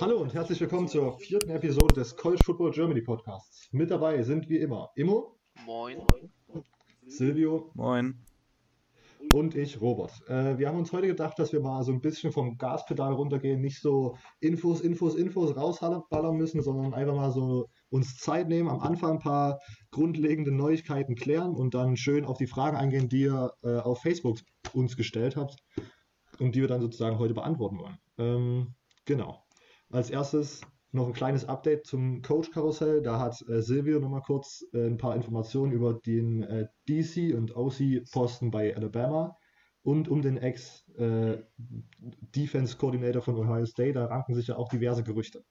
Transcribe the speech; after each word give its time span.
Hallo 0.00 0.16
und 0.16 0.34
herzlich 0.34 0.60
willkommen 0.60 0.88
zur 0.88 1.20
vierten 1.20 1.50
Episode 1.50 1.94
des 1.94 2.16
College 2.16 2.42
Football 2.44 2.72
Germany 2.72 3.00
Podcasts. 3.00 3.68
Mit 3.70 3.92
dabei 3.92 4.20
sind 4.24 4.48
wie 4.48 4.56
immer 4.56 4.90
Immo. 4.96 5.38
Moin. 5.64 6.02
Silvio. 7.06 7.70
Moin. 7.74 8.18
Und 9.32 9.54
ich, 9.54 9.80
Robert. 9.80 10.10
Äh, 10.28 10.58
wir 10.58 10.68
haben 10.68 10.78
uns 10.78 10.92
heute 10.92 11.06
gedacht, 11.06 11.38
dass 11.38 11.52
wir 11.52 11.60
mal 11.60 11.84
so 11.84 11.92
ein 11.92 12.00
bisschen 12.00 12.32
vom 12.32 12.58
Gaspedal 12.58 13.12
runtergehen, 13.12 13.60
nicht 13.60 13.80
so 13.80 14.16
Infos, 14.40 14.80
Infos, 14.80 15.14
Infos 15.14 15.56
rausballern 15.56 16.36
müssen, 16.36 16.60
sondern 16.60 16.92
einfach 16.92 17.14
mal 17.14 17.30
so 17.30 17.68
uns 17.88 18.16
Zeit 18.16 18.48
nehmen, 18.48 18.68
am 18.68 18.80
Anfang 18.80 19.12
ein 19.12 19.18
paar 19.20 19.60
grundlegende 19.92 20.50
Neuigkeiten 20.50 21.14
klären 21.14 21.54
und 21.54 21.74
dann 21.74 21.96
schön 21.96 22.24
auf 22.24 22.36
die 22.36 22.48
Fragen 22.48 22.76
eingehen, 22.76 23.08
die 23.08 23.22
ihr 23.22 23.52
äh, 23.62 23.78
auf 23.78 24.00
Facebook 24.02 24.38
uns 24.72 24.96
gestellt 24.96 25.36
habt 25.36 25.54
und 26.40 26.56
die 26.56 26.62
wir 26.62 26.68
dann 26.68 26.80
sozusagen 26.80 27.20
heute 27.20 27.34
beantworten 27.34 27.78
wollen. 27.78 27.98
Ähm, 28.18 28.74
genau. 29.04 29.43
Als 29.94 30.10
erstes 30.10 30.60
noch 30.90 31.06
ein 31.06 31.12
kleines 31.12 31.44
Update 31.44 31.86
zum 31.86 32.20
Coach-Karussell. 32.20 33.00
Da 33.00 33.20
hat 33.20 33.40
äh, 33.48 33.62
Silvio 33.62 34.00
nochmal 34.00 34.22
kurz 34.22 34.64
äh, 34.72 34.88
ein 34.88 34.96
paar 34.96 35.14
Informationen 35.14 35.70
über 35.70 35.94
den 35.94 36.42
äh, 36.42 36.66
DC- 36.88 37.36
und 37.36 37.54
OC-Posten 37.54 38.50
bei 38.50 38.74
Alabama 38.74 39.36
und 39.82 40.08
um 40.08 40.20
den 40.20 40.36
Ex-Defense-Coordinator 40.36 43.22
von 43.22 43.36
Ohio 43.36 43.66
State. 43.66 43.92
Da 43.92 44.06
ranken 44.06 44.34
sich 44.34 44.48
ja 44.48 44.56
auch 44.56 44.68
diverse 44.68 45.04
Gerüchte. 45.04 45.44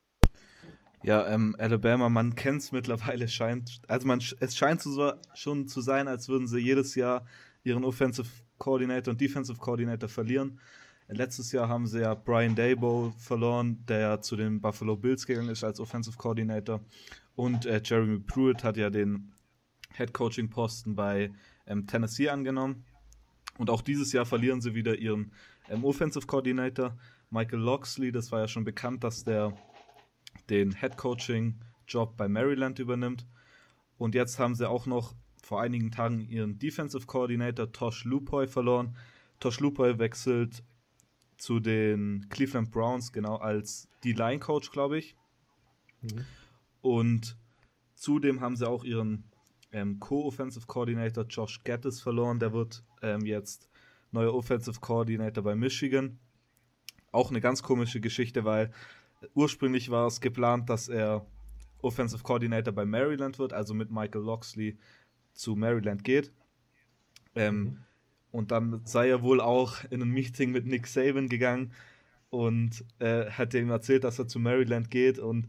Ja, 1.04 1.26
ähm, 1.28 1.56
Alabama, 1.58 2.10
man 2.10 2.36
kennt 2.36 2.64
es 2.64 2.74
mittlerweile, 2.74 3.30
scheint, 3.30 3.80
also 3.88 4.08
man, 4.08 4.22
es 4.42 4.58
scheint 4.58 4.82
so, 4.82 5.14
schon 5.34 5.70
zu 5.70 5.80
sein, 5.80 6.10
als 6.10 6.28
würden 6.28 6.48
sie 6.48 6.60
jedes 6.60 6.96
Jahr 6.96 7.26
ihren 7.64 7.86
Offensive 7.86 8.28
Coordinator 8.58 9.14
und 9.14 9.22
Defensive 9.22 9.58
Coordinator 9.58 10.10
verlieren. 10.10 10.60
Letztes 11.08 11.52
Jahr 11.52 11.68
haben 11.68 11.86
sie 11.86 12.02
ja 12.02 12.14
Brian 12.14 12.56
Dabo 12.56 13.14
verloren, 13.18 13.84
der 13.88 14.00
ja 14.00 14.22
zu 14.22 14.36
den 14.36 14.62
Buffalo 14.62 14.96
Bills 14.96 15.26
gegangen 15.26 15.50
ist 15.50 15.64
als 15.64 15.80
Offensive 15.80 16.18
Coordinator. 16.18 16.82
Und 17.36 17.66
äh, 17.66 17.82
Jeremy 17.84 18.20
Pruitt 18.20 18.64
hat 18.64 18.78
ja 18.78 18.90
den 18.90 19.34
Head 19.94 20.14
Coaching 20.14 20.50
Posten 20.50 20.96
bei 20.96 21.32
ähm, 21.68 21.86
Tennessee 21.88 22.30
angenommen. 22.30 22.86
Und 23.58 23.70
auch 23.70 23.82
dieses 23.82 24.14
Jahr 24.14 24.26
verlieren 24.26 24.62
sie 24.62 24.74
wieder 24.74 24.98
ihren 24.98 25.32
ähm, 25.70 25.84
Offensive 25.84 26.26
Coordinator, 26.26 26.98
Michael 27.30 27.60
Loxley. 27.60 28.12
Das 28.12 28.32
war 28.32 28.40
ja 28.40 28.48
schon 28.48 28.64
bekannt, 28.64 29.04
dass 29.04 29.24
der 29.24 29.54
den 30.50 30.76
Head 30.76 30.98
Coaching 30.98 31.60
Job 31.88 32.18
bei 32.18 32.28
Maryland 32.28 32.80
übernimmt. 32.80 33.28
Und 33.98 34.16
jetzt 34.16 34.40
haben 34.40 34.56
sie 34.56 34.68
auch 34.68 34.86
noch 34.86 35.14
vor 35.44 35.62
einigen 35.62 35.92
Tagen 35.92 36.22
ihren 36.22 36.58
Defensive 36.58 37.06
Coordinator 37.06 37.72
Tosh 37.72 38.06
Lupoy 38.06 38.48
verloren. 38.48 38.96
Tosh 39.40 39.60
Lupoy 39.60 40.00
wechselt 40.00 40.64
zu 41.38 41.60
den 41.60 42.28
Cleveland 42.30 42.72
Browns, 42.72 43.12
genau 43.12 43.38
als 43.38 43.90
D-Line-Coach, 44.04 44.72
glaube 44.72 44.98
ich. 44.98 45.16
Mhm. 46.02 46.26
Und 46.82 47.38
zudem 47.96 48.42
haben 48.42 48.56
sie 48.56 48.68
auch 48.68 48.84
ihren 48.84 49.24
ähm, 49.72 50.00
Co-Offensive 50.00 50.68
Coordinator 50.68 51.26
Josh 51.26 51.64
Gattis 51.64 52.02
verloren. 52.02 52.40
Der 52.40 52.54
wird 52.54 52.84
ähm, 53.02 53.26
jetzt 53.26 53.70
neuer 54.12 54.34
Offensive 54.34 54.80
Coordinator 54.80 55.44
bei 55.44 55.56
Michigan. 55.56 56.20
Auch 57.12 57.30
eine 57.30 57.42
ganz 57.42 57.64
komische 57.64 58.00
Geschichte, 58.00 58.46
weil 58.46 58.72
ursprünglich 59.34 59.90
war 59.90 60.08
es 60.08 60.22
geplant, 60.22 60.70
dass 60.70 60.90
er 60.90 61.26
Offensive 61.82 62.24
Coordinator 62.24 62.74
bei 62.74 62.86
Maryland 62.86 63.40
wird, 63.40 63.54
also 63.54 63.74
mit 63.74 63.92
Michael 63.92 64.24
Loxley 64.24 64.78
zu 65.34 65.56
Maryland 65.56 66.04
geht. 66.04 66.32
Ähm, 67.36 67.56
mhm. 67.56 67.78
Und 68.34 68.50
dann 68.50 68.82
sei 68.84 69.10
er 69.10 69.22
wohl 69.22 69.40
auch 69.40 69.84
in 69.92 70.02
ein 70.02 70.10
Meeting 70.10 70.52
mit 70.52 70.66
Nick 70.66 70.88
Saban 70.88 71.30
gegangen 71.30 71.72
und 72.32 72.84
äh, 72.98 73.30
hat 73.30 73.54
ihm 73.54 73.70
erzählt, 73.70 74.04
dass 74.04 74.18
er 74.18 74.28
zu 74.28 74.40
Maryland 74.40 74.90
geht. 74.90 75.20
Und 75.20 75.48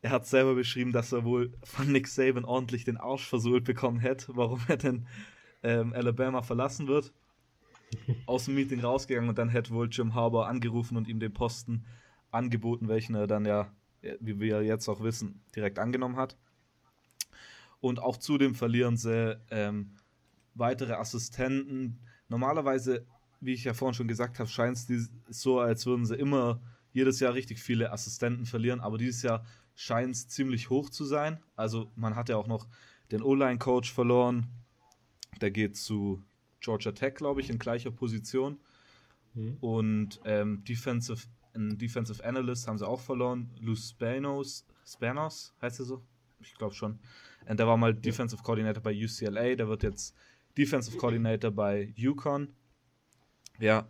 er 0.00 0.10
hat 0.10 0.24
selber 0.24 0.54
beschrieben, 0.54 0.92
dass 0.92 1.10
er 1.10 1.24
wohl 1.24 1.52
von 1.64 1.90
Nick 1.90 2.06
Saban 2.06 2.44
ordentlich 2.44 2.84
den 2.84 2.98
Arsch 2.98 3.26
versohlt 3.26 3.64
bekommen 3.64 3.98
hätte, 3.98 4.36
warum 4.36 4.60
er 4.68 4.76
denn 4.76 5.08
ähm, 5.64 5.92
Alabama 5.92 6.42
verlassen 6.42 6.86
wird. 6.86 7.12
Aus 8.26 8.44
dem 8.44 8.54
Meeting 8.54 8.78
rausgegangen 8.78 9.28
und 9.28 9.36
dann 9.36 9.48
hätte 9.48 9.74
wohl 9.74 9.88
Jim 9.90 10.14
Harbour 10.14 10.46
angerufen 10.46 10.96
und 10.96 11.08
ihm 11.08 11.18
den 11.18 11.34
Posten 11.34 11.84
angeboten, 12.30 12.86
welchen 12.86 13.16
er 13.16 13.26
dann 13.26 13.44
ja, 13.44 13.72
wie 14.20 14.38
wir 14.38 14.62
jetzt 14.62 14.88
auch 14.88 15.02
wissen, 15.02 15.42
direkt 15.56 15.80
angenommen 15.80 16.16
hat. 16.16 16.36
Und 17.80 17.98
auch 17.98 18.18
zudem 18.18 18.54
verlieren 18.54 18.96
sie 18.96 19.36
ähm, 19.50 19.96
weitere 20.54 20.94
Assistenten. 20.94 21.98
Normalerweise, 22.28 23.06
wie 23.40 23.52
ich 23.52 23.64
ja 23.64 23.74
vorhin 23.74 23.94
schon 23.94 24.08
gesagt 24.08 24.38
habe, 24.38 24.48
scheint 24.48 24.76
es 24.76 25.10
so, 25.28 25.60
als 25.60 25.86
würden 25.86 26.06
sie 26.06 26.16
immer 26.16 26.60
jedes 26.92 27.20
Jahr 27.20 27.34
richtig 27.34 27.60
viele 27.60 27.92
Assistenten 27.92 28.46
verlieren, 28.46 28.80
aber 28.80 28.98
dieses 28.98 29.22
Jahr 29.22 29.44
scheint 29.74 30.14
es 30.14 30.28
ziemlich 30.28 30.70
hoch 30.70 30.90
zu 30.90 31.04
sein. 31.04 31.40
Also 31.56 31.90
man 31.96 32.14
hat 32.14 32.28
ja 32.28 32.36
auch 32.36 32.46
noch 32.46 32.68
den 33.10 33.22
O-Line-Coach 33.22 33.92
verloren. 33.92 34.46
Der 35.40 35.50
geht 35.50 35.76
zu 35.76 36.22
Georgia 36.60 36.92
Tech, 36.92 37.14
glaube 37.14 37.40
ich, 37.40 37.50
in 37.50 37.58
gleicher 37.58 37.90
Position. 37.90 38.58
Mhm. 39.34 39.56
Und 39.60 40.20
ähm, 40.24 40.64
Defensive, 40.64 41.26
ein 41.54 41.76
Defensive 41.76 42.24
Analyst 42.24 42.68
haben 42.68 42.78
sie 42.78 42.86
auch 42.86 43.00
verloren. 43.00 43.50
Lou 43.60 43.74
Spanos, 43.74 44.64
Spanos 44.86 45.54
heißt 45.60 45.80
er 45.80 45.84
so? 45.84 46.02
Ich 46.40 46.54
glaube 46.54 46.74
schon. 46.74 46.98
Und 47.46 47.58
der 47.58 47.66
war 47.66 47.76
mal 47.76 47.94
Defensive 47.94 48.42
Coordinator 48.42 48.82
bei 48.82 48.92
UCLA. 48.92 49.56
Der 49.56 49.68
wird 49.68 49.82
jetzt 49.82 50.14
Defensive 50.56 50.96
Coordinator 50.96 51.50
bei 51.50 51.92
Yukon. 51.96 52.54
Ja, 53.58 53.88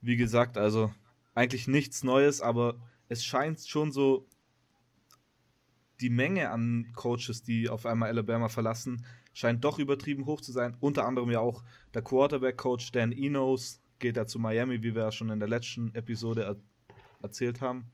wie 0.00 0.16
gesagt, 0.16 0.58
also 0.58 0.92
eigentlich 1.34 1.68
nichts 1.68 2.04
Neues, 2.04 2.40
aber 2.40 2.76
es 3.08 3.24
scheint 3.24 3.60
schon 3.60 3.92
so 3.92 4.26
die 6.00 6.10
Menge 6.10 6.50
an 6.50 6.92
Coaches, 6.94 7.42
die 7.42 7.68
auf 7.68 7.86
einmal 7.86 8.08
Alabama 8.08 8.48
verlassen, 8.48 9.04
scheint 9.32 9.64
doch 9.64 9.78
übertrieben 9.78 10.26
hoch 10.26 10.40
zu 10.40 10.52
sein. 10.52 10.76
Unter 10.80 11.06
anderem 11.06 11.30
ja 11.30 11.40
auch 11.40 11.62
der 11.94 12.02
Quarterback-Coach 12.02 12.92
Dan 12.92 13.12
Enos 13.12 13.80
geht 13.98 14.16
ja 14.16 14.26
zu 14.26 14.38
Miami, 14.38 14.82
wie 14.82 14.94
wir 14.94 15.02
ja 15.02 15.12
schon 15.12 15.30
in 15.30 15.38
der 15.38 15.48
letzten 15.48 15.94
Episode 15.94 16.42
er 16.44 16.56
erzählt 17.22 17.60
haben. 17.60 17.86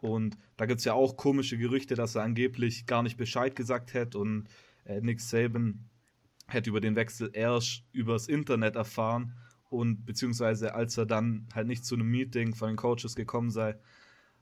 Und 0.00 0.36
da 0.56 0.66
gibt 0.66 0.80
es 0.80 0.84
ja 0.84 0.94
auch 0.94 1.16
komische 1.16 1.58
Gerüchte, 1.58 1.94
dass 1.94 2.14
er 2.14 2.22
angeblich 2.22 2.86
gar 2.86 3.02
nicht 3.02 3.16
Bescheid 3.16 3.56
gesagt 3.56 3.94
hätte 3.94 4.18
und 4.18 4.48
äh, 4.84 5.00
Nick 5.00 5.20
Saban 5.20 5.87
hätte 6.48 6.70
über 6.70 6.80
den 6.80 6.96
Wechsel 6.96 7.30
erst 7.32 7.84
übers 7.92 8.26
Internet 8.26 8.76
erfahren 8.76 9.34
und 9.70 10.04
beziehungsweise 10.04 10.74
als 10.74 10.96
er 10.96 11.06
dann 11.06 11.46
halt 11.54 11.66
nicht 11.66 11.84
zu 11.84 11.94
einem 11.94 12.10
Meeting 12.10 12.54
von 12.54 12.68
den 12.68 12.76
Coaches 12.76 13.14
gekommen 13.14 13.50
sei. 13.50 13.78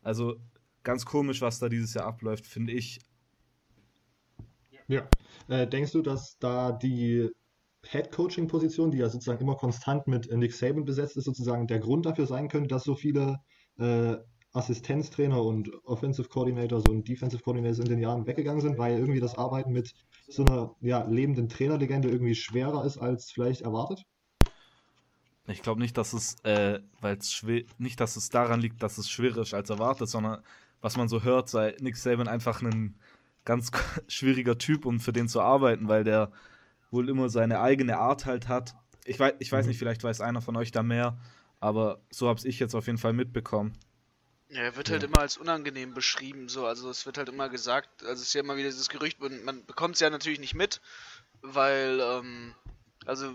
Also 0.02 0.36
ganz 0.84 1.04
komisch, 1.04 1.40
was 1.42 1.58
da 1.58 1.68
dieses 1.68 1.94
Jahr 1.94 2.06
abläuft, 2.06 2.46
finde 2.46 2.72
ich. 2.72 3.00
Ja. 4.88 5.08
Äh, 5.48 5.66
denkst 5.66 5.92
du, 5.92 6.02
dass 6.02 6.38
da 6.38 6.70
die 6.70 7.28
Head-Coaching-Position, 7.82 8.90
die 8.92 8.98
ja 8.98 9.08
sozusagen 9.08 9.40
immer 9.40 9.56
konstant 9.56 10.06
mit 10.06 10.30
Nick 10.32 10.52
Saban 10.54 10.84
besetzt 10.84 11.16
ist, 11.16 11.24
sozusagen 11.24 11.66
der 11.66 11.80
Grund 11.80 12.06
dafür 12.06 12.26
sein 12.26 12.48
könnte, 12.48 12.68
dass 12.68 12.84
so 12.84 12.94
viele 12.94 13.40
äh, 13.78 14.16
Assistenztrainer 14.52 15.42
und 15.42 15.70
Offensive 15.84 16.28
Coordinators 16.28 16.84
und 16.88 17.06
Defensive 17.06 17.42
Coordinators 17.42 17.80
in 17.80 17.86
den 17.86 17.98
Jahren 17.98 18.26
weggegangen 18.26 18.60
sind, 18.60 18.78
weil 18.78 18.98
irgendwie 18.98 19.20
das 19.20 19.36
Arbeiten 19.36 19.72
mit 19.72 19.92
so 20.28 20.44
einer 20.44 20.74
ja, 20.80 21.04
lebenden 21.04 21.48
Trainerlegende 21.48 22.08
irgendwie 22.08 22.34
schwerer 22.34 22.84
ist 22.84 22.98
als 22.98 23.30
vielleicht 23.30 23.62
erwartet? 23.62 24.02
Ich 25.48 25.62
glaube 25.62 25.80
nicht, 25.80 25.96
dass 25.96 26.12
es, 26.12 26.36
äh, 26.42 26.80
weil 27.00 27.16
es 27.16 27.44
nicht, 27.78 28.00
dass 28.00 28.16
es 28.16 28.30
daran 28.30 28.60
liegt, 28.60 28.82
dass 28.82 28.98
es 28.98 29.08
schwerer 29.08 29.42
ist 29.42 29.54
als 29.54 29.70
erwartet, 29.70 30.08
sondern 30.08 30.42
was 30.80 30.96
man 30.96 31.08
so 31.08 31.22
hört, 31.22 31.48
sei 31.48 31.76
Nick 31.80 31.96
Saban 31.96 32.28
einfach 32.28 32.62
ein 32.62 32.96
ganz 33.44 33.70
schwieriger 34.08 34.58
Typ, 34.58 34.86
um 34.86 35.00
für 35.00 35.12
den 35.12 35.28
zu 35.28 35.40
arbeiten, 35.40 35.88
weil 35.88 36.04
der 36.04 36.32
wohl 36.90 37.08
immer 37.08 37.28
seine 37.28 37.60
eigene 37.60 37.98
Art 37.98 38.26
halt 38.26 38.48
hat. 38.48 38.74
Ich 39.04 39.18
weiß, 39.18 39.34
ich 39.38 39.50
weiß 39.50 39.64
mhm. 39.64 39.70
nicht, 39.70 39.78
vielleicht 39.78 40.02
weiß 40.02 40.20
einer 40.20 40.42
von 40.42 40.56
euch 40.56 40.72
da 40.72 40.82
mehr, 40.82 41.16
aber 41.60 42.00
so 42.10 42.28
habe 42.28 42.40
ich 42.44 42.58
jetzt 42.58 42.74
auf 42.74 42.86
jeden 42.86 42.98
Fall 42.98 43.12
mitbekommen. 43.12 43.72
Ja, 44.48 44.62
er 44.62 44.76
wird 44.76 44.90
halt 44.90 45.02
immer 45.02 45.18
als 45.18 45.36
unangenehm 45.36 45.92
beschrieben, 45.92 46.48
so. 46.48 46.66
Also 46.66 46.88
es 46.88 47.04
wird 47.04 47.18
halt 47.18 47.28
immer 47.28 47.48
gesagt, 47.48 48.02
also 48.04 48.14
es 48.14 48.28
ist 48.28 48.34
ja 48.34 48.40
immer 48.42 48.56
wieder 48.56 48.68
dieses 48.68 48.88
Gerücht, 48.88 49.20
und 49.20 49.44
man 49.44 49.64
bekommt 49.66 49.94
es 49.96 50.00
ja 50.00 50.08
natürlich 50.10 50.38
nicht 50.38 50.54
mit, 50.54 50.80
weil, 51.42 52.00
ähm, 52.00 52.54
also 53.06 53.34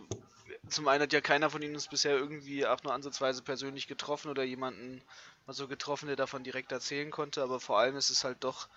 zum 0.69 0.87
einen 0.87 1.03
hat 1.03 1.13
ja 1.13 1.21
keiner 1.21 1.49
von 1.49 1.61
ihnen 1.61 1.75
uns 1.75 1.87
bisher 1.89 2.17
irgendwie 2.17 2.65
auch 2.65 2.81
nur 2.83 2.93
ansatzweise 2.93 3.41
persönlich 3.43 3.87
getroffen 3.87 4.29
oder 4.29 4.43
jemanden 4.43 5.01
mal 5.47 5.53
so 5.53 5.67
getroffen, 5.67 6.07
der 6.07 6.15
davon 6.15 6.43
direkt 6.43 6.71
erzählen 6.71 7.11
konnte, 7.11 7.43
aber 7.43 7.59
vor 7.59 7.79
allem 7.79 7.97
ist 7.97 8.09
es 8.09 8.23
halt 8.23 8.43
doch 8.43 8.69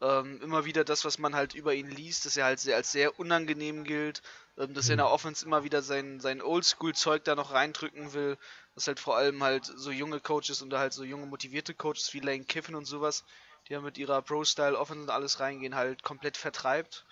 ähm, 0.00 0.40
immer 0.42 0.64
wieder 0.64 0.84
das, 0.84 1.04
was 1.04 1.18
man 1.18 1.34
halt 1.34 1.54
über 1.54 1.74
ihn 1.74 1.90
liest, 1.90 2.26
dass 2.26 2.36
er 2.36 2.44
halt 2.44 2.60
sehr, 2.60 2.76
als 2.76 2.92
sehr 2.92 3.18
unangenehm 3.18 3.84
gilt, 3.84 4.22
ähm, 4.58 4.74
dass 4.74 4.88
er 4.88 4.94
in 4.94 4.98
der 4.98 5.06
mhm. 5.06 5.12
Offense 5.12 5.44
immer 5.44 5.64
wieder 5.64 5.82
sein, 5.82 6.20
sein 6.20 6.42
Oldschool-Zeug 6.42 7.24
da 7.24 7.34
noch 7.34 7.52
reindrücken 7.52 8.12
will, 8.12 8.36
dass 8.74 8.86
halt 8.86 9.00
vor 9.00 9.16
allem 9.16 9.42
halt 9.42 9.64
so 9.64 9.90
junge 9.90 10.20
Coaches 10.20 10.60
und 10.60 10.72
halt 10.74 10.92
so 10.92 11.02
junge 11.02 11.26
motivierte 11.26 11.74
Coaches 11.74 12.12
wie 12.12 12.20
Lane 12.20 12.44
Kiffin 12.44 12.74
und 12.74 12.84
sowas, 12.84 13.24
die 13.68 13.72
ja 13.72 13.80
mit 13.80 13.96
ihrer 13.96 14.20
Pro-Style-Offense 14.20 15.04
und 15.04 15.10
alles 15.10 15.40
reingehen, 15.40 15.74
halt 15.74 16.02
komplett 16.02 16.36
vertreibt. 16.36 17.06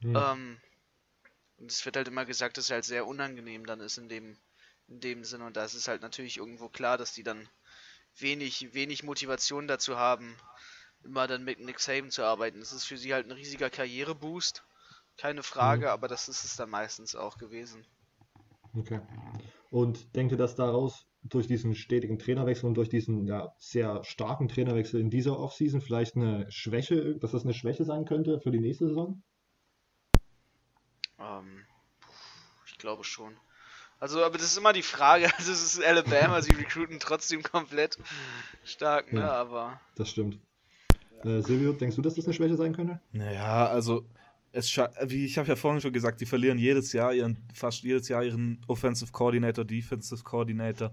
Mhm. 0.00 0.16
Ähm, 0.16 0.60
und 1.56 1.72
es 1.72 1.84
wird 1.84 1.96
halt 1.96 2.08
immer 2.08 2.26
gesagt, 2.26 2.58
dass 2.58 2.70
er 2.70 2.74
halt 2.74 2.84
sehr 2.84 3.06
unangenehm 3.06 3.66
dann 3.66 3.80
ist 3.80 3.96
in 3.96 4.08
dem, 4.08 4.36
in 4.86 5.00
dem 5.00 5.24
Sinne. 5.24 5.46
Und 5.46 5.56
da 5.56 5.64
ist 5.64 5.74
es 5.74 5.88
halt 5.88 6.02
natürlich 6.02 6.36
irgendwo 6.36 6.68
klar, 6.68 6.98
dass 6.98 7.14
die 7.14 7.24
dann 7.24 7.48
wenig, 8.16 8.74
wenig 8.74 9.02
Motivation 9.02 9.66
dazu 9.66 9.96
haben, 9.96 10.36
immer 11.04 11.26
dann 11.26 11.44
mit 11.44 11.60
Nick 11.60 11.80
Saban 11.80 12.10
zu 12.10 12.22
arbeiten. 12.24 12.60
Das 12.60 12.72
ist 12.72 12.84
für 12.84 12.96
sie 12.96 13.14
halt 13.14 13.26
ein 13.26 13.32
riesiger 13.32 13.70
Karriereboost, 13.70 14.64
keine 15.16 15.42
Frage, 15.42 15.86
mhm. 15.86 15.92
aber 15.92 16.08
das 16.08 16.28
ist 16.28 16.44
es 16.44 16.56
dann 16.56 16.70
meistens 16.70 17.14
auch 17.14 17.38
gewesen. 17.38 17.84
Okay. 18.76 19.00
Und 19.70 20.14
denkt 20.16 20.32
ihr, 20.32 20.38
dass 20.38 20.54
daraus 20.54 21.06
durch 21.22 21.46
diesen 21.46 21.74
stetigen 21.74 22.18
Trainerwechsel 22.18 22.66
und 22.66 22.74
durch 22.74 22.88
diesen 22.88 23.26
ja, 23.26 23.52
sehr 23.58 24.04
starken 24.04 24.48
Trainerwechsel 24.48 25.00
in 25.00 25.10
dieser 25.10 25.38
Offseason 25.38 25.80
vielleicht 25.80 26.16
eine 26.16 26.50
Schwäche, 26.50 27.16
dass 27.16 27.32
das 27.32 27.44
eine 27.44 27.54
Schwäche 27.54 27.84
sein 27.84 28.04
könnte 28.04 28.40
für 28.40 28.50
die 28.50 28.60
nächste 28.60 28.88
Saison? 28.88 29.22
Ähm, 31.18 31.66
ich 32.66 32.78
glaube 32.78 33.04
schon. 33.04 33.36
Also, 34.00 34.22
aber 34.22 34.38
das 34.38 34.46
ist 34.46 34.58
immer 34.58 34.72
die 34.72 34.82
Frage. 34.82 35.28
Also, 35.38 35.52
es 35.52 35.62
ist 35.62 35.84
Alabama, 35.84 36.40
sie 36.40 36.52
recruiten 36.52 37.00
trotzdem 37.00 37.42
komplett 37.42 37.98
stark, 38.64 39.12
ne? 39.12 39.20
Ja, 39.20 39.32
aber. 39.32 39.80
Das 39.96 40.10
stimmt. 40.10 40.38
Äh, 41.24 41.42
Silvio, 41.42 41.72
denkst 41.72 41.96
du, 41.96 42.02
dass 42.02 42.14
das 42.14 42.26
eine 42.26 42.34
Schwäche 42.34 42.56
sein 42.56 42.74
könnte? 42.74 43.00
Naja, 43.12 43.66
also, 43.66 44.06
es 44.52 44.76
wie 45.06 45.24
ich 45.24 45.38
habe 45.38 45.48
ja 45.48 45.56
vorhin 45.56 45.80
schon 45.80 45.92
gesagt, 45.92 46.20
die 46.20 46.26
verlieren 46.26 46.58
jedes 46.58 46.92
Jahr 46.92 47.12
ihren, 47.12 47.36
fast 47.54 47.82
jedes 47.82 48.08
Jahr 48.08 48.24
ihren 48.24 48.60
Offensive 48.66 49.12
Coordinator, 49.12 49.64
Defensive 49.64 50.22
Coordinator 50.22 50.92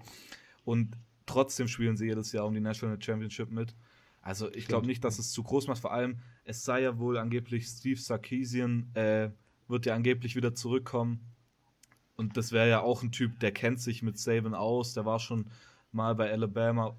und 0.64 0.96
trotzdem 1.26 1.68
spielen 1.68 1.98
sie 1.98 2.06
jedes 2.06 2.32
Jahr 2.32 2.46
um 2.46 2.54
die 2.54 2.62
National 2.62 3.02
Championship 3.02 3.52
mit. 3.52 3.76
Also, 4.22 4.52
ich 4.52 4.68
glaube 4.68 4.88
nicht, 4.88 5.04
dass 5.04 5.20
es 5.20 5.32
zu 5.32 5.44
groß 5.44 5.68
macht. 5.68 5.82
Vor 5.82 5.94
allem, 5.94 6.18
es 6.44 6.64
sei 6.64 6.82
ja 6.82 6.98
wohl 6.98 7.18
angeblich 7.18 7.68
Steve 7.68 8.00
Sarkisian, 8.00 8.90
äh, 8.96 9.30
wird 9.68 9.86
ja 9.86 9.96
angeblich 9.96 10.36
wieder 10.36 10.54
zurückkommen 10.54 11.20
und 12.16 12.38
das 12.38 12.52
wäre 12.52 12.70
ja 12.70 12.82
auch 12.82 13.04
ein 13.04 13.12
Typ, 13.12 13.40
der 13.40 13.52
kennt 13.52 13.80
sich 13.80 14.02
mit 14.02 14.18
Saban 14.18 14.56
aus, 14.56 14.94
der 14.94 15.06
war 15.06 15.20
schon 15.20 15.48
mal 15.92 16.16
bei 16.16 16.32
Alabama. 16.32 16.96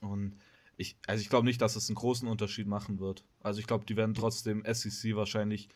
Und 0.00 0.34
ich, 0.76 0.96
also 1.06 1.20
ich 1.20 1.28
glaube 1.28 1.46
nicht, 1.46 1.60
dass 1.60 1.76
es 1.76 1.88
einen 1.88 1.96
großen 1.96 2.28
Unterschied 2.28 2.66
machen 2.66 2.98
wird. 2.98 3.24
Also 3.40 3.60
ich 3.60 3.66
glaube, 3.66 3.84
die 3.84 3.96
werden 3.96 4.14
trotzdem 4.14 4.64
SEC 4.66 5.14
wahrscheinlich 5.16 5.68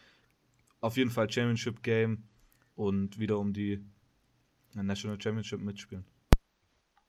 auf 0.81 0.97
jeden 0.97 1.11
Fall 1.11 1.31
Championship 1.31 1.83
Game 1.83 2.25
und 2.75 3.19
wieder 3.19 3.39
um 3.39 3.53
die 3.53 3.85
National 4.75 5.21
Championship 5.21 5.61
mitspielen. 5.61 6.05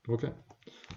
Okay. 0.07 0.31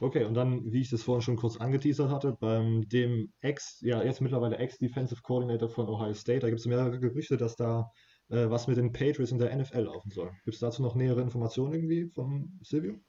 Okay, 0.01 0.25
und 0.25 0.35
dann, 0.35 0.73
wie 0.73 0.81
ich 0.81 0.91
das 0.91 1.03
vorhin 1.03 1.23
schon 1.23 1.37
kurz 1.37 1.57
angeteasert 1.57 2.11
hatte, 2.11 2.37
beim 2.39 2.89
dem 2.89 3.33
Ex, 3.41 3.81
ja, 3.81 4.03
jetzt 4.03 4.21
mittlerweile 4.21 4.57
Ex-Defensive 4.59 5.23
Coordinator 5.23 5.69
von 5.69 5.89
Ohio 5.89 6.15
State, 6.15 6.41
da 6.41 6.49
gibt 6.49 6.61
es 6.61 6.67
mehrere 6.67 6.99
Gerüchte, 6.99 7.37
dass 7.37 7.57
da 7.57 7.91
äh, 8.29 8.49
was 8.51 8.67
mit 8.67 8.77
den 8.77 8.93
Patriots 8.93 9.33
in 9.33 9.39
der 9.39 9.55
NFL 9.55 9.83
laufen 9.83 10.11
soll. 10.11 10.31
Gibt 10.45 10.55
es 10.55 10.61
dazu 10.61 10.83
noch 10.83 10.95
nähere 10.95 11.21
Informationen 11.21 11.73
irgendwie 11.73 12.11
von 12.15 12.59
Silvio? 12.63 13.01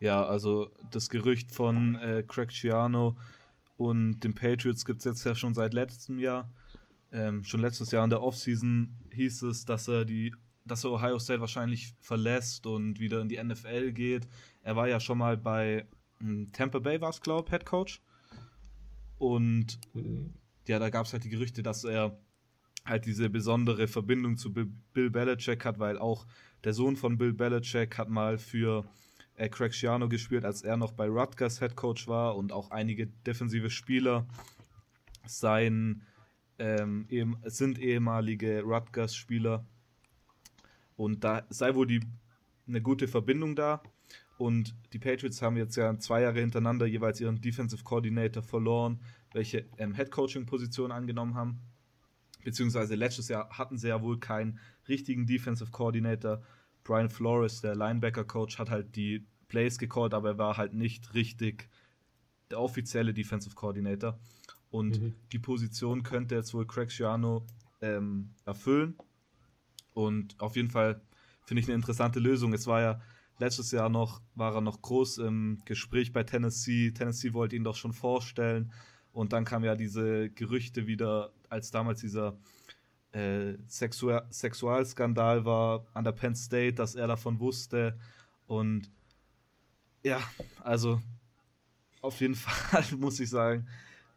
Ja, 0.00 0.24
also 0.24 0.70
das 0.90 1.10
Gerücht 1.10 1.52
von 1.52 1.94
äh, 1.96 2.24
Craig 2.26 2.50
Ciano 2.50 3.16
und 3.76 4.20
den 4.20 4.34
Patriots 4.34 4.84
gibt 4.84 5.00
es 5.00 5.04
jetzt 5.04 5.24
ja 5.24 5.34
schon 5.34 5.54
seit 5.54 5.74
letztem 5.74 6.18
Jahr. 6.18 6.50
Ähm, 7.12 7.44
schon 7.44 7.60
letztes 7.60 7.90
Jahr 7.90 8.04
in 8.04 8.10
der 8.10 8.22
Offseason 8.22 8.96
hieß 9.12 9.42
es, 9.42 9.64
dass 9.66 9.88
er 9.88 10.04
die, 10.04 10.34
dass 10.64 10.84
er 10.84 10.92
Ohio 10.92 11.18
State 11.18 11.40
wahrscheinlich 11.40 11.94
verlässt 12.00 12.66
und 12.66 12.98
wieder 12.98 13.20
in 13.20 13.28
die 13.28 13.42
NFL 13.42 13.92
geht. 13.92 14.26
Er 14.62 14.76
war 14.76 14.88
ja 14.88 15.00
schon 15.00 15.18
mal 15.18 15.36
bei 15.36 15.86
hm, 16.20 16.50
Tampa 16.52 16.78
Bay, 16.78 17.00
war 17.00 17.10
es, 17.10 17.20
glaube 17.20 17.46
ich, 17.46 17.52
Head 17.52 17.66
Coach. 17.66 18.00
Und 19.18 19.78
ja, 20.66 20.78
da 20.78 20.88
gab 20.88 21.04
es 21.04 21.12
halt 21.12 21.24
die 21.24 21.30
Gerüchte, 21.30 21.62
dass 21.62 21.84
er 21.84 22.18
halt 22.86 23.04
diese 23.04 23.28
besondere 23.28 23.86
Verbindung 23.86 24.38
zu 24.38 24.52
Bill 24.52 25.10
Belichick 25.10 25.64
hat, 25.64 25.78
weil 25.78 25.98
auch 25.98 26.26
der 26.64 26.72
Sohn 26.72 26.96
von 26.96 27.18
Bill 27.18 27.34
Belichick 27.34 27.98
hat 27.98 28.08
mal 28.08 28.38
für 28.38 28.84
äh, 29.40 29.48
Craig 29.48 29.74
Schiano 29.74 30.08
gespielt, 30.08 30.44
als 30.44 30.62
er 30.62 30.76
noch 30.76 30.92
bei 30.92 31.08
Rutgers 31.08 31.58
Head 31.60 31.74
Coach 31.74 32.06
war 32.06 32.36
und 32.36 32.52
auch 32.52 32.70
einige 32.70 33.06
defensive 33.26 33.70
Spieler 33.70 34.26
sein, 35.26 36.02
ähm, 36.58 37.06
ehem, 37.08 37.38
sind 37.44 37.78
ehemalige 37.78 38.62
Rutgers-Spieler 38.62 39.64
und 40.96 41.24
da 41.24 41.46
sei 41.48 41.74
wohl 41.74 41.86
die, 41.86 42.00
eine 42.68 42.82
gute 42.82 43.08
Verbindung 43.08 43.56
da. 43.56 43.82
Und 44.36 44.74
die 44.92 44.98
Patriots 44.98 45.42
haben 45.42 45.56
jetzt 45.56 45.76
ja 45.76 45.98
zwei 45.98 46.22
Jahre 46.22 46.40
hintereinander 46.40 46.86
jeweils 46.86 47.20
ihren 47.20 47.40
Defensive 47.40 47.84
Coordinator 47.84 48.42
verloren, 48.42 49.00
welche 49.32 49.66
ähm, 49.78 49.94
Head 49.94 50.10
Coaching 50.10 50.46
Position 50.46 50.92
angenommen 50.92 51.34
haben 51.34 51.60
beziehungsweise 52.44 52.94
letztes 52.94 53.28
Jahr 53.28 53.48
hatten 53.50 53.78
sie 53.78 53.88
ja 53.88 54.02
wohl 54.02 54.18
keinen 54.18 54.58
richtigen 54.88 55.26
Defensive 55.26 55.70
Coordinator. 55.70 56.42
Brian 56.84 57.10
Flores, 57.10 57.60
der 57.60 57.74
Linebacker-Coach, 57.74 58.58
hat 58.58 58.70
halt 58.70 58.96
die 58.96 59.26
Plays 59.48 59.78
gecallt, 59.78 60.14
aber 60.14 60.30
er 60.30 60.38
war 60.38 60.56
halt 60.56 60.74
nicht 60.74 61.14
richtig 61.14 61.68
der 62.50 62.60
offizielle 62.60 63.12
Defensive 63.14 63.54
Coordinator. 63.54 64.18
Und 64.70 65.00
mhm. 65.00 65.14
die 65.32 65.38
Position 65.38 66.02
könnte 66.02 66.36
jetzt 66.36 66.54
wohl 66.54 66.66
Craig 66.66 66.90
Schiano 66.90 67.46
ähm, 67.80 68.30
erfüllen. 68.44 68.96
Und 69.94 70.40
auf 70.40 70.56
jeden 70.56 70.70
Fall 70.70 71.00
finde 71.44 71.62
ich 71.62 71.68
eine 71.68 71.74
interessante 71.74 72.20
Lösung. 72.20 72.52
Es 72.52 72.66
war 72.66 72.80
ja 72.80 73.00
letztes 73.38 73.72
Jahr 73.72 73.88
noch, 73.88 74.20
war 74.34 74.54
er 74.54 74.60
noch 74.60 74.80
groß 74.80 75.18
im 75.18 75.60
Gespräch 75.64 76.12
bei 76.12 76.22
Tennessee. 76.22 76.92
Tennessee 76.92 77.32
wollte 77.32 77.56
ihn 77.56 77.64
doch 77.64 77.76
schon 77.76 77.92
vorstellen. 77.92 78.72
Und 79.12 79.32
dann 79.32 79.44
kamen 79.44 79.64
ja 79.64 79.74
diese 79.74 80.30
Gerüchte 80.30 80.86
wieder, 80.86 81.32
als 81.48 81.70
damals 81.72 82.00
dieser 82.00 82.38
äh, 83.12 83.54
Sexual 83.66 84.26
Sexualskandal 84.30 85.44
war 85.44 85.86
an 85.94 86.04
der 86.04 86.12
Penn 86.12 86.34
State, 86.34 86.74
dass 86.74 86.94
er 86.94 87.06
davon 87.06 87.40
wusste. 87.40 87.98
Und 88.46 88.90
ja, 90.02 90.20
also 90.62 91.00
auf 92.00 92.20
jeden 92.20 92.34
Fall 92.36 92.84
muss 92.98 93.20
ich 93.20 93.30
sagen, 93.30 93.66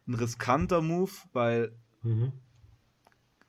ein 0.06 0.14
riskanter 0.14 0.82
Move, 0.82 1.12
weil 1.32 1.72
mhm. 2.02 2.32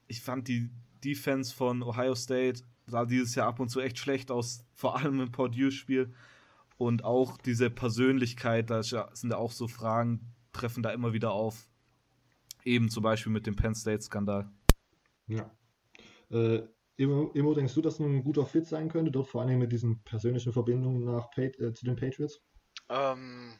ich 0.08 0.22
fand 0.22 0.48
die 0.48 0.70
Defense 1.04 1.54
von 1.54 1.84
Ohio 1.84 2.16
State 2.16 2.64
sah 2.88 3.06
dieses 3.06 3.36
Jahr 3.36 3.48
ab 3.48 3.60
und 3.60 3.70
zu 3.70 3.80
echt 3.80 3.98
schlecht 3.98 4.32
aus, 4.32 4.64
vor 4.74 4.98
allem 4.98 5.20
im 5.20 5.32
Purdue-Spiel. 5.32 6.14
Und 6.78 7.04
auch 7.04 7.38
diese 7.38 7.70
Persönlichkeit, 7.70 8.70
da 8.70 8.84
sind 8.84 9.32
ja 9.32 9.38
auch 9.38 9.52
so 9.52 9.68
Fragen, 9.68 10.34
treffen 10.52 10.84
da 10.84 10.92
immer 10.92 11.14
wieder 11.14 11.32
auf. 11.32 11.70
Eben 12.64 12.90
zum 12.90 13.04
Beispiel 13.04 13.32
mit 13.32 13.48
dem 13.48 13.56
Penn 13.56 13.76
State-Skandal. 13.76 14.50
Ja. 15.28 15.52
Äh, 16.32 16.64
Immo, 16.98 17.32
Immo, 17.34 17.54
denkst 17.54 17.74
du, 17.74 17.82
dass 17.82 18.00
ein 18.00 18.24
guter 18.24 18.46
Fit 18.46 18.68
sein 18.68 18.90
könnte, 18.90 19.12
dort 19.12 19.28
vor 19.28 19.42
allem 19.42 19.60
mit 19.60 19.72
diesen 19.72 20.02
persönlichen 20.04 20.54
Verbindungen 20.54 21.04
nach 21.04 21.30
äh, 21.38 21.74
zu 21.74 21.86
den 21.86 21.98
Patriots? 21.98 22.42
Ähm, 22.88 23.60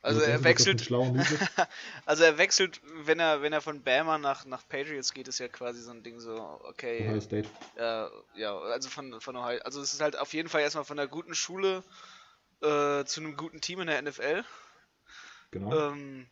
also 0.00 0.20
er 0.20 0.44
wechselt. 0.44 0.88
also 2.06 2.22
er 2.22 2.38
wechselt, 2.38 2.80
wenn 3.02 3.18
er, 3.18 3.42
wenn 3.42 3.52
er 3.52 3.60
von 3.60 3.82
Bama 3.82 4.18
nach, 4.18 4.44
nach 4.44 4.66
Patriots 4.68 5.12
geht, 5.12 5.26
ist 5.26 5.40
ja 5.40 5.48
quasi 5.48 5.82
so 5.82 5.90
ein 5.90 6.04
Ding 6.04 6.20
so, 6.20 6.60
okay. 6.62 7.08
Ohio 7.08 7.20
State. 7.20 7.48
Äh, 7.76 8.06
ja, 8.40 8.56
also 8.56 8.88
von, 8.88 9.20
von 9.20 9.36
Ohio. 9.36 9.60
Also 9.64 9.82
es 9.82 9.92
ist 9.92 10.00
halt 10.00 10.16
auf 10.16 10.32
jeden 10.32 10.48
Fall 10.48 10.60
erstmal 10.60 10.84
von 10.84 10.98
einer 10.98 11.08
guten 11.08 11.34
Schule 11.34 11.82
äh, 12.62 13.04
zu 13.04 13.20
einem 13.20 13.36
guten 13.36 13.60
Team 13.60 13.80
in 13.80 13.88
der 13.88 14.00
NFL. 14.00 14.44
Genau. 15.50 15.90
Ähm, 15.90 16.28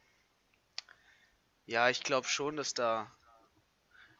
ja, 1.64 1.90
ich 1.90 2.05
glaube 2.05 2.28
schon, 2.28 2.57
dass 2.57 2.75
da 2.75 3.11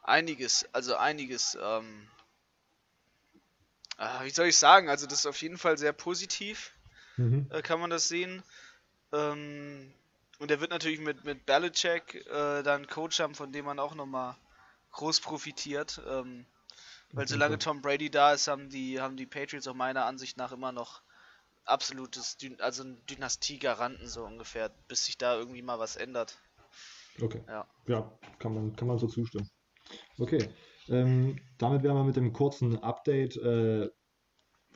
einiges, 0.07 0.67
also 0.73 0.95
einiges, 0.95 1.57
ähm, 1.61 2.07
äh, 3.97 4.23
wie 4.25 4.29
soll 4.29 4.47
ich 4.47 4.57
sagen, 4.57 4.89
also 4.89 5.05
das 5.05 5.19
ist 5.19 5.25
auf 5.25 5.41
jeden 5.41 5.57
Fall 5.57 5.77
sehr 5.77 5.93
positiv, 5.93 6.73
mhm. 7.17 7.47
äh, 7.51 7.61
kann 7.61 7.79
man 7.79 7.89
das 7.89 8.07
sehen. 8.07 8.43
Ähm, 9.11 9.93
und 10.39 10.51
er 10.51 10.59
wird 10.59 10.71
natürlich 10.71 10.99
mit, 10.99 11.23
mit 11.25 11.45
Belichick 11.45 12.15
äh, 12.27 12.63
dann 12.63 12.87
Coach 12.87 13.19
haben, 13.19 13.35
von 13.35 13.51
dem 13.51 13.65
man 13.65 13.79
auch 13.79 13.95
nochmal 13.95 14.35
groß 14.91 15.21
profitiert. 15.21 16.01
Ähm, 16.07 16.45
weil 17.13 17.27
solange 17.27 17.57
Tom 17.57 17.81
Brady 17.81 18.09
da 18.09 18.33
ist, 18.33 18.47
haben 18.47 18.69
die, 18.69 18.99
haben 18.99 19.15
die 19.15 19.25
Patriots 19.25 19.67
auch 19.67 19.73
meiner 19.73 20.05
Ansicht 20.05 20.37
nach 20.37 20.51
immer 20.51 20.71
noch 20.73 21.01
absolutes, 21.63 22.37
Dyn 22.37 22.59
also 22.59 22.83
ein 22.83 23.01
Dynastie-Garanten 23.07 24.07
so 24.07 24.25
ungefähr, 24.25 24.69
bis 24.87 25.05
sich 25.05 25.17
da 25.17 25.35
irgendwie 25.35 25.61
mal 25.61 25.79
was 25.79 25.95
ändert. 25.95 26.37
Okay. 27.21 27.41
Ja, 27.47 27.65
ja 27.87 28.11
kann, 28.39 28.53
man, 28.53 28.75
kann 28.75 28.87
man 28.87 28.99
so 28.99 29.07
zustimmen. 29.07 29.49
Okay. 30.17 30.49
Ähm, 30.89 31.37
damit 31.57 31.83
wären 31.83 31.97
wir 31.97 32.03
mit 32.03 32.15
dem 32.15 32.33
kurzen 32.33 32.77
Update, 32.77 33.35
äh, 33.37 33.89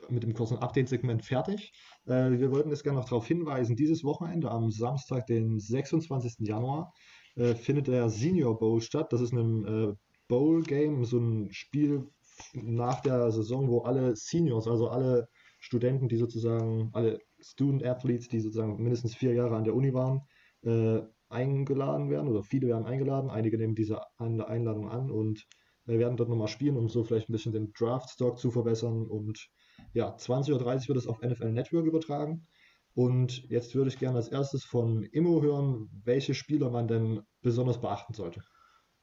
mit 0.08 0.22
dem 0.22 0.34
kurzen 0.34 0.58
Update-Segment 0.58 1.24
fertig. 1.24 1.72
Äh, 2.06 2.32
wir 2.32 2.50
wollten 2.50 2.70
jetzt 2.70 2.82
gerne 2.82 2.98
noch 2.98 3.08
darauf 3.08 3.26
hinweisen, 3.26 3.76
dieses 3.76 4.04
Wochenende 4.04 4.50
am 4.50 4.70
Samstag, 4.70 5.26
den 5.26 5.58
26. 5.58 6.46
Januar, 6.46 6.92
äh, 7.36 7.54
findet 7.54 7.86
der 7.86 8.08
Senior 8.10 8.58
Bowl 8.58 8.80
statt. 8.80 9.12
Das 9.12 9.20
ist 9.20 9.32
ein 9.32 9.64
äh, 9.66 9.94
Bowl-Game, 10.28 11.04
so 11.04 11.18
ein 11.18 11.52
Spiel 11.52 12.08
nach 12.54 13.00
der 13.00 13.30
Saison, 13.30 13.68
wo 13.68 13.82
alle 13.82 14.16
Seniors, 14.16 14.66
also 14.66 14.88
alle 14.88 15.28
Studenten, 15.60 16.08
die 16.08 16.16
sozusagen, 16.16 16.90
alle 16.92 17.20
Student 17.40 17.84
Athletes, 17.84 18.28
die 18.28 18.40
sozusagen 18.40 18.82
mindestens 18.82 19.14
vier 19.14 19.34
Jahre 19.34 19.56
an 19.56 19.64
der 19.64 19.74
Uni 19.74 19.94
waren, 19.94 20.22
äh, 20.62 21.02
eingeladen 21.32 22.10
werden 22.10 22.28
oder 22.28 22.42
viele 22.42 22.68
werden 22.68 22.86
eingeladen. 22.86 23.30
Einige 23.30 23.58
nehmen 23.58 23.74
diese 23.74 24.00
Einladung 24.18 24.88
an 24.88 25.10
und 25.10 25.46
äh, 25.86 25.98
werden 25.98 26.16
dort 26.16 26.28
nochmal 26.28 26.48
spielen, 26.48 26.76
um 26.76 26.88
so 26.88 27.04
vielleicht 27.04 27.28
ein 27.28 27.32
bisschen 27.32 27.52
den 27.52 27.72
Draft-Stock 27.72 28.38
zu 28.38 28.50
verbessern. 28.50 29.06
Und 29.06 29.48
ja, 29.92 30.14
20.30 30.14 30.52
Uhr 30.52 30.88
wird 30.88 30.98
es 30.98 31.06
auf 31.06 31.20
NFL 31.20 31.52
Network 31.52 31.86
übertragen. 31.86 32.46
Und 32.94 33.48
jetzt 33.48 33.74
würde 33.74 33.88
ich 33.88 33.98
gerne 33.98 34.18
als 34.18 34.28
erstes 34.28 34.64
von 34.64 35.02
Immo 35.02 35.40
hören, 35.40 35.88
welche 36.04 36.34
Spieler 36.34 36.70
man 36.70 36.88
denn 36.88 37.22
besonders 37.40 37.80
beachten 37.80 38.12
sollte. 38.12 38.42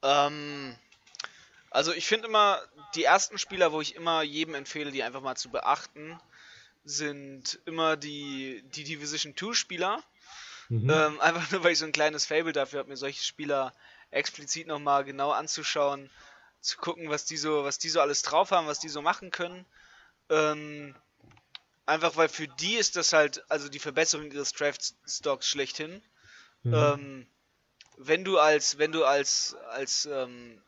Ähm, 0.04 0.76
also 1.72 1.92
ich 1.92 2.06
finde 2.06 2.28
immer, 2.28 2.60
die 2.96 3.04
ersten 3.04 3.38
Spieler, 3.38 3.72
wo 3.72 3.82
ich 3.82 3.96
immer 3.96 4.22
jedem 4.22 4.54
empfehle, 4.54 4.92
die 4.92 5.04
einfach 5.04 5.22
mal 5.22 5.36
zu 5.36 5.50
beachten, 5.50 6.20
sind 6.84 7.60
immer 7.66 7.98
die, 7.98 8.64
die 8.76 8.84
Division 8.84 9.36
2 9.36 9.54
Spieler. 9.54 10.04
Mhm. 10.70 10.90
Ähm, 10.90 11.20
einfach 11.22 11.52
nur, 11.52 11.64
weil 11.64 11.74
ich 11.74 11.80
so 11.80 11.86
ein 11.86 11.92
kleines 11.92 12.26
Fable 12.26 12.54
dafür 12.54 12.80
habe, 12.80 12.90
mir 12.90 12.98
solche 12.98 13.24
Spieler 13.24 13.74
explizit 14.12 14.68
nochmal 14.68 15.04
genau 15.04 15.32
anzuschauen, 15.32 16.10
zu 16.62 16.78
gucken, 16.78 17.10
was 17.10 17.26
die 17.26 17.38
so, 17.38 17.64
was 17.64 17.78
die 17.78 17.90
so 17.90 18.02
alles 18.02 18.22
drauf 18.22 18.52
haben, 18.52 18.68
was 18.68 18.80
die 18.80 18.90
so 18.90 19.02
machen 19.02 19.32
können. 19.32 19.66
Ähm, 20.30 20.96
einfach 21.86 22.16
weil 22.18 22.30
für 22.30 22.48
die 22.48 22.76
ist 22.76 22.96
das 22.96 23.14
halt, 23.14 23.44
also 23.50 23.70
die 23.70 23.80
Verbesserung 23.80 24.32
ihres 24.32 24.54
Draft-Stocks 24.54 25.48
schlechthin. 25.48 26.02
Mhm. 26.64 26.74
Ähm, 26.74 27.28
wenn 27.98 28.24
du 28.24 28.38
als, 28.40 28.78
wenn 28.78 28.92
du 28.92 29.06
als, 29.06 29.56
als 29.70 30.06
ähm, 30.06 30.62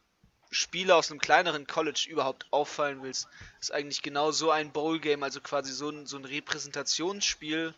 Spieler 0.49 0.97
aus 0.97 1.09
einem 1.09 1.21
kleineren 1.21 1.65
College 1.65 2.07
überhaupt 2.09 2.45
auffallen 2.51 3.03
willst, 3.03 3.27
ist 3.59 3.71
eigentlich 3.71 4.01
genau 4.01 4.31
so 4.31 4.51
ein 4.51 4.71
Bowl-Game, 4.71 5.23
also 5.23 5.39
quasi 5.39 5.71
so 5.71 5.89
ein, 5.89 6.05
so 6.05 6.17
ein 6.17 6.25
Repräsentationsspiel 6.25 7.73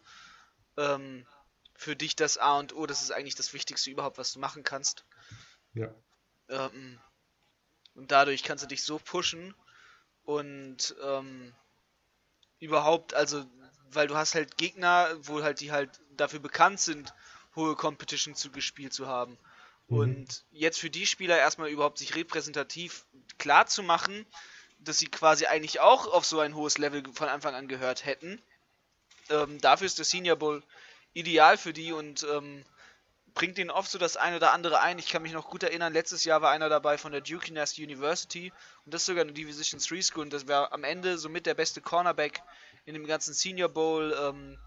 ähm, 0.78 1.26
für 1.76 1.96
dich 1.96 2.16
das 2.16 2.38
A 2.38 2.58
und 2.58 2.76
O. 2.76 2.86
Das 2.86 3.02
ist 3.02 3.12
eigentlich 3.12 3.36
das 3.36 3.54
Wichtigste 3.54 3.92
überhaupt, 3.92 4.18
was 4.18 4.34
du 4.34 4.40
machen 4.40 4.64
kannst. 4.64 5.06
Ja. 5.74 5.94
Ähm, 6.50 7.00
und 7.96 8.12
dadurch 8.12 8.44
kannst 8.44 8.64
du 8.64 8.68
dich 8.68 8.84
so 8.84 9.00
pushen 9.00 9.54
und 10.24 10.96
ähm, 11.04 11.54
überhaupt, 12.60 13.14
also, 13.14 13.46
weil 13.92 14.08
du 14.08 14.16
hast 14.16 14.36
halt 14.36 14.58
Gegner, 14.58 15.10
wo 15.22 15.44
halt 15.44 15.60
die 15.60 15.72
halt 15.72 15.90
dafür 16.12 16.40
bekannt 16.40 16.80
sind, 16.80 17.14
hohe 17.56 17.76
Competition 17.76 18.36
zu 18.36 18.52
gespielt 18.52 18.94
zu 18.94 19.08
haben. 19.08 19.38
Mhm. 19.88 19.98
Und 19.98 20.46
jetzt 20.52 20.80
für 20.80 20.90
die 20.90 21.06
Spieler 21.06 21.38
erstmal 21.38 21.70
überhaupt 21.70 21.98
sich 21.98 22.16
repräsentativ 22.16 23.06
klar 23.38 23.68
zu 23.68 23.84
machen, 23.84 24.26
dass 24.80 25.00
sie 25.00 25.08
quasi 25.08 25.46
eigentlich 25.46 25.80
auch 25.80 26.08
auf 26.08 26.26
so 26.26 26.40
ein 26.40 26.56
hohes 26.56 26.78
Level 26.78 27.04
von 27.14 27.30
Anfang 27.30 27.56
an 27.56 27.68
gehört 27.68 28.06
hätten. 28.06 28.42
Ähm, 29.30 29.60
dafür 29.62 29.86
ist 29.86 29.98
der 29.98 30.06
Senior 30.06 30.36
Bowl 30.36 30.64
ideal 31.14 31.58
für 31.58 31.74
die 31.74 31.92
und 31.92 32.26
ähm, 32.32 32.64
bringt 33.34 33.58
ihnen 33.58 33.72
oft 33.72 33.90
so 33.90 33.98
das 33.98 34.18
eine 34.18 34.38
oder 34.38 34.52
andere 34.52 34.80
ein. 34.80 35.00
Ich 35.00 35.10
kann 35.10 35.22
mich 35.22 35.34
noch 35.34 35.50
gut 35.50 35.64
erinnern, 35.64 35.94
letztes 35.94 36.24
Jahr 36.24 36.42
war 36.42 36.52
einer 36.52 36.70
dabei 36.70 36.98
von 36.98 37.12
der 37.12 37.22
Duke 37.22 37.52
Nest 37.54 37.80
University 37.80 38.52
und 38.86 38.94
das 38.94 39.02
ist 39.02 39.08
sogar 39.08 39.24
eine 39.24 39.34
Division 39.34 39.80
3 39.80 40.02
School 40.02 40.24
und 40.24 40.34
das 40.34 40.48
war 40.48 40.72
am 40.72 40.84
Ende 40.84 41.18
somit 41.18 41.46
der 41.46 41.56
beste 41.56 41.82
Cornerback 41.82 42.42
in 42.86 42.94
dem 42.94 43.06
ganzen 43.06 43.34
Senior 43.34 43.70
Bowl 43.70 44.16
ähm, 44.20 44.58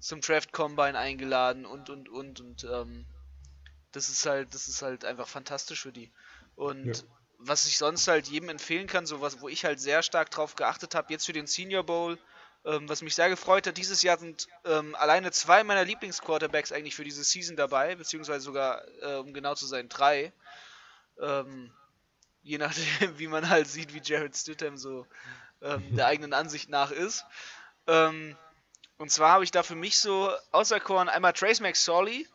zum 0.00 0.20
Draft 0.20 0.52
Combine 0.52 0.98
eingeladen 0.98 1.66
und 1.66 1.90
und 1.90 2.08
und 2.08 2.40
und 2.40 2.64
ähm, 2.64 3.06
das 3.96 4.10
ist 4.10 4.26
halt, 4.26 4.54
das 4.54 4.68
ist 4.68 4.82
halt 4.82 5.04
einfach 5.04 5.26
fantastisch 5.26 5.82
für 5.82 5.92
die. 5.92 6.10
Und 6.54 6.86
ja. 6.86 7.02
was 7.38 7.66
ich 7.66 7.78
sonst 7.78 8.08
halt 8.08 8.28
jedem 8.28 8.50
empfehlen 8.50 8.86
kann, 8.86 9.06
so 9.06 9.20
was, 9.20 9.40
wo 9.40 9.48
ich 9.48 9.64
halt 9.64 9.80
sehr 9.80 10.02
stark 10.02 10.30
drauf 10.30 10.54
geachtet 10.54 10.94
habe, 10.94 11.12
jetzt 11.12 11.26
für 11.26 11.32
den 11.32 11.46
Senior 11.46 11.82
Bowl, 11.82 12.18
ähm, 12.66 12.88
was 12.88 13.00
mich 13.00 13.14
sehr 13.14 13.28
gefreut 13.28 13.66
hat, 13.66 13.76
dieses 13.76 14.02
Jahr 14.02 14.18
sind 14.18 14.48
ähm, 14.64 14.96
alleine 14.96 15.30
zwei 15.30 15.62
meiner 15.62 15.84
Lieblingsquarterbacks 15.84 16.72
eigentlich 16.72 16.96
für 16.96 17.04
diese 17.04 17.22
Season 17.22 17.56
dabei, 17.56 17.94
beziehungsweise 17.94 18.40
sogar, 18.40 18.82
äh, 19.02 19.14
um 19.14 19.32
genau 19.32 19.54
zu 19.54 19.66
sein, 19.66 19.88
drei. 19.88 20.32
Ähm, 21.20 21.72
je 22.42 22.58
nachdem, 22.58 22.84
wie 23.18 23.28
man 23.28 23.48
halt 23.48 23.68
sieht, 23.68 23.94
wie 23.94 24.02
Jared 24.02 24.36
Stidham 24.36 24.76
so 24.76 25.06
ähm, 25.62 25.94
der 25.94 26.06
eigenen 26.08 26.32
Ansicht 26.32 26.68
nach 26.68 26.90
ist. 26.90 27.24
Ähm, 27.86 28.36
und 28.98 29.12
zwar 29.12 29.30
habe 29.30 29.44
ich 29.44 29.52
da 29.52 29.62
für 29.62 29.76
mich 29.76 30.00
so 30.00 30.32
auserkoren 30.50 31.08
einmal 31.08 31.34
Trace 31.34 31.60
McSorley, 31.60 32.26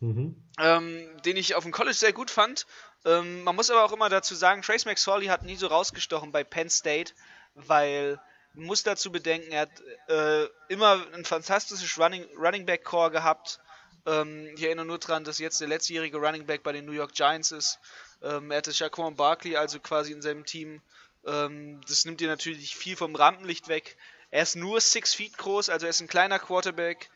mhm. 0.00 0.42
ähm, 0.58 1.20
den 1.26 1.36
ich 1.36 1.56
auf 1.56 1.64
dem 1.64 1.72
College 1.72 1.96
sehr 1.96 2.12
gut 2.12 2.30
fand. 2.30 2.66
Man 3.06 3.54
muss 3.54 3.68
aber 3.68 3.84
auch 3.84 3.92
immer 3.92 4.08
dazu 4.08 4.34
sagen, 4.34 4.62
Trace 4.62 4.86
McSorley 4.86 5.26
hat 5.26 5.42
nie 5.42 5.56
so 5.56 5.66
rausgestochen 5.66 6.32
bei 6.32 6.42
Penn 6.42 6.70
State, 6.70 7.12
weil 7.52 8.18
muss 8.54 8.82
dazu 8.82 9.10
bedenken, 9.10 9.52
er 9.52 9.62
hat 9.62 9.82
äh, 10.08 10.48
immer 10.68 11.06
ein 11.12 11.24
fantastisches 11.24 11.98
Running, 11.98 12.24
Running 12.36 12.66
Back 12.66 12.84
Core 12.84 13.10
gehabt. 13.10 13.60
Ähm, 14.06 14.52
ich 14.56 14.62
erinnere 14.62 14.86
nur 14.86 14.98
daran, 14.98 15.24
dass 15.24 15.38
jetzt 15.38 15.60
der 15.60 15.68
letztjährige 15.68 16.18
Running 16.18 16.46
Back 16.46 16.62
bei 16.62 16.72
den 16.72 16.84
New 16.84 16.92
York 16.92 17.14
Giants 17.14 17.50
ist. 17.50 17.78
Ähm, 18.22 18.50
er 18.50 18.58
hatte 18.58 18.72
Shaquan 18.72 19.16
Barkley 19.16 19.56
also 19.56 19.80
quasi 19.80 20.12
in 20.12 20.22
seinem 20.22 20.44
Team. 20.44 20.82
Ähm, 21.26 21.80
das 21.88 22.04
nimmt 22.04 22.20
dir 22.20 22.28
natürlich 22.28 22.76
viel 22.76 22.96
vom 22.96 23.14
Rampenlicht 23.14 23.68
weg. 23.68 23.96
Er 24.30 24.42
ist 24.42 24.56
nur 24.56 24.80
6 24.80 25.14
Feet 25.14 25.38
groß, 25.38 25.68
also 25.68 25.86
er 25.86 25.90
ist 25.90 26.00
ein 26.00 26.08
kleiner 26.08 26.38
Quarterback. 26.38 27.10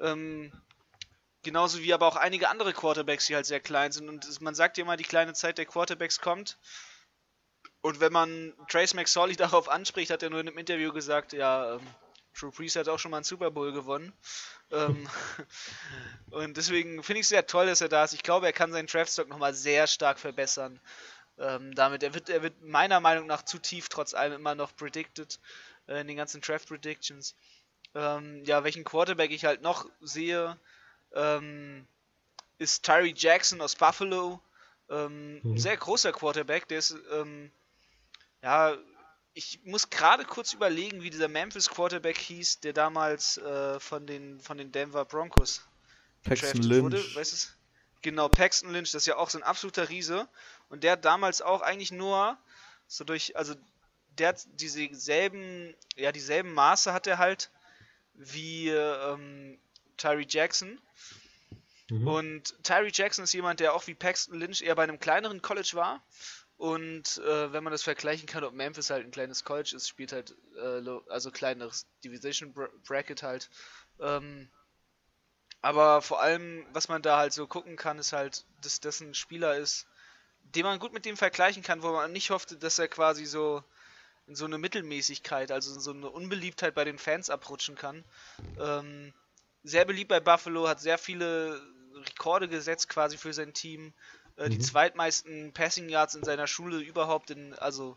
Ähm, 0.00 0.52
genauso 1.42 1.80
wie 1.80 1.92
aber 1.92 2.06
auch 2.06 2.16
einige 2.16 2.48
andere 2.48 2.72
Quarterbacks, 2.72 3.26
die 3.26 3.34
halt 3.34 3.46
sehr 3.46 3.60
klein 3.60 3.92
sind. 3.92 4.08
Und 4.08 4.40
man 4.40 4.54
sagt 4.54 4.78
ja 4.78 4.84
immer, 4.84 4.96
die 4.96 5.04
kleine 5.04 5.34
Zeit 5.34 5.58
der 5.58 5.66
Quarterbacks 5.66 6.20
kommt. 6.20 6.58
Und 7.82 8.00
wenn 8.00 8.12
man 8.12 8.54
Trace 8.68 8.94
McSorley 8.94 9.36
darauf 9.36 9.68
anspricht, 9.68 10.10
hat 10.10 10.22
er 10.22 10.30
nur 10.30 10.40
in 10.40 10.48
einem 10.48 10.58
Interview 10.58 10.92
gesagt, 10.92 11.32
ja, 11.32 11.74
ähm, 11.74 11.86
Drew 12.38 12.50
Priest 12.50 12.76
hat 12.76 12.88
auch 12.88 12.98
schon 12.98 13.10
mal 13.10 13.18
einen 13.18 13.24
Super 13.24 13.50
Bowl 13.50 13.72
gewonnen. 13.72 14.12
ähm, 14.70 15.06
und 16.30 16.56
deswegen 16.56 17.02
finde 17.02 17.20
ich 17.20 17.24
es 17.24 17.28
sehr 17.28 17.46
toll, 17.46 17.66
dass 17.66 17.82
er 17.82 17.88
da 17.88 18.04
ist. 18.04 18.14
Ich 18.14 18.22
glaube, 18.22 18.46
er 18.46 18.52
kann 18.52 18.72
seinen 18.72 18.86
Draftstock 18.86 19.28
nochmal 19.28 19.52
sehr 19.52 19.86
stark 19.86 20.18
verbessern. 20.18 20.80
Ähm, 21.38 21.74
damit, 21.74 22.02
er 22.02 22.14
wird, 22.14 22.28
er 22.28 22.42
wird 22.42 22.62
meiner 22.62 23.00
Meinung 23.00 23.26
nach 23.26 23.42
zu 23.42 23.58
tief 23.58 23.88
trotz 23.88 24.14
allem 24.14 24.34
immer 24.34 24.54
noch 24.54 24.74
predicted 24.76 25.40
äh, 25.88 26.00
in 26.00 26.06
den 26.06 26.16
ganzen 26.16 26.40
Draft 26.40 26.68
Predictions. 26.68 27.34
Ähm, 27.94 28.44
ja, 28.44 28.64
welchen 28.64 28.84
Quarterback 28.84 29.30
ich 29.30 29.44
halt 29.44 29.60
noch 29.60 29.86
sehe, 30.00 30.58
ähm, 31.14 31.86
ist 32.58 32.84
Tyree 32.84 33.12
Jackson 33.14 33.60
aus 33.60 33.76
Buffalo. 33.76 34.40
Ähm, 34.88 35.40
mhm. 35.42 35.58
Sehr 35.58 35.76
großer 35.76 36.12
Quarterback, 36.12 36.68
der 36.68 36.78
ist 36.78 36.96
ähm, 37.12 37.50
ja, 38.42 38.76
ich 39.34 39.60
muss 39.64 39.88
gerade 39.88 40.24
kurz 40.24 40.52
überlegen, 40.52 41.02
wie 41.02 41.10
dieser 41.10 41.28
Memphis 41.28 41.70
Quarterback 41.70 42.18
hieß, 42.18 42.60
der 42.60 42.72
damals 42.72 43.38
äh, 43.38 43.80
von, 43.80 44.06
den, 44.06 44.40
von 44.40 44.58
den 44.58 44.72
Denver 44.72 45.04
Broncos 45.04 45.62
Paxton 46.24 46.62
Lynch. 46.62 46.82
wurde. 46.82 47.14
Weißt 47.14 47.32
du? 47.32 47.48
Genau, 48.02 48.28
Paxton 48.28 48.72
Lynch, 48.72 48.90
das 48.92 49.02
ist 49.02 49.06
ja 49.06 49.16
auch 49.16 49.30
so 49.30 49.38
ein 49.38 49.44
absoluter 49.44 49.88
Riese. 49.88 50.28
Und 50.68 50.84
der 50.84 50.92
hat 50.92 51.04
damals 51.04 51.40
auch 51.40 51.62
eigentlich 51.62 51.92
nur 51.92 52.36
so 52.86 53.04
durch, 53.04 53.36
also 53.36 53.54
der 54.18 54.28
hat 54.28 54.46
dieselben, 54.60 55.74
ja, 55.96 56.12
dieselben 56.12 56.52
Maße 56.52 56.92
hat 56.92 57.06
er 57.06 57.18
halt 57.18 57.50
wie 58.14 58.68
ähm, 58.68 59.58
Tyree 59.96 60.26
Jackson. 60.28 60.78
Mhm. 61.88 62.06
Und 62.06 62.62
Tyree 62.64 62.90
Jackson 62.92 63.24
ist 63.24 63.32
jemand, 63.32 63.60
der 63.60 63.72
auch 63.72 63.86
wie 63.86 63.94
Paxton 63.94 64.38
Lynch 64.38 64.62
eher 64.62 64.74
bei 64.74 64.82
einem 64.82 64.98
kleineren 64.98 65.40
College 65.40 65.70
war 65.74 66.02
und 66.62 67.18
äh, 67.18 67.52
wenn 67.52 67.64
man 67.64 67.72
das 67.72 67.82
vergleichen 67.82 68.28
kann, 68.28 68.44
ob 68.44 68.54
Memphis 68.54 68.90
halt 68.90 69.04
ein 69.04 69.10
kleines 69.10 69.42
College 69.42 69.74
ist, 69.74 69.88
spielt 69.88 70.12
halt, 70.12 70.36
äh, 70.56 70.80
also 71.08 71.32
kleineres 71.32 71.88
Division 72.04 72.54
Bracket 72.86 73.24
halt. 73.24 73.50
Ähm, 73.98 74.48
aber 75.60 76.02
vor 76.02 76.22
allem, 76.22 76.64
was 76.72 76.88
man 76.88 77.02
da 77.02 77.16
halt 77.16 77.32
so 77.32 77.48
gucken 77.48 77.74
kann, 77.74 77.98
ist 77.98 78.12
halt, 78.12 78.44
dass 78.60 78.78
das 78.78 79.00
ein 79.00 79.12
Spieler 79.12 79.56
ist, 79.56 79.88
den 80.54 80.62
man 80.62 80.78
gut 80.78 80.92
mit 80.92 81.04
dem 81.04 81.16
vergleichen 81.16 81.64
kann, 81.64 81.82
wo 81.82 81.90
man 81.90 82.12
nicht 82.12 82.30
hofft, 82.30 82.62
dass 82.62 82.78
er 82.78 82.86
quasi 82.86 83.24
so 83.24 83.64
in 84.28 84.36
so 84.36 84.44
eine 84.44 84.58
Mittelmäßigkeit, 84.58 85.50
also 85.50 85.74
in 85.74 85.80
so 85.80 85.90
eine 85.90 86.10
Unbeliebtheit 86.10 86.76
bei 86.76 86.84
den 86.84 87.00
Fans 87.00 87.28
abrutschen 87.28 87.74
kann. 87.74 88.04
Ähm, 88.60 89.12
sehr 89.64 89.84
beliebt 89.84 90.10
bei 90.10 90.20
Buffalo, 90.20 90.68
hat 90.68 90.78
sehr 90.78 90.98
viele 90.98 91.60
Rekorde 91.92 92.48
gesetzt 92.48 92.88
quasi 92.88 93.18
für 93.18 93.32
sein 93.32 93.52
Team. 93.52 93.92
Äh, 94.42 94.48
die 94.48 94.58
mhm. 94.58 94.62
zweitmeisten 94.62 95.52
Passing 95.52 95.88
Yards 95.88 96.14
in 96.14 96.24
seiner 96.24 96.46
Schule 96.46 96.78
überhaupt 96.78 97.30
in, 97.30 97.54
also 97.54 97.96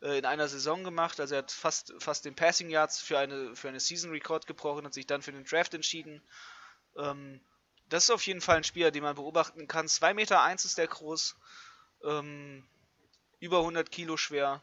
äh, 0.00 0.18
in 0.18 0.24
einer 0.24 0.48
Saison 0.48 0.84
gemacht. 0.84 1.20
Also 1.20 1.34
er 1.34 1.38
hat 1.38 1.52
fast, 1.52 1.92
fast 1.98 2.24
den 2.24 2.34
Passing 2.34 2.70
Yards 2.70 3.00
für 3.00 3.18
eine, 3.18 3.54
für 3.54 3.68
eine 3.68 3.80
Season 3.80 4.10
Record 4.10 4.46
gebrochen 4.46 4.86
und 4.86 4.94
sich 4.94 5.06
dann 5.06 5.22
für 5.22 5.32
den 5.32 5.44
Draft 5.44 5.74
entschieden. 5.74 6.22
Ähm, 6.96 7.40
das 7.88 8.04
ist 8.04 8.10
auf 8.10 8.26
jeden 8.26 8.40
Fall 8.40 8.56
ein 8.56 8.64
Spieler, 8.64 8.90
den 8.90 9.02
man 9.02 9.16
beobachten 9.16 9.68
kann. 9.68 9.86
2,1 9.86 10.14
Meter 10.14 10.42
eins 10.42 10.64
ist 10.64 10.78
der 10.78 10.86
groß, 10.86 11.36
ähm, 12.04 12.64
über 13.38 13.58
100 13.58 13.90
Kilo 13.90 14.16
schwer. 14.16 14.62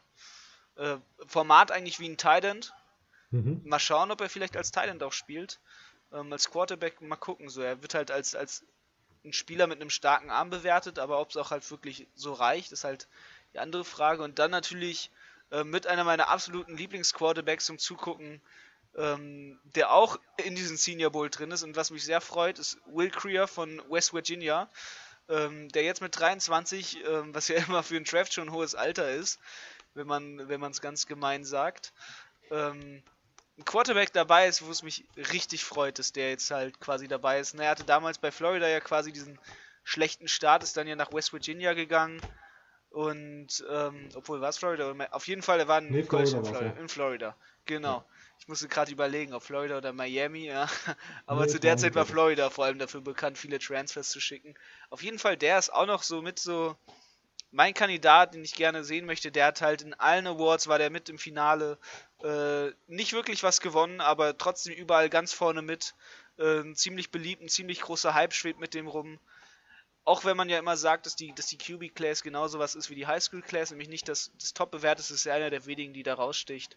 Äh, 0.76 0.96
Format 1.26 1.70
eigentlich 1.70 2.00
wie 2.00 2.08
ein 2.08 2.16
Tident. 2.16 2.72
Mhm. 3.30 3.60
Mal 3.64 3.78
schauen, 3.78 4.10
ob 4.10 4.20
er 4.20 4.28
vielleicht 4.28 4.56
als 4.56 4.72
Tident 4.72 5.02
auch 5.04 5.12
spielt. 5.12 5.60
Ähm, 6.12 6.32
als 6.32 6.50
Quarterback 6.50 7.00
mal 7.00 7.14
gucken. 7.14 7.48
So, 7.48 7.60
er 7.60 7.82
wird 7.82 7.94
halt 7.94 8.10
als, 8.10 8.34
als 8.34 8.64
ein 9.24 9.32
Spieler 9.32 9.66
mit 9.66 9.80
einem 9.80 9.90
starken 9.90 10.30
Arm 10.30 10.50
bewertet, 10.50 10.98
aber 10.98 11.20
ob 11.20 11.30
es 11.30 11.36
auch 11.36 11.50
halt 11.50 11.68
wirklich 11.70 12.06
so 12.14 12.32
reicht, 12.32 12.72
ist 12.72 12.84
halt 12.84 13.08
die 13.52 13.58
andere 13.58 13.84
Frage. 13.84 14.22
Und 14.22 14.38
dann 14.38 14.50
natürlich 14.50 15.10
äh, 15.50 15.64
mit 15.64 15.86
einer 15.86 16.04
meiner 16.04 16.28
absoluten 16.28 16.76
Lieblingsquarterbacks 16.76 17.66
zum 17.66 17.78
Zugucken, 17.78 18.40
ähm, 18.96 19.58
der 19.64 19.92
auch 19.92 20.18
in 20.44 20.54
diesem 20.54 20.76
Senior 20.76 21.10
Bowl 21.10 21.30
drin 21.30 21.50
ist. 21.50 21.62
Und 21.62 21.76
was 21.76 21.90
mich 21.90 22.04
sehr 22.04 22.20
freut, 22.20 22.58
ist 22.58 22.78
Will 22.86 23.10
Creer 23.10 23.46
von 23.46 23.82
West 23.88 24.12
Virginia, 24.14 24.68
ähm, 25.28 25.68
der 25.70 25.82
jetzt 25.84 26.00
mit 26.00 26.18
23, 26.18 27.04
ähm, 27.04 27.34
was 27.34 27.48
ja 27.48 27.56
immer 27.68 27.82
für 27.82 27.96
einen 27.96 28.04
Draft 28.04 28.32
schon 28.32 28.48
ein 28.48 28.52
hohes 28.52 28.74
Alter 28.74 29.10
ist, 29.10 29.38
wenn 29.94 30.06
man 30.06 30.48
wenn 30.48 30.62
es 30.64 30.80
ganz 30.80 31.06
gemein 31.06 31.44
sagt, 31.44 31.92
ähm, 32.50 33.02
ein 33.60 33.64
Quarterback 33.64 34.12
dabei 34.12 34.48
ist, 34.48 34.66
wo 34.66 34.70
es 34.70 34.82
mich 34.82 35.04
richtig 35.16 35.64
freut, 35.64 35.98
dass 35.98 36.12
der 36.12 36.30
jetzt 36.30 36.50
halt 36.50 36.80
quasi 36.80 37.08
dabei 37.08 37.40
ist. 37.40 37.54
Und 37.54 37.60
er 37.60 37.70
hatte 37.70 37.84
damals 37.84 38.18
bei 38.18 38.32
Florida 38.32 38.66
ja 38.66 38.80
quasi 38.80 39.12
diesen 39.12 39.38
schlechten 39.84 40.28
Start, 40.28 40.62
ist 40.62 40.76
dann 40.76 40.88
ja 40.88 40.96
nach 40.96 41.12
West 41.12 41.32
Virginia 41.32 41.74
gegangen. 41.74 42.20
Und, 42.90 43.64
ähm, 43.70 44.08
obwohl 44.14 44.40
war 44.40 44.48
es 44.48 44.58
Florida? 44.58 44.92
Auf 45.12 45.28
jeden 45.28 45.42
Fall, 45.42 45.60
er 45.60 45.68
war 45.68 45.78
in, 45.78 45.90
Nee, 45.90 46.02
Florida 46.02 46.38
in, 46.38 46.44
Florida, 46.44 46.80
in 46.80 46.88
Florida. 46.88 47.36
Genau. 47.66 47.98
Ja. 47.98 48.04
Ich 48.40 48.48
musste 48.48 48.68
gerade 48.68 48.90
überlegen, 48.90 49.34
ob 49.34 49.42
Florida 49.42 49.76
oder 49.76 49.92
Miami, 49.92 50.46
ja. 50.46 50.66
Aber 51.26 51.42
Nee, 51.42 51.52
zu 51.52 51.60
der 51.60 51.76
Zeit 51.76 51.94
war. 51.94 52.06
Florida 52.06 52.50
vor 52.50 52.64
allem 52.64 52.78
dafür 52.78 53.02
bekannt, 53.02 53.38
viele 53.38 53.58
Transfers 53.58 54.08
zu 54.08 54.20
schicken. 54.20 54.54
Auf 54.88 55.02
jeden 55.02 55.18
Fall, 55.18 55.36
der 55.36 55.58
ist 55.58 55.72
auch 55.72 55.86
noch 55.86 56.02
so 56.02 56.22
mit 56.22 56.38
so 56.38 56.76
mein 57.52 57.74
Kandidat, 57.74 58.34
den 58.34 58.44
ich 58.44 58.54
gerne 58.54 58.84
sehen 58.84 59.06
möchte. 59.06 59.32
Der 59.32 59.46
hat 59.46 59.60
halt 59.60 59.82
in 59.82 59.94
allen 59.94 60.26
Awards, 60.26 60.68
war 60.68 60.78
der 60.78 60.90
mit 60.90 61.08
im 61.08 61.18
Finale. 61.18 61.78
Äh, 62.22 62.70
nicht 62.86 63.12
wirklich 63.12 63.42
was 63.42 63.60
gewonnen, 63.60 64.00
aber 64.00 64.36
trotzdem 64.38 64.74
überall 64.74 65.08
ganz 65.10 65.32
vorne 65.32 65.62
mit. 65.62 65.94
Äh, 66.38 66.72
ziemlich 66.74 67.10
beliebt, 67.10 67.42
ein 67.42 67.48
ziemlich 67.48 67.80
großer 67.80 68.14
Hype 68.14 68.32
schwebt 68.32 68.60
mit 68.60 68.74
dem 68.74 68.86
rum. 68.86 69.18
Auch 70.04 70.24
wenn 70.24 70.36
man 70.36 70.48
ja 70.48 70.58
immer 70.58 70.76
sagt, 70.76 71.06
dass 71.06 71.16
die, 71.16 71.34
dass 71.34 71.46
die 71.46 71.58
QB-Class 71.58 72.22
genauso 72.22 72.58
was 72.58 72.74
ist 72.74 72.90
wie 72.90 72.94
die 72.94 73.06
Highschool-Class, 73.06 73.70
nämlich 73.70 73.88
nicht 73.88 74.08
das, 74.08 74.32
das 74.40 74.54
Top-bewerteste, 74.54 75.14
ist 75.14 75.24
ja 75.24 75.34
einer 75.34 75.50
der 75.50 75.66
wenigen, 75.66 75.92
die 75.92 76.02
da 76.02 76.14
raussticht. 76.14 76.76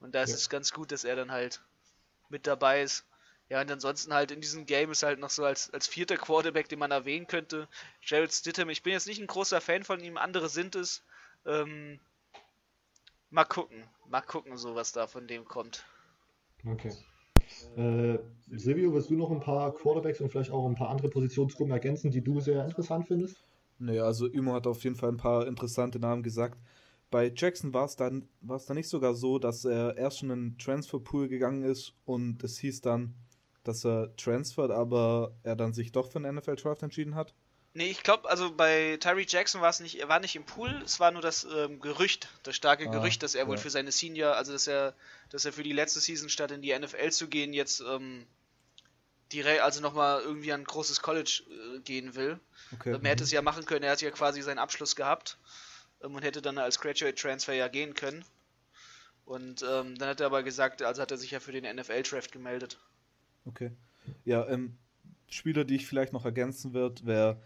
Und 0.00 0.14
da 0.14 0.22
ist 0.22 0.30
Ja. 0.30 0.36
es 0.36 0.48
ganz 0.48 0.72
gut, 0.72 0.92
dass 0.92 1.04
er 1.04 1.16
dann 1.16 1.32
halt 1.32 1.60
mit 2.28 2.46
dabei 2.46 2.82
ist. 2.82 3.04
Ja, 3.52 3.60
und 3.60 3.70
ansonsten 3.70 4.14
halt 4.14 4.30
in 4.30 4.40
diesem 4.40 4.64
Game 4.64 4.90
ist 4.92 5.02
halt 5.02 5.20
noch 5.20 5.28
so 5.28 5.44
als, 5.44 5.68
als 5.74 5.86
vierter 5.86 6.16
Quarterback, 6.16 6.70
den 6.70 6.78
man 6.78 6.90
erwähnen 6.90 7.26
könnte, 7.26 7.68
Jared 8.00 8.32
Stidham. 8.32 8.70
Ich 8.70 8.82
bin 8.82 8.94
jetzt 8.94 9.06
nicht 9.06 9.20
ein 9.20 9.26
großer 9.26 9.60
Fan 9.60 9.84
von 9.84 10.00
ihm, 10.00 10.16
andere 10.16 10.48
sind 10.48 10.74
es. 10.74 11.02
Ähm, 11.44 12.00
mal 13.28 13.44
gucken, 13.44 13.84
mal 14.08 14.22
gucken, 14.22 14.56
so 14.56 14.74
was 14.74 14.92
da 14.92 15.06
von 15.06 15.26
dem 15.26 15.44
kommt. 15.44 15.84
Okay. 16.66 16.92
Äh, 17.76 18.20
Silvio, 18.56 18.94
willst 18.94 19.10
du 19.10 19.16
noch 19.16 19.30
ein 19.30 19.40
paar 19.40 19.74
Quarterbacks 19.74 20.22
und 20.22 20.30
vielleicht 20.30 20.50
auch 20.50 20.66
ein 20.66 20.74
paar 20.74 20.88
andere 20.88 21.10
Positionsgruppen 21.10 21.74
ergänzen, 21.74 22.10
die 22.10 22.24
du 22.24 22.40
sehr 22.40 22.64
interessant 22.64 23.06
findest? 23.06 23.36
Nee, 23.78 23.98
also 23.98 24.28
Imo 24.28 24.54
hat 24.54 24.66
auf 24.66 24.82
jeden 24.82 24.96
Fall 24.96 25.10
ein 25.10 25.18
paar 25.18 25.46
interessante 25.46 25.98
Namen 25.98 26.22
gesagt. 26.22 26.58
Bei 27.10 27.30
Jackson 27.30 27.74
war 27.74 27.84
es 27.84 27.96
dann, 27.96 28.30
war 28.40 28.56
es 28.56 28.64
dann 28.64 28.78
nicht 28.78 28.88
sogar 28.88 29.12
so, 29.12 29.38
dass 29.38 29.66
er 29.66 29.98
erst 29.98 30.20
schon 30.20 30.30
in 30.30 30.52
den 30.52 30.58
Transferpool 30.58 31.28
gegangen 31.28 31.64
ist 31.64 31.92
und 32.06 32.42
es 32.42 32.56
hieß 32.56 32.80
dann, 32.80 33.14
dass 33.64 33.84
er 33.84 34.14
transfert, 34.16 34.70
aber 34.70 35.32
er 35.42 35.56
dann 35.56 35.72
sich 35.72 35.92
doch 35.92 36.10
für 36.10 36.18
einen 36.18 36.36
NFL-Draft 36.36 36.82
entschieden 36.82 37.14
hat? 37.14 37.34
Nee, 37.74 37.90
ich 37.90 38.02
glaube, 38.02 38.28
also 38.28 38.54
bei 38.54 38.98
Tyree 39.00 39.24
Jackson 39.26 39.62
war 39.62 39.70
es 39.70 39.80
nicht, 39.80 39.98
er 39.98 40.08
war 40.08 40.20
nicht 40.20 40.36
im 40.36 40.44
Pool, 40.44 40.82
es 40.84 41.00
war 41.00 41.10
nur 41.10 41.22
das 41.22 41.44
ähm, 41.44 41.80
Gerücht, 41.80 42.28
das 42.42 42.54
starke 42.54 42.86
Ah, 42.86 42.90
Gerücht, 42.90 43.22
dass 43.22 43.34
er 43.34 43.46
wohl 43.46 43.56
ja. 43.56 43.62
für 43.62 43.70
seine 43.70 43.92
Senior, 43.92 44.36
also 44.36 44.52
dass 44.52 44.66
er, 44.66 44.94
dass 45.30 45.46
er 45.46 45.54
für 45.54 45.62
die 45.62 45.72
letzte 45.72 46.00
Season 46.00 46.28
statt 46.28 46.50
in 46.50 46.60
die 46.60 46.78
NFL 46.78 47.10
zu 47.12 47.28
gehen, 47.28 47.54
jetzt 47.54 47.80
ähm, 47.80 48.26
direkt, 49.32 49.62
also 49.62 49.80
nochmal 49.80 50.20
irgendwie 50.20 50.52
an 50.52 50.60
ein 50.60 50.64
großes 50.64 51.00
College 51.00 51.44
äh, 51.48 51.80
gehen 51.80 52.14
will. 52.14 52.38
Okay. 52.74 52.92
Ähm, 52.92 53.04
er 53.04 53.12
hätte 53.12 53.24
es 53.24 53.32
ja 53.32 53.40
machen 53.40 53.64
können, 53.64 53.84
er 53.84 53.92
hat 53.92 54.02
ja 54.02 54.10
quasi 54.10 54.42
seinen 54.42 54.58
Abschluss 54.58 54.94
gehabt 54.94 55.38
ähm, 56.02 56.14
und 56.14 56.22
hätte 56.22 56.42
dann 56.42 56.58
als 56.58 56.78
Graduate 56.78 57.14
Transfer 57.14 57.54
ja 57.54 57.68
gehen 57.68 57.94
können. 57.94 58.22
Und 59.24 59.62
ähm, 59.62 59.96
dann 59.96 60.08
hat 60.10 60.20
er 60.20 60.26
aber 60.26 60.42
gesagt, 60.42 60.82
also 60.82 61.00
hat 61.00 61.10
er 61.10 61.16
sich 61.16 61.30
ja 61.30 61.40
für 61.40 61.52
den 61.52 61.64
NFL-Draft 61.76 62.32
gemeldet. 62.32 62.78
Okay. 63.44 63.70
Ja, 64.24 64.46
ähm, 64.48 64.76
Spieler, 65.28 65.64
die 65.64 65.76
ich 65.76 65.86
vielleicht 65.86 66.12
noch 66.12 66.24
ergänzen 66.24 66.72
wird, 66.74 67.06
wäre 67.06 67.40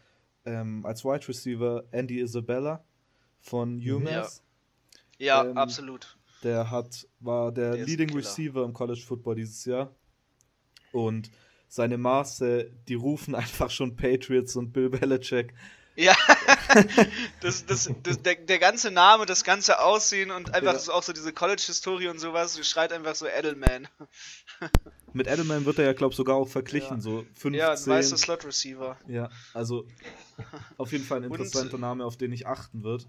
ähm, 0.45 0.85
als 0.85 1.05
Wide 1.05 1.27
Receiver 1.29 1.85
Andy 1.91 2.21
Isabella 2.21 2.85
von 3.41 3.79
UMass. 3.79 4.43
Ja, 5.19 5.45
Ähm, 5.45 5.57
absolut. 5.57 6.17
Der 6.43 6.71
hat, 6.71 7.09
war 7.21 7.53
der, 7.53 7.77
Der 7.77 7.87
Leading. 7.87 8.13
Receiver 8.15 8.65
im 8.65 8.73
College 8.73 9.01
Football 9.07 9.37
dieses 9.37 9.65
Jahr. 9.65 9.95
Und 10.93 11.31
seine 11.69 11.99
Maße, 11.99 12.71
die 12.89 12.95
rufen 12.95 13.35
einfach 13.35 13.71
schon 13.71 13.97
Patriots 13.97 14.57
und 14.57 14.73
Bill 14.73 14.91
Belichick. 14.91 15.55
Ja, 15.97 16.15
das, 17.41 17.67
das, 17.67 17.91
das, 18.03 18.23
der, 18.23 18.35
der 18.37 18.59
ganze 18.59 18.91
Name, 18.91 19.27
das 19.27 19.45
ganze 19.45 19.81
Aussehen 19.81 20.31
und 20.31 20.55
einfach 20.55 20.75
Ja. 20.75 20.79
so, 20.79 20.93
auch 20.93 21.03
so 21.03 21.13
diese 21.13 21.33
College-Historie 21.33 22.09
und 22.09 22.19
sowas, 22.19 22.59
schreit 22.69 22.93
einfach 22.93 23.15
so 23.15 23.27
Edelman. 23.27 23.89
Mit 25.13 25.27
Edelman 25.29 25.65
wird 25.65 25.79
er 25.79 25.87
ja, 25.87 25.93
glaube 25.93 26.13
ich, 26.13 26.17
sogar 26.17 26.37
auch 26.37 26.49
verglichen. 26.49 26.97
Ja. 26.97 27.01
So 27.03 27.25
15. 27.35 27.55
Ja, 27.55 27.73
ein 27.73 27.87
weißer 27.87 28.17
Slot-Receiver. 28.17 28.99
Ja, 29.09 29.31
also 29.55 29.87
auf 30.77 30.93
jeden 30.93 31.05
Fall 31.05 31.19
ein 31.19 31.25
Und- 31.31 31.41
interessanter 31.41 31.79
Name, 31.79 32.05
auf 32.05 32.17
den 32.17 32.33
ich 32.33 32.47
achten 32.47 32.83
wird. 32.83 33.07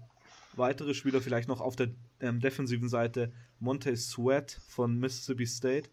Weitere 0.56 0.94
Spieler 0.94 1.20
vielleicht 1.20 1.48
noch 1.48 1.60
auf 1.60 1.76
der 1.76 1.88
ähm, 2.20 2.40
defensiven 2.40 2.88
Seite 2.88 3.32
Monte 3.60 3.96
Sweat 3.96 4.60
von 4.68 4.98
Mississippi 4.98 5.46
State. 5.46 5.88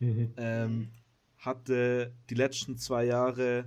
Mhm. 0.00 0.34
Ähm, 0.36 0.90
hatte 1.38 2.12
die 2.28 2.34
letzten 2.34 2.76
zwei 2.76 3.04
Jahre 3.04 3.64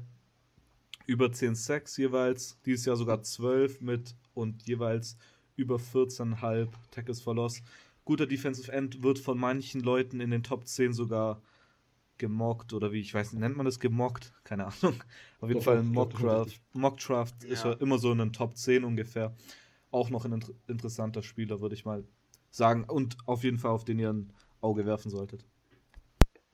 über 1.07 1.31
10 1.31 1.55
Sacks 1.55 1.97
jeweils, 1.97 2.59
dieses 2.65 2.85
Jahr 2.85 2.95
sogar 2.95 3.21
12 3.21 3.81
mit 3.81 4.15
und 4.33 4.67
jeweils 4.67 5.17
über 5.55 5.77
14,5 5.77 6.69
Tackles 6.91 7.21
for 7.21 7.35
Loss. 7.35 7.61
Guter 8.03 8.27
Defensive 8.27 8.71
End 8.71 9.01
wird 9.03 9.19
von 9.19 9.37
manchen 9.37 9.81
Leuten 9.81 10.19
in 10.19 10.31
den 10.31 10.43
Top 10.43 10.67
10 10.67 10.93
sogar 10.93 11.41
gemockt 12.17 12.73
oder 12.73 12.91
wie 12.91 13.01
ich 13.01 13.13
weiß, 13.13 13.33
nennt 13.33 13.57
man 13.57 13.65
das 13.65 13.79
gemockt? 13.79 14.33
Keine 14.43 14.65
Ahnung. 14.67 15.03
Auf 15.39 15.49
jeden 15.49 15.59
Doch, 15.59 15.63
Fall 15.65 15.83
Mockdraft. 15.83 16.61
Mockdraft 16.73 17.43
ist 17.43 17.63
Ja. 17.63 17.71
er 17.71 17.81
immer 17.81 17.97
so 17.97 18.11
in 18.11 18.19
den 18.19 18.33
Top 18.33 18.55
10 18.57 18.83
ungefähr. 18.83 19.35
Auch 19.91 20.09
noch 20.09 20.25
ein 20.25 20.33
inter 20.33 20.53
interessanter 20.67 21.23
Spieler, 21.23 21.61
würde 21.61 21.75
ich 21.75 21.85
mal 21.85 22.05
sagen. 22.51 22.83
Und 22.85 23.17
auf 23.27 23.43
jeden 23.43 23.59
Fall, 23.59 23.71
auf 23.71 23.85
den 23.85 23.99
ihr 23.99 24.11
ein 24.11 24.31
Auge 24.61 24.85
werfen 24.85 25.09
solltet. 25.11 25.45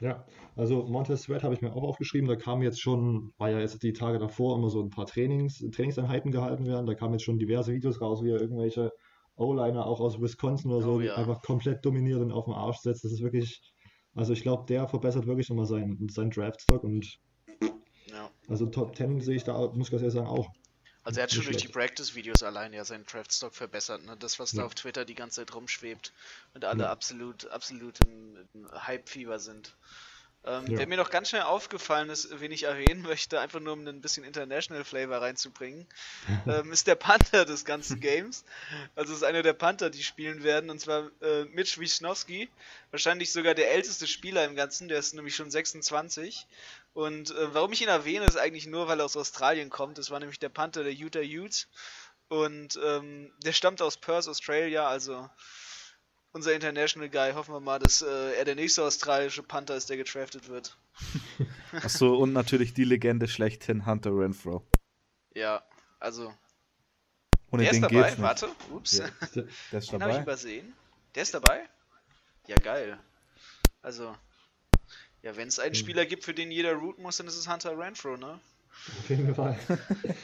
Ja, 0.02 0.26
also 0.56 0.84
Montez 0.88 1.22
Sweat 1.22 1.44
habe 1.44 1.54
ich 1.54 1.62
mir 1.62 1.74
auch 1.74 1.84
aufgeschrieben. 1.84 2.28
Da 2.28 2.36
kam 2.36 2.64
jetzt 2.64 2.82
schon, 2.82 3.32
war 3.38 3.52
ja 3.52 3.60
jetzt 3.60 3.84
die 3.84 3.94
Tage 3.94 4.18
davor 4.18 4.58
immer 4.58 4.70
so 4.70 4.82
ein 4.82 4.90
paar 4.90 5.06
Trainings, 5.06 5.60
Trainingseinheiten 5.72 6.32
gehalten 6.32 6.66
werden. 6.66 6.88
Da 6.88 6.96
kamen 6.96 7.14
jetzt 7.14 7.24
schon 7.24 7.38
diverse 7.38 7.72
Videos 7.72 8.02
raus, 8.02 8.24
wie 8.24 8.32
er 8.32 8.42
irgendwelche 8.42 8.92
O-Liner 9.36 9.86
auch 9.86 10.00
aus 10.00 10.20
Wisconsin 10.20 10.72
oder 10.72 10.82
so 10.82 10.94
Oh 10.96 11.02
ja. 11.02 11.16
einfach 11.16 11.42
komplett 11.44 11.86
dominiert 11.86 12.20
und 12.20 12.32
auf 12.32 12.46
den 12.46 12.56
Arsch 12.56 12.78
setzt. 12.80 13.04
Das 13.06 13.12
ist 13.12 13.22
wirklich, 13.22 13.62
also 14.16 14.34
ich 14.34 14.42
glaube, 14.42 14.66
der 14.68 14.88
verbessert 14.88 15.28
wirklich 15.28 15.50
nochmal 15.50 15.68
seinen, 15.68 16.10
seinen 16.10 16.32
Draftstock 16.32 16.84
und 16.84 17.20
Ja. 18.08 18.32
also 18.48 18.66
Top 18.66 18.96
10 18.96 19.22
sehe 19.22 19.36
ich 19.36 19.44
da, 19.44 19.54
muss 19.74 19.88
ich 19.88 19.92
ganz 19.92 20.02
ehrlich 20.02 20.14
sagen, 20.16 20.28
auch. 20.28 20.48
Also 21.04 21.20
er 21.20 21.24
hat 21.24 21.32
schon 21.34 21.46
durch 21.46 21.58
die. 21.58 21.68
Practice-Videos 21.68 22.44
allein 22.44 22.74
ja 22.74 22.86
seinen 22.86 23.06
Draftstock 23.06 23.56
verbessert, 23.56 24.04
ne? 24.06 24.16
Das, 24.18 24.40
was 24.40 24.52
da 24.52 24.62
Ja. 24.62 24.66
auf 24.66 24.76
Twitter 24.76 25.06
die 25.06 25.16
ganze 25.16 25.42
Zeit 25.42 25.54
rumschwebt 25.56 26.14
und 26.54 26.66
alle 26.66 26.84
Ja. 26.84 26.92
absolut, 26.92 27.48
absolut 27.48 28.00
im, 28.06 28.38
im 28.54 28.72
Hype-Fieber 28.72 29.40
sind. 29.40 29.76
Ähm, 30.44 30.66
Ja. 30.68 30.80
Wer 30.80 30.88
mir 30.88 30.98
noch 30.98 31.12
ganz 31.12 31.30
schnell 31.30 31.44
aufgefallen 31.44 32.10
ist, 32.10 32.40
wen 32.40 32.52
ich 32.52 32.64
erwähnen 32.64 33.04
möchte, 33.04 33.40
einfach 33.40 33.60
nur 33.60 33.74
um 33.74 33.86
ein 33.88 34.02
bisschen 34.02 34.24
International 34.24 34.84
Flavor 34.84 35.22
reinzubringen, 35.22 35.88
ähm, 36.48 36.72
ist 36.72 36.88
der 36.88 36.96
Panther 36.96 37.46
des 37.46 37.64
ganzen 37.66 38.00
Games. 38.00 38.44
Also 38.96 39.12
es 39.14 39.20
ist 39.20 39.24
einer 39.24 39.44
der 39.44 39.54
Panther, 39.54 39.90
die 39.92 40.04
spielen 40.04 40.44
werden, 40.44 40.70
und 40.72 40.80
zwar 40.80 41.12
äh, 41.22 41.46
Mitch 41.46 41.80
Wisnowski, 41.80 42.50
wahrscheinlich 42.90 43.32
sogar 43.32 43.54
der 43.54 43.72
älteste 43.72 44.08
Spieler 44.08 44.46
im 44.46 44.56
Ganzen, 44.56 44.88
der 44.88 44.98
ist 45.00 45.14
nämlich 45.14 45.36
schon 45.36 45.52
26. 45.52 46.48
Und 46.94 47.32
äh, 47.32 47.54
warum 47.54 47.72
ich 47.72 47.82
ihn 47.82 47.88
erwähne, 47.88 48.26
ist 48.26 48.38
eigentlich 48.38 48.68
nur, 48.68 48.88
weil 48.88 49.00
er 49.00 49.06
aus 49.06 49.16
Australien 49.16 49.70
kommt. 49.70 49.98
Das 49.98 50.12
war 50.12 50.20
nämlich 50.20 50.40
der 50.40 50.50
Panther 50.50 50.84
der 50.84 50.94
Utah 50.94 51.22
Utes. 51.22 51.68
Und 52.28 52.80
ähm, 52.84 53.32
der 53.44 53.54
stammt 53.54 53.82
aus 53.82 53.98
Perth, 53.98 54.28
Australia, 54.28 54.88
also 54.88 55.30
unser 56.32 56.54
International 56.54 57.10
Guy. 57.10 57.34
Hoffen 57.34 57.54
wir 57.54 57.60
mal, 57.60 57.80
dass 57.80 58.02
äh, 58.02 58.34
er 58.36 58.46
der 58.46 58.56
nächste 58.56 58.84
australische 58.84 59.44
Panther 59.44 59.76
ist, 59.76 59.90
der 59.90 59.98
getraftet 59.98 60.48
wird. 60.48 60.78
Achso, 61.74 62.16
und 62.16 62.34
natürlich 62.34 62.74
die 62.74 62.84
Legende 62.84 63.28
schlechthin, 63.28 63.86
Hunter 63.86 64.12
Renfro. 64.12 64.66
Ja, 65.34 65.64
also. 66.00 66.34
Ohne 67.52 67.64
der 67.64 67.72
ist 67.72 67.78
den 67.78 67.82
dabei, 67.84 67.96
geht's 67.96 68.12
nicht. 68.12 68.22
warte. 68.22 68.50
Ups. 68.70 68.98
Ja. 68.98 69.10
Der 69.72 69.80
ist 69.80 69.92
Den 69.92 70.02
habe 70.02 70.12
ich 70.12 70.18
dabei. 70.18 70.22
übersehen. 70.22 70.74
Der 71.16 71.24
ist 71.24 71.34
dabei? 71.34 71.70
Ja, 72.48 72.56
geil. 72.58 72.98
Also. 73.82 74.16
Ja, 75.24 75.36
wenn 75.36 75.48
es 75.48 75.60
einen 75.60 75.74
Hm. 75.74 75.80
Spieler 75.80 76.06
gibt, 76.06 76.24
für 76.24 76.34
den 76.34 76.52
jeder 76.52 76.74
routen 76.74 77.04
muss, 77.04 77.18
dann 77.18 77.28
ist 77.28 77.38
es 77.38 77.52
Hunter 77.52 77.78
Renfro, 77.78 78.18
ne? 78.18 78.40
Auf 79.00 79.10
jeden 79.10 79.36
Fall. 79.36 79.58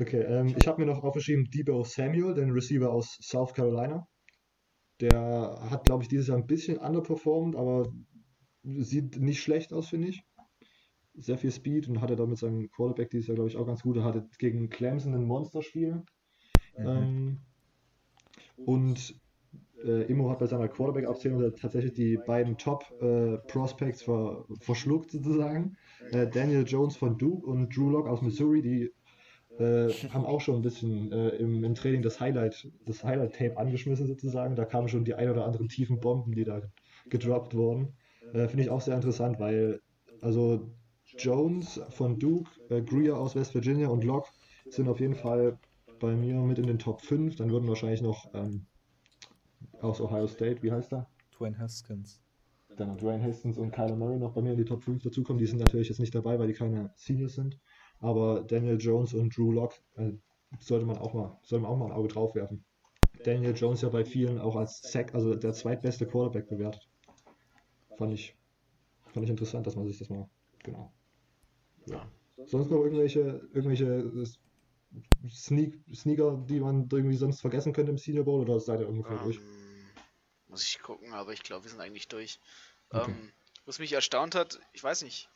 Okay, 0.00 0.22
ähm, 0.22 0.54
ich 0.58 0.66
habe 0.66 0.80
mir 0.84 0.92
noch 0.92 1.04
aufgeschrieben 1.04 1.48
Debo 1.50 1.84
Samuel, 1.84 2.34
den 2.34 2.50
Receiver 2.50 2.90
aus 2.90 3.16
South 3.20 3.54
Carolina. 3.54 4.08
Der 5.00 5.58
hat, 5.70 5.84
glaube 5.84 6.02
ich, 6.02 6.08
dieses 6.08 6.28
Jahr 6.28 6.36
ein 6.36 6.46
bisschen 6.46 6.78
underperformed, 6.78 7.54
aber 7.54 7.92
sieht 8.64 9.18
nicht 9.18 9.40
schlecht 9.42 9.72
aus, 9.72 9.88
finde 9.88 10.08
ich. 10.08 10.22
Sehr 11.14 11.38
viel 11.38 11.52
Speed 11.52 11.88
und 11.88 12.00
hatte 12.00 12.16
da 12.16 12.26
mit 12.26 12.38
seinem 12.38 12.68
Quarterback 12.70 13.10
dieses 13.10 13.28
Jahr, 13.28 13.36
glaube 13.36 13.50
ich, 13.50 13.56
auch 13.56 13.66
ganz 13.66 13.82
gut. 13.82 13.96
Er 13.96 14.04
hatte 14.04 14.28
gegen 14.38 14.68
Clemson 14.68 15.14
ein 15.14 15.24
Monsterspiel. 15.24 16.02
Mhm. 16.76 16.86
Ähm, 16.86 17.40
und 18.56 19.14
äh, 19.84 20.02
Immo 20.04 20.30
hat 20.30 20.38
bei 20.38 20.46
seiner 20.46 20.68
Quarterback-Aufzählung 20.68 21.54
tatsächlich 21.54 21.92
die 21.92 22.18
beiden 22.26 22.56
Top-Prospects 22.56 24.02
ver 24.02 24.44
verschluckt, 24.60 25.10
sozusagen. 25.10 25.76
Äh, 26.10 26.28
Daniel 26.28 26.64
Jones 26.66 26.96
von 26.96 27.18
Duke 27.18 27.46
und 27.46 27.74
Drew 27.76 27.90
Lock 27.90 28.06
aus 28.06 28.22
Missouri, 28.22 28.62
die 28.62 28.92
äh, 29.58 29.92
haben 30.10 30.24
auch 30.24 30.40
schon 30.40 30.56
ein 30.56 30.62
bisschen 30.62 31.12
äh, 31.12 31.28
im, 31.36 31.62
im, 31.62 31.74
Training 31.74 32.02
das 32.02 32.20
Highlight, 32.20 32.68
das 32.86 33.04
Highlight-Tape 33.04 33.56
angeschmissen 33.56 34.06
sozusagen. 34.06 34.56
Da 34.56 34.64
kamen 34.64 34.88
schon 34.88 35.04
die 35.04 35.14
ein 35.14 35.30
oder 35.30 35.44
anderen 35.44 35.68
tiefen 35.68 36.00
Bomben, 36.00 36.34
die 36.34 36.44
da 36.44 36.62
gedroppt 37.08 37.54
wurden. 37.54 37.94
Äh, 38.32 38.48
Finde 38.48 38.64
ich 38.64 38.70
auch 38.70 38.80
sehr 38.80 38.96
interessant, 38.96 39.38
weil 39.38 39.80
also 40.20 40.70
Jones 41.18 41.80
von 41.90 42.18
Duke, 42.18 42.50
äh, 42.70 42.82
Greer 42.82 43.16
aus 43.16 43.36
West 43.36 43.54
Virginia 43.54 43.88
und 43.88 44.04
Locke 44.04 44.30
sind 44.68 44.88
auf 44.88 45.00
jeden 45.00 45.14
Fall 45.14 45.58
bei 46.00 46.16
mir 46.16 46.34
mit 46.34 46.58
in 46.58 46.66
den 46.66 46.78
Top 46.78 47.02
5. 47.02 47.36
Dann 47.36 47.50
würden 47.50 47.68
wahrscheinlich 47.68 48.02
noch 48.02 48.34
ähm, 48.34 48.66
aus 49.84 50.00
Ohio 50.00 50.26
State, 50.26 50.62
wie 50.62 50.72
heißt 50.72 50.92
er? 50.92 51.08
Dwayne 51.36 51.58
Haskins. 51.58 52.20
Dann 52.76 52.96
Dwayne 52.96 53.22
Haskins 53.22 53.58
und 53.58 53.70
Kyler 53.70 53.96
Murray 53.96 54.18
noch 54.18 54.32
bei 54.32 54.42
mir 54.42 54.52
in 54.52 54.58
die 54.58 54.64
Top 54.64 54.82
5 54.82 55.02
dazukommen. 55.02 55.38
Die 55.38 55.46
sind 55.46 55.58
natürlich 55.58 55.88
jetzt 55.88 56.00
nicht 56.00 56.14
dabei, 56.14 56.38
weil 56.38 56.48
die 56.48 56.54
keine 56.54 56.92
Seniors 56.96 57.34
sind. 57.34 57.60
Aber 58.00 58.42
Daniel 58.42 58.78
Jones 58.80 59.14
und 59.14 59.36
Drew 59.36 59.52
Locke 59.52 59.76
äh, 59.96 60.12
sollte 60.58 60.86
man 60.86 60.98
auch 60.98 61.14
mal, 61.14 61.38
sollte 61.42 61.62
man 61.62 61.70
auch 61.70 61.78
mal 61.78 61.86
ein 61.86 61.92
Auge 61.92 62.08
drauf 62.08 62.34
werfen. 62.34 62.64
Daniel 63.24 63.54
Jones 63.54 63.82
ja 63.82 63.88
bei 63.88 64.04
vielen 64.04 64.38
auch 64.38 64.56
als 64.56 64.80
Sack, 64.82 65.14
also 65.14 65.34
der 65.34 65.52
zweitbeste 65.52 66.06
Quarterback 66.06 66.48
bewertet. 66.48 66.88
Fand 67.96 68.12
ich, 68.12 68.36
fand 69.12 69.24
ich 69.24 69.30
interessant, 69.30 69.66
dass 69.66 69.76
man 69.76 69.86
sich 69.86 69.98
das 69.98 70.10
mal, 70.10 70.28
genau. 70.62 70.92
Ja. 71.86 72.06
Sonst 72.44 72.70
noch 72.70 72.82
irgendwelche, 72.82 73.48
irgendwelche 73.52 74.10
Sneak, 75.28 75.80
Sneaker, 75.94 76.44
die 76.48 76.60
man 76.60 76.88
irgendwie 76.92 77.16
sonst 77.16 77.40
vergessen 77.40 77.72
könnte 77.72 77.92
im 77.92 77.98
Senior 77.98 78.24
Bowl 78.24 78.40
oder 78.40 78.58
seid 78.60 78.80
ihr 78.80 78.88
ungefähr 78.88 79.18
um, 79.18 79.24
durch? 79.24 79.40
Muss 80.54 80.62
ich 80.62 80.80
gucken, 80.80 81.12
aber 81.14 81.32
ich 81.32 81.42
glaube, 81.42 81.64
wir 81.64 81.70
sind 81.72 81.80
eigentlich 81.80 82.06
durch. 82.06 82.38
Okay. 82.90 83.10
Ähm, 83.10 83.32
was 83.66 83.80
mich 83.80 83.92
erstaunt 83.92 84.36
hat, 84.36 84.60
ich 84.72 84.84
weiß 84.84 85.02
nicht, 85.02 85.28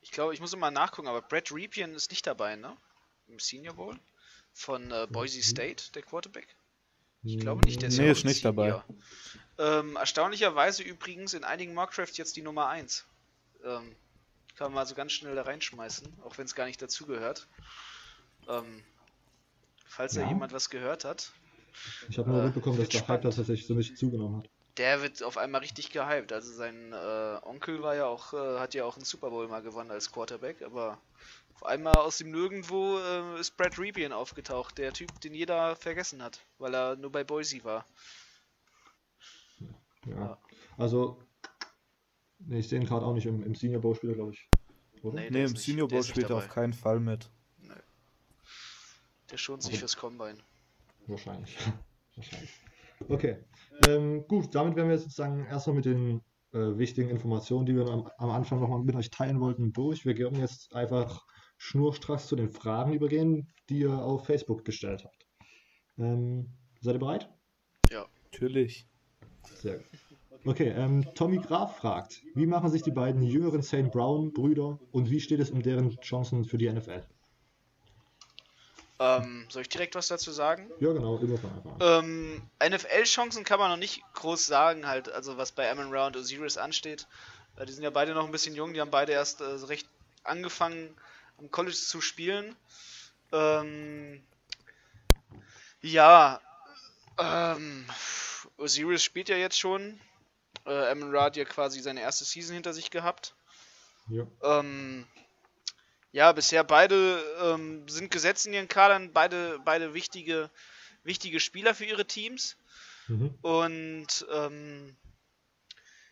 ich 0.00 0.10
glaube, 0.10 0.34
ich 0.34 0.40
muss 0.40 0.56
mal 0.56 0.72
nachgucken, 0.72 1.06
aber 1.06 1.22
Brad 1.22 1.52
Ripien 1.52 1.94
ist 1.94 2.10
nicht 2.10 2.26
dabei, 2.26 2.56
ne? 2.56 2.76
Im 3.28 3.38
Senior 3.38 3.74
Bowl 3.74 3.96
von 4.52 4.90
äh, 4.90 5.06
Boise 5.08 5.38
mhm. 5.38 5.42
State, 5.42 5.92
der 5.92 6.02
Quarterback. 6.02 6.48
Ich 7.22 7.38
glaube 7.38 7.64
nicht, 7.64 7.82
der 7.82 7.90
ist, 7.90 7.98
nee, 7.98 8.10
ist 8.10 8.24
nicht 8.24 8.42
Senior. 8.42 8.84
dabei. 9.56 9.78
Ähm, 9.78 9.94
erstaunlicherweise 9.94 10.82
übrigens 10.82 11.34
in 11.34 11.44
einigen 11.44 11.72
Mockcrafts 11.72 12.16
jetzt 12.16 12.34
die 12.34 12.42
Nummer 12.42 12.66
1. 12.66 13.06
Ähm, 13.62 13.94
kann 14.56 14.72
man 14.72 14.74
mal 14.74 14.86
so 14.86 14.96
ganz 14.96 15.12
schnell 15.12 15.36
da 15.36 15.42
reinschmeißen, 15.42 16.20
auch 16.24 16.36
wenn 16.36 16.46
es 16.46 16.56
gar 16.56 16.66
nicht 16.66 16.82
dazugehört. 16.82 17.46
Ähm, 18.48 18.82
falls 19.86 20.16
ja. 20.16 20.22
da 20.22 20.28
jemand 20.30 20.52
was 20.52 20.68
gehört 20.68 21.04
hat. 21.04 21.30
Ich 22.08 22.18
habe 22.18 22.28
nur 22.28 22.40
äh, 22.40 22.46
mitbekommen, 22.46 22.78
dass 22.78 22.88
der 22.88 23.06
Hype 23.06 23.22
tatsächlich 23.22 23.68
so 23.68 23.74
nicht 23.74 23.96
zugenommen 23.96 24.38
hat. 24.38 24.50
Der 24.76 25.02
wird 25.02 25.22
auf 25.22 25.38
einmal 25.38 25.60
richtig 25.60 25.90
gehypt. 25.90 26.32
Also 26.32 26.52
sein 26.52 26.92
äh, 26.92 27.38
Onkel 27.42 27.82
war 27.82 27.94
ja 27.94 28.06
auch, 28.06 28.32
äh, 28.32 28.58
hat 28.58 28.74
ja 28.74 28.84
auch 28.84 28.96
einen 28.96 29.04
Super 29.04 29.30
Bowl 29.30 29.46
mal 29.46 29.62
gewonnen 29.62 29.90
als 29.90 30.10
Quarterback, 30.10 30.62
aber 30.62 30.98
auf 31.54 31.64
einmal 31.64 31.94
aus 31.94 32.18
dem 32.18 32.32
Nirgendwo 32.32 32.98
äh, 32.98 33.40
ist 33.40 33.56
Brad 33.56 33.78
Ripien 33.78 34.12
aufgetaucht, 34.12 34.76
der 34.78 34.92
Typ, 34.92 35.20
den 35.20 35.34
jeder 35.34 35.76
vergessen 35.76 36.22
hat, 36.22 36.44
weil 36.58 36.74
er 36.74 36.96
nur 36.96 37.12
bei 37.12 37.22
Boise 37.22 37.62
war. 37.62 37.86
Ja. 40.06 40.16
ja. 40.16 40.38
Also, 40.76 41.22
nee, 42.38 42.58
ich 42.58 42.68
sehe 42.68 42.80
ihn 42.80 42.86
gerade 42.86 43.06
auch 43.06 43.14
nicht 43.14 43.26
im, 43.26 43.44
im 43.44 43.54
Senior 43.54 43.80
Bowl 43.80 43.94
Spieler, 43.94 44.14
glaube 44.14 44.32
ich. 44.32 44.48
Oder? 45.04 45.20
Nee, 45.20 45.30
nee 45.30 45.44
im 45.44 45.52
nicht, 45.52 45.62
Senior 45.62 45.86
Bowl 45.86 46.02
spielt 46.02 46.30
er 46.30 46.36
auf 46.36 46.48
keinen 46.48 46.72
Fall 46.72 46.98
mit. 46.98 47.30
Nee. 47.58 47.74
Der 49.30 49.36
schont 49.36 49.62
sich 49.62 49.78
fürs 49.78 49.96
Combine. 49.96 50.38
Wahrscheinlich. 51.06 51.56
Wahrscheinlich. 52.16 52.50
Okay. 53.08 53.36
Ähm, 53.88 54.26
gut, 54.28 54.54
damit 54.54 54.76
wären 54.76 54.88
wir 54.88 54.94
jetzt 54.94 55.04
sozusagen 55.04 55.44
erstmal 55.46 55.76
mit 55.76 55.84
den 55.84 56.20
äh, 56.52 56.78
wichtigen 56.78 57.10
Informationen, 57.10 57.66
die 57.66 57.74
wir 57.74 57.86
am, 57.88 58.08
am 58.18 58.30
Anfang 58.30 58.60
nochmal 58.60 58.82
mit 58.82 58.94
euch 58.94 59.10
teilen 59.10 59.40
wollten, 59.40 59.72
durch. 59.72 60.04
Wir 60.04 60.16
werden 60.16 60.38
jetzt 60.38 60.74
einfach 60.74 61.26
schnurstracks 61.58 62.26
zu 62.26 62.36
den 62.36 62.50
Fragen 62.50 62.92
übergehen, 62.92 63.52
die 63.68 63.80
ihr 63.80 63.98
auf 63.98 64.26
Facebook 64.26 64.64
gestellt 64.64 65.04
habt. 65.04 65.26
Ähm, 65.98 66.50
seid 66.80 66.94
ihr 66.94 67.00
bereit? 67.00 67.30
Ja. 67.90 68.06
Natürlich. 68.30 68.88
Sehr 69.56 69.78
gut. 69.78 69.86
Okay, 70.46 70.68
ähm, 70.76 71.06
Tommy 71.14 71.38
Graf 71.38 71.78
fragt, 71.78 72.22
wie 72.34 72.46
machen 72.46 72.70
sich 72.70 72.82
die 72.82 72.90
beiden 72.90 73.22
jüngeren 73.22 73.62
St. 73.62 73.90
Brown-Brüder 73.90 74.78
und 74.92 75.10
wie 75.10 75.20
steht 75.20 75.40
es 75.40 75.50
um 75.50 75.62
deren 75.62 75.96
Chancen 76.00 76.44
für 76.44 76.58
die 76.58 76.70
NFL? 76.70 77.02
Ähm, 79.00 79.46
soll 79.48 79.62
ich 79.62 79.68
direkt 79.68 79.96
was 79.96 80.06
dazu 80.06 80.30
sagen? 80.30 80.70
Ja, 80.78 80.92
genau, 80.92 81.18
immer 81.18 81.36
von 81.36 81.50
Anfang 81.50 81.76
ähm, 81.80 82.42
NFL-Chancen 82.62 83.42
kann 83.42 83.58
man 83.58 83.70
noch 83.70 83.76
nicht 83.76 84.02
groß 84.14 84.46
sagen, 84.46 84.86
halt, 84.86 85.10
also 85.10 85.36
was 85.36 85.50
bei 85.50 85.68
Amon 85.68 85.92
Ra 85.92 86.06
und 86.06 86.16
Osiris 86.16 86.56
ansteht. 86.56 87.08
Äh, 87.56 87.66
die 87.66 87.72
sind 87.72 87.82
ja 87.82 87.90
beide 87.90 88.14
noch 88.14 88.24
ein 88.24 88.30
bisschen 88.30 88.54
jung, 88.54 88.72
die 88.72 88.80
haben 88.80 88.92
beide 88.92 89.12
erst 89.12 89.40
äh, 89.40 89.44
recht 89.44 89.88
angefangen 90.22 90.94
am 91.38 91.50
College 91.50 91.76
zu 91.76 92.00
spielen. 92.00 92.54
Ähm, 93.32 94.22
ja, 95.80 96.40
ähm, 97.18 97.86
Osiris 98.58 99.02
spielt 99.02 99.28
ja 99.28 99.36
jetzt 99.36 99.58
schon. 99.58 100.00
Äh, 100.66 100.90
Amon 100.90 101.14
Ra 101.14 101.24
hat 101.24 101.36
ja 101.36 101.44
quasi 101.44 101.80
seine 101.80 102.00
erste 102.00 102.24
Season 102.24 102.54
hinter 102.54 102.72
sich 102.72 102.90
gehabt. 102.90 103.34
Ja. 104.08 104.26
Ähm, 104.42 105.06
ja, 106.14 106.30
bisher 106.30 106.62
beide 106.62 107.20
ähm, 107.42 107.88
sind 107.88 108.12
gesetzt 108.12 108.46
in 108.46 108.52
ihren 108.52 108.68
Kadern, 108.68 109.12
beide, 109.12 109.58
beide 109.64 109.94
wichtige, 109.94 110.48
wichtige 111.02 111.40
Spieler 111.40 111.74
für 111.74 111.86
ihre 111.86 112.06
Teams. 112.06 112.56
Mhm. 113.08 113.34
Und 113.42 114.24
ähm, 114.32 114.96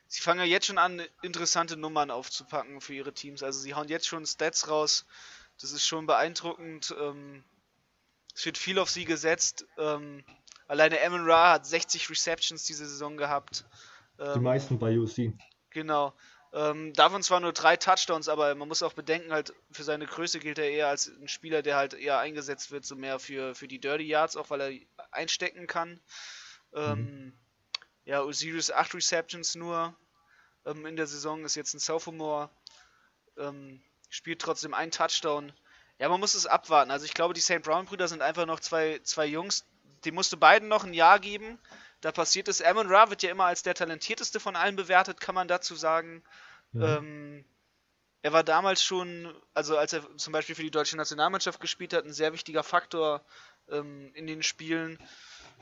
sie 0.09 0.21
fangen 0.21 0.41
ja 0.41 0.47
jetzt 0.47 0.67
schon 0.67 0.79
an, 0.79 1.01
interessante 1.23 1.77
Nummern 1.77 2.11
aufzupacken 2.11 2.81
für 2.81 2.95
ihre 2.95 3.15
Teams. 3.15 3.45
Also 3.45 3.61
sie 3.61 3.75
hauen 3.75 3.87
jetzt 3.87 4.09
schon 4.09 4.27
Stats 4.27 4.69
raus. 4.69 5.07
Das 5.61 5.71
ist 5.71 5.87
schon 5.87 6.09
beeindruckend. 6.09 6.93
Ähm, 7.01 7.45
es 8.35 8.45
wird 8.45 8.59
viel 8.59 8.81
auf 8.81 8.91
sie 8.91 9.05
gesetzt. 9.05 9.67
Ähm, 9.79 10.25
alleine 10.67 11.01
Amon 11.01 11.31
Ra 11.31 11.53
hat 11.53 11.65
60 11.65 12.11
Receptions 12.11 12.65
diese 12.65 12.89
Saison 12.89 13.17
gehabt. 13.17 13.67
Die 14.19 14.25
ähm, 14.25 14.43
meisten 14.43 14.81
bei 14.81 14.99
UC. 14.99 15.33
Genau. 15.71 16.13
Ähm, 16.55 16.93
davon 16.93 17.23
zwar 17.23 17.41
nur 17.41 17.55
drei 17.55 17.77
Touchdowns, 17.77 18.29
aber 18.29 18.55
man 18.55 18.69
muss 18.69 18.83
auch 18.83 18.93
bedenken, 18.93 19.33
halt 19.33 19.55
für 19.71 19.85
seine 19.85 20.07
Größe 20.07 20.39
gilt 20.39 20.59
er 20.59 20.71
eher 20.71 20.89
als 20.89 21.09
ein 21.09 21.29
Spieler, 21.29 21.63
der 21.63 21.77
halt 21.77 21.95
eher 21.95 22.19
eingesetzt 22.19 22.71
wird, 22.71 22.85
so 22.85 22.95
mehr 22.95 23.19
für, 23.19 23.55
für 23.55 23.69
die 23.69 23.81
Dirty 23.81 24.05
Yards, 24.05 24.37
auch 24.37 24.51
weil 24.51 24.61
er 24.61 25.07
einstecken 25.13 25.67
kann. 25.67 25.99
Ähm, 26.75 26.99
mhm. 26.99 27.33
Ja, 28.05 28.21
Osiris 28.21 28.71
8 28.71 28.95
Receptions 28.95 29.55
nur 29.55 29.97
ähm, 30.67 30.85
in 30.85 30.97
der 30.97 31.07
Saison, 31.07 31.43
ist 31.45 31.55
jetzt 31.55 31.73
ein 31.73 31.79
Sophomore, 31.79 32.51
ähm, 33.39 33.83
spielt 34.11 34.43
trotzdem 34.43 34.75
einen 34.75 34.91
Touchdown. 34.91 35.53
Ja, 35.99 36.11
man 36.11 36.21
muss 36.21 36.35
es 36.35 36.47
abwarten. 36.47 36.91
Also 36.91 37.07
ich 37.07 37.15
glaube, 37.15 37.33
die 37.33 37.41
St. 37.41 37.63
Brown-Brüder 37.63 38.09
sind 38.09 38.21
einfach 38.21 38.45
noch 38.45 38.61
zwei, 38.61 39.01
zwei 39.05 39.25
Jungs, 39.25 39.65
die 40.05 40.11
musste 40.11 40.37
beiden 40.37 40.69
noch 40.69 40.85
ein 40.85 40.95
Jahr 40.95 41.19
geben 41.19 41.59
da 42.03 42.13
passiert 42.13 42.49
ist. 42.49 42.63
Amon 42.63 42.89
Ra 42.89 43.09
wird 43.09 43.23
ja 43.23 43.31
immer 43.31 43.45
als 43.45 43.63
der 43.63 43.75
talentierteste 43.75 44.41
von 44.41 44.57
allen 44.57 44.77
bewertet, 44.77 45.21
kann 45.21 45.35
man 45.35 45.49
dazu 45.49 45.75
sagen. 45.75 46.23
Mhm. 46.73 46.83
Ähm, 46.83 47.45
er 48.23 48.33
war 48.33 48.45
damals 48.45 48.83
schon, 48.85 49.33
also 49.55 49.79
als 49.79 49.93
er 49.93 50.17
zum 50.17 50.33
Beispiel 50.33 50.55
für 50.55 50.63
die 50.63 50.71
deutsche 50.71 50.97
Nationalmannschaft 50.97 51.61
gespielt 51.61 51.95
hat, 51.95 52.05
ein 52.05 52.13
sehr 52.13 52.33
wichtiger 52.33 52.63
Faktor 52.63 53.25
ähm, 53.71 54.11
in 54.15 54.27
den 54.27 54.43
Spielen. 54.43 54.99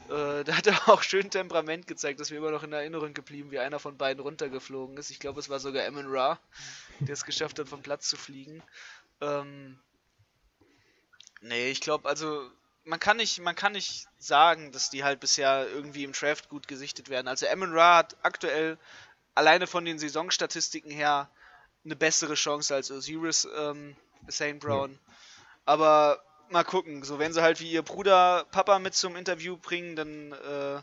Äh, 0.08 0.44
da 0.44 0.56
hat 0.56 0.66
er 0.66 0.88
auch 0.88 1.02
schön 1.02 1.30
Temperament 1.30 1.86
gezeigt, 1.86 2.20
das 2.20 2.30
mir 2.30 2.38
immer 2.38 2.50
noch 2.50 2.62
in 2.62 2.72
Erinnerung 2.72 3.12
geblieben, 3.12 3.50
wie 3.50 3.58
einer 3.58 3.78
von 3.78 3.98
beiden 3.98 4.22
runtergeflogen 4.22 4.96
ist. 4.96 5.10
Ich 5.10 5.20
glaube, 5.20 5.40
es 5.40 5.50
war 5.50 5.60
sogar 5.60 5.86
Amon 5.86 6.06
Ra, 6.08 6.40
der 7.00 7.12
es 7.12 7.24
geschafft 7.24 7.58
hat, 7.58 7.68
vom 7.68 7.82
Platz 7.82 8.08
zu 8.08 8.16
fliegen. 8.16 8.62
Ähm, 9.20 9.78
nee, 11.42 11.70
ich 11.70 11.82
glaube, 11.82 12.08
also 12.08 12.50
man 12.84 12.98
kann 12.98 13.18
nicht, 13.18 13.40
man 13.40 13.54
kann 13.54 13.72
nicht 13.72 14.06
sagen, 14.18 14.72
dass 14.72 14.90
die 14.90 15.04
halt 15.04 15.20
bisher 15.20 15.68
irgendwie 15.68 16.04
im 16.04 16.12
Draft 16.12 16.48
gut 16.48 16.68
gesichtet 16.68 17.08
werden. 17.08 17.28
Also 17.28 17.46
Amon 17.46 17.72
Ra 17.72 17.98
hat 17.98 18.16
aktuell 18.22 18.78
alleine 19.34 19.66
von 19.66 19.84
den 19.84 19.98
Saisonstatistiken 19.98 20.90
her 20.90 21.30
eine 21.84 21.96
bessere 21.96 22.34
Chance 22.34 22.74
als 22.74 22.90
Osiris 22.90 23.48
ähm, 23.56 23.96
St. 24.30 24.58
Brown. 24.58 24.92
Ja. 24.92 25.14
Aber 25.66 26.22
mal 26.50 26.64
gucken, 26.64 27.04
so 27.04 27.18
wenn 27.18 27.32
sie 27.32 27.42
halt 27.42 27.60
wie 27.60 27.70
ihr 27.70 27.82
Bruder 27.82 28.46
Papa 28.50 28.78
mit 28.78 28.94
zum 28.94 29.16
Interview 29.16 29.56
bringen, 29.56 29.96
dann 29.96 30.32
äh, 30.32 30.82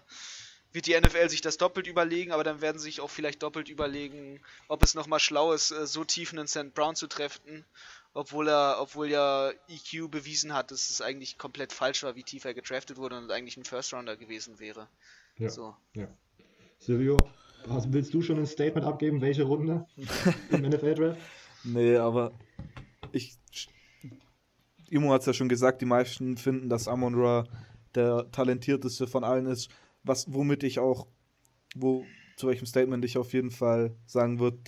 wird 0.71 0.86
die 0.86 0.99
NFL 0.99 1.29
sich 1.29 1.41
das 1.41 1.57
doppelt 1.57 1.88
überlegen, 1.88 2.31
aber 2.31 2.43
dann 2.43 2.62
werden 2.62 2.77
sie 2.77 2.86
sich 2.86 3.01
auch 3.01 3.10
vielleicht 3.10 3.43
doppelt 3.43 3.69
überlegen, 3.69 4.41
ob 4.67 4.83
es 4.83 4.95
nochmal 4.95 5.19
schlau 5.19 5.53
ist, 5.53 5.71
äh, 5.71 5.86
so 5.86 6.03
tief 6.03 6.31
einen 6.31 6.47
St. 6.47 6.73
Brown 6.73 6.95
zu 6.95 7.07
treffen 7.07 7.65
obwohl 8.17 8.47
er, 8.47 8.77
obwohl 8.80 9.10
ja 9.10 9.51
EQ 9.69 10.10
bewiesen 10.10 10.53
hat, 10.53 10.71
dass 10.71 10.89
es 10.89 11.01
eigentlich 11.01 11.38
komplett 11.38 11.71
falsch 11.71 12.01
war, 12.01 12.15
wie 12.15 12.23
tief 12.23 12.45
er 12.45 12.56
gedraftet 12.56 12.97
wurde 12.97 13.15
und 13.15 13.32
eigentlich 13.32 13.58
ein 13.58 13.63
First 13.63 13.93
Rounder 13.93 14.17
gewesen 14.17 14.60
wäre. 14.60 14.88
Ja. 15.38 15.49
So. 15.49 15.75
ja. 15.93 16.08
Silvio, 16.80 17.17
willst 17.89 18.15
du 18.15 18.23
schon 18.23 18.39
ein 18.39 18.47
Statement 18.47 18.88
abgeben, 18.88 19.21
welche 19.21 19.43
Runde 19.43 19.86
im 20.49 20.62
NFL 20.62 20.95
Draft? 20.95 21.21
Nee, 21.63 21.97
aber 21.97 22.32
ich. 23.12 23.38
Imo 24.89 25.12
hat 25.12 25.21
es 25.21 25.27
ja 25.27 25.34
schon 25.34 25.49
gesagt, 25.49 25.82
die 25.82 25.86
meisten 25.86 26.38
finden, 26.38 26.69
dass 26.69 26.88
Amon 26.88 27.13
Ra 27.13 27.45
der 27.93 28.32
talentierteste 28.32 29.06
von 29.06 29.23
allen 29.23 29.45
ist, 29.45 29.69
was 30.03 30.34
womit 30.34 30.63
ich 30.63 30.80
auch, 30.80 31.06
wo 31.75 32.03
zu 32.36 32.47
welchem 32.47 32.65
Statement 32.65 33.06
ich 33.06 33.17
auf 33.17 33.34
jeden 33.34 33.51
Fall 33.51 33.95
sagen 34.06 34.39
würde, 34.39 34.60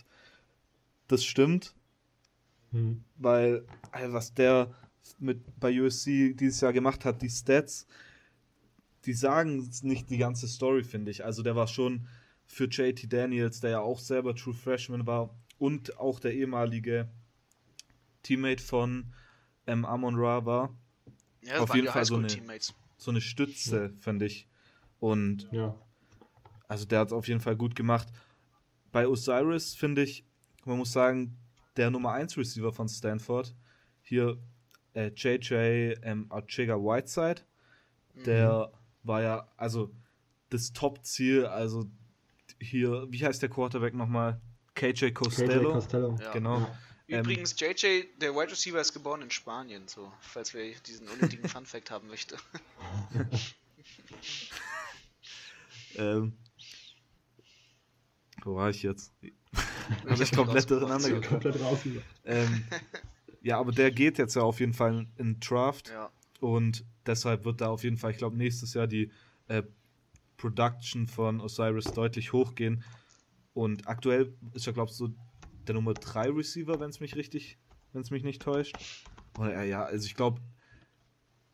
das 1.07 1.23
stimmt. 1.23 1.73
Mhm. 2.71 3.03
Weil, 3.17 3.65
also 3.91 4.13
was 4.13 4.33
der 4.33 4.73
mit 5.17 5.59
bei 5.59 5.81
USC 5.81 6.33
dieses 6.33 6.61
Jahr 6.61 6.73
gemacht 6.73 7.05
hat, 7.05 7.21
die 7.21 7.29
Stats, 7.29 7.87
die 9.05 9.13
sagen 9.13 9.69
nicht 9.81 10.09
die 10.09 10.17
ganze 10.17 10.47
Story, 10.47 10.83
finde 10.83 11.11
ich. 11.11 11.25
Also 11.25 11.41
der 11.41 11.55
war 11.55 11.67
schon 11.67 12.07
für 12.45 12.65
JT 12.65 13.11
Daniels, 13.11 13.59
der 13.59 13.71
ja 13.71 13.79
auch 13.79 13.99
selber 13.99 14.35
True 14.35 14.53
Freshman 14.53 15.07
war 15.07 15.35
und 15.57 15.97
auch 15.97 16.19
der 16.19 16.33
ehemalige 16.33 17.09
Teammate 18.23 18.61
von 18.61 19.13
ähm, 19.67 19.85
Amon 19.85 20.15
Ra 20.15 20.45
war. 20.45 20.75
Ja, 21.43 21.59
auf 21.59 21.73
jeden 21.73 21.87
Fall 21.87 22.05
so 22.05 22.17
eine, 22.17 22.27
so 22.97 23.11
eine 23.11 23.21
Stütze, 23.21 23.93
ja. 23.93 24.01
fand 24.01 24.21
ich. 24.21 24.47
Und 24.99 25.47
ja. 25.51 25.75
also 26.67 26.85
der 26.85 26.99
hat 26.99 27.07
es 27.07 27.13
auf 27.13 27.27
jeden 27.27 27.39
Fall 27.39 27.55
gut 27.55 27.75
gemacht. 27.75 28.07
Bei 28.91 29.07
Osiris 29.07 29.75
finde 29.75 30.03
ich, 30.03 30.25
man 30.65 30.77
muss 30.77 30.91
sagen, 30.91 31.37
der 31.79 31.89
Nummer 31.89 32.11
1 32.11 32.37
Receiver 32.37 32.73
von 32.73 32.89
Stanford, 32.89 33.55
hier 34.01 34.37
äh, 34.93 35.11
JJ 35.15 35.95
ähm, 36.03 36.25
Archega 36.29 36.75
Whiteside, 36.75 37.41
der 38.25 38.67
mhm. 38.67 39.07
war 39.07 39.21
ja, 39.21 39.47
also 39.55 39.95
das 40.49 40.73
Top-Ziel, 40.73 41.45
also 41.45 41.89
hier, 42.59 43.07
wie 43.09 43.25
heißt 43.25 43.41
der 43.41 43.49
Quarterback 43.49 43.93
nochmal? 43.93 44.41
KJ 44.75 45.11
Costello. 45.11 45.69
KJ 45.69 45.73
Costello. 45.73 46.17
Ja. 46.21 46.33
Genau. 46.33 46.69
Ja. 47.07 47.21
Übrigens, 47.21 47.55
JJ, 47.57 48.03
der 48.17 48.35
Wide 48.35 48.51
Receiver, 48.51 48.81
ist 48.81 48.91
geboren 48.91 49.21
in 49.21 49.31
Spanien, 49.31 49.87
so, 49.87 50.11
falls 50.19 50.53
wir 50.53 50.75
diesen 50.81 51.07
unnötigen 51.07 51.47
Fun-Fact 51.49 51.91
haben 51.91 52.09
möchte. 52.09 52.35
ähm, 55.95 56.33
wo 58.43 58.55
war 58.55 58.69
ich 58.69 58.83
jetzt? 58.83 59.13
Habe 60.07 60.23
ich 60.23 60.31
komplett 60.31 60.69
durcheinander 60.69 61.59
raus. 61.59 61.79
Ähm, 62.25 62.63
ja, 63.41 63.59
aber 63.59 63.71
der 63.71 63.91
geht 63.91 64.17
jetzt 64.17 64.35
ja 64.35 64.43
auf 64.43 64.59
jeden 64.59 64.73
Fall 64.73 65.07
in 65.17 65.39
Draft. 65.39 65.89
Ja. 65.89 66.11
Und 66.39 66.85
deshalb 67.05 67.45
wird 67.45 67.61
da 67.61 67.69
auf 67.69 67.83
jeden 67.83 67.97
Fall, 67.97 68.11
ich 68.11 68.17
glaube, 68.17 68.37
nächstes 68.37 68.73
Jahr 68.73 68.87
die 68.87 69.11
äh, 69.47 69.63
Production 70.37 71.07
von 71.07 71.41
Osiris 71.41 71.85
deutlich 71.85 72.33
hochgehen. 72.33 72.83
Und 73.53 73.87
aktuell 73.87 74.33
ist 74.53 74.67
er, 74.67 74.73
glaube 74.73 74.91
ich, 74.91 74.97
so 74.97 75.09
der 75.67 75.75
Nummer 75.75 75.93
3 75.93 76.29
Receiver, 76.31 76.79
wenn 76.79 76.89
es 76.89 76.99
mich 76.99 77.15
richtig, 77.15 77.59
wenn 77.93 78.01
es 78.01 78.11
mich 78.11 78.23
nicht 78.23 78.41
täuscht. 78.41 78.75
Oder 79.37 79.63
ja, 79.63 79.83
also 79.83 80.05
ich 80.05 80.15
glaube, 80.15 80.41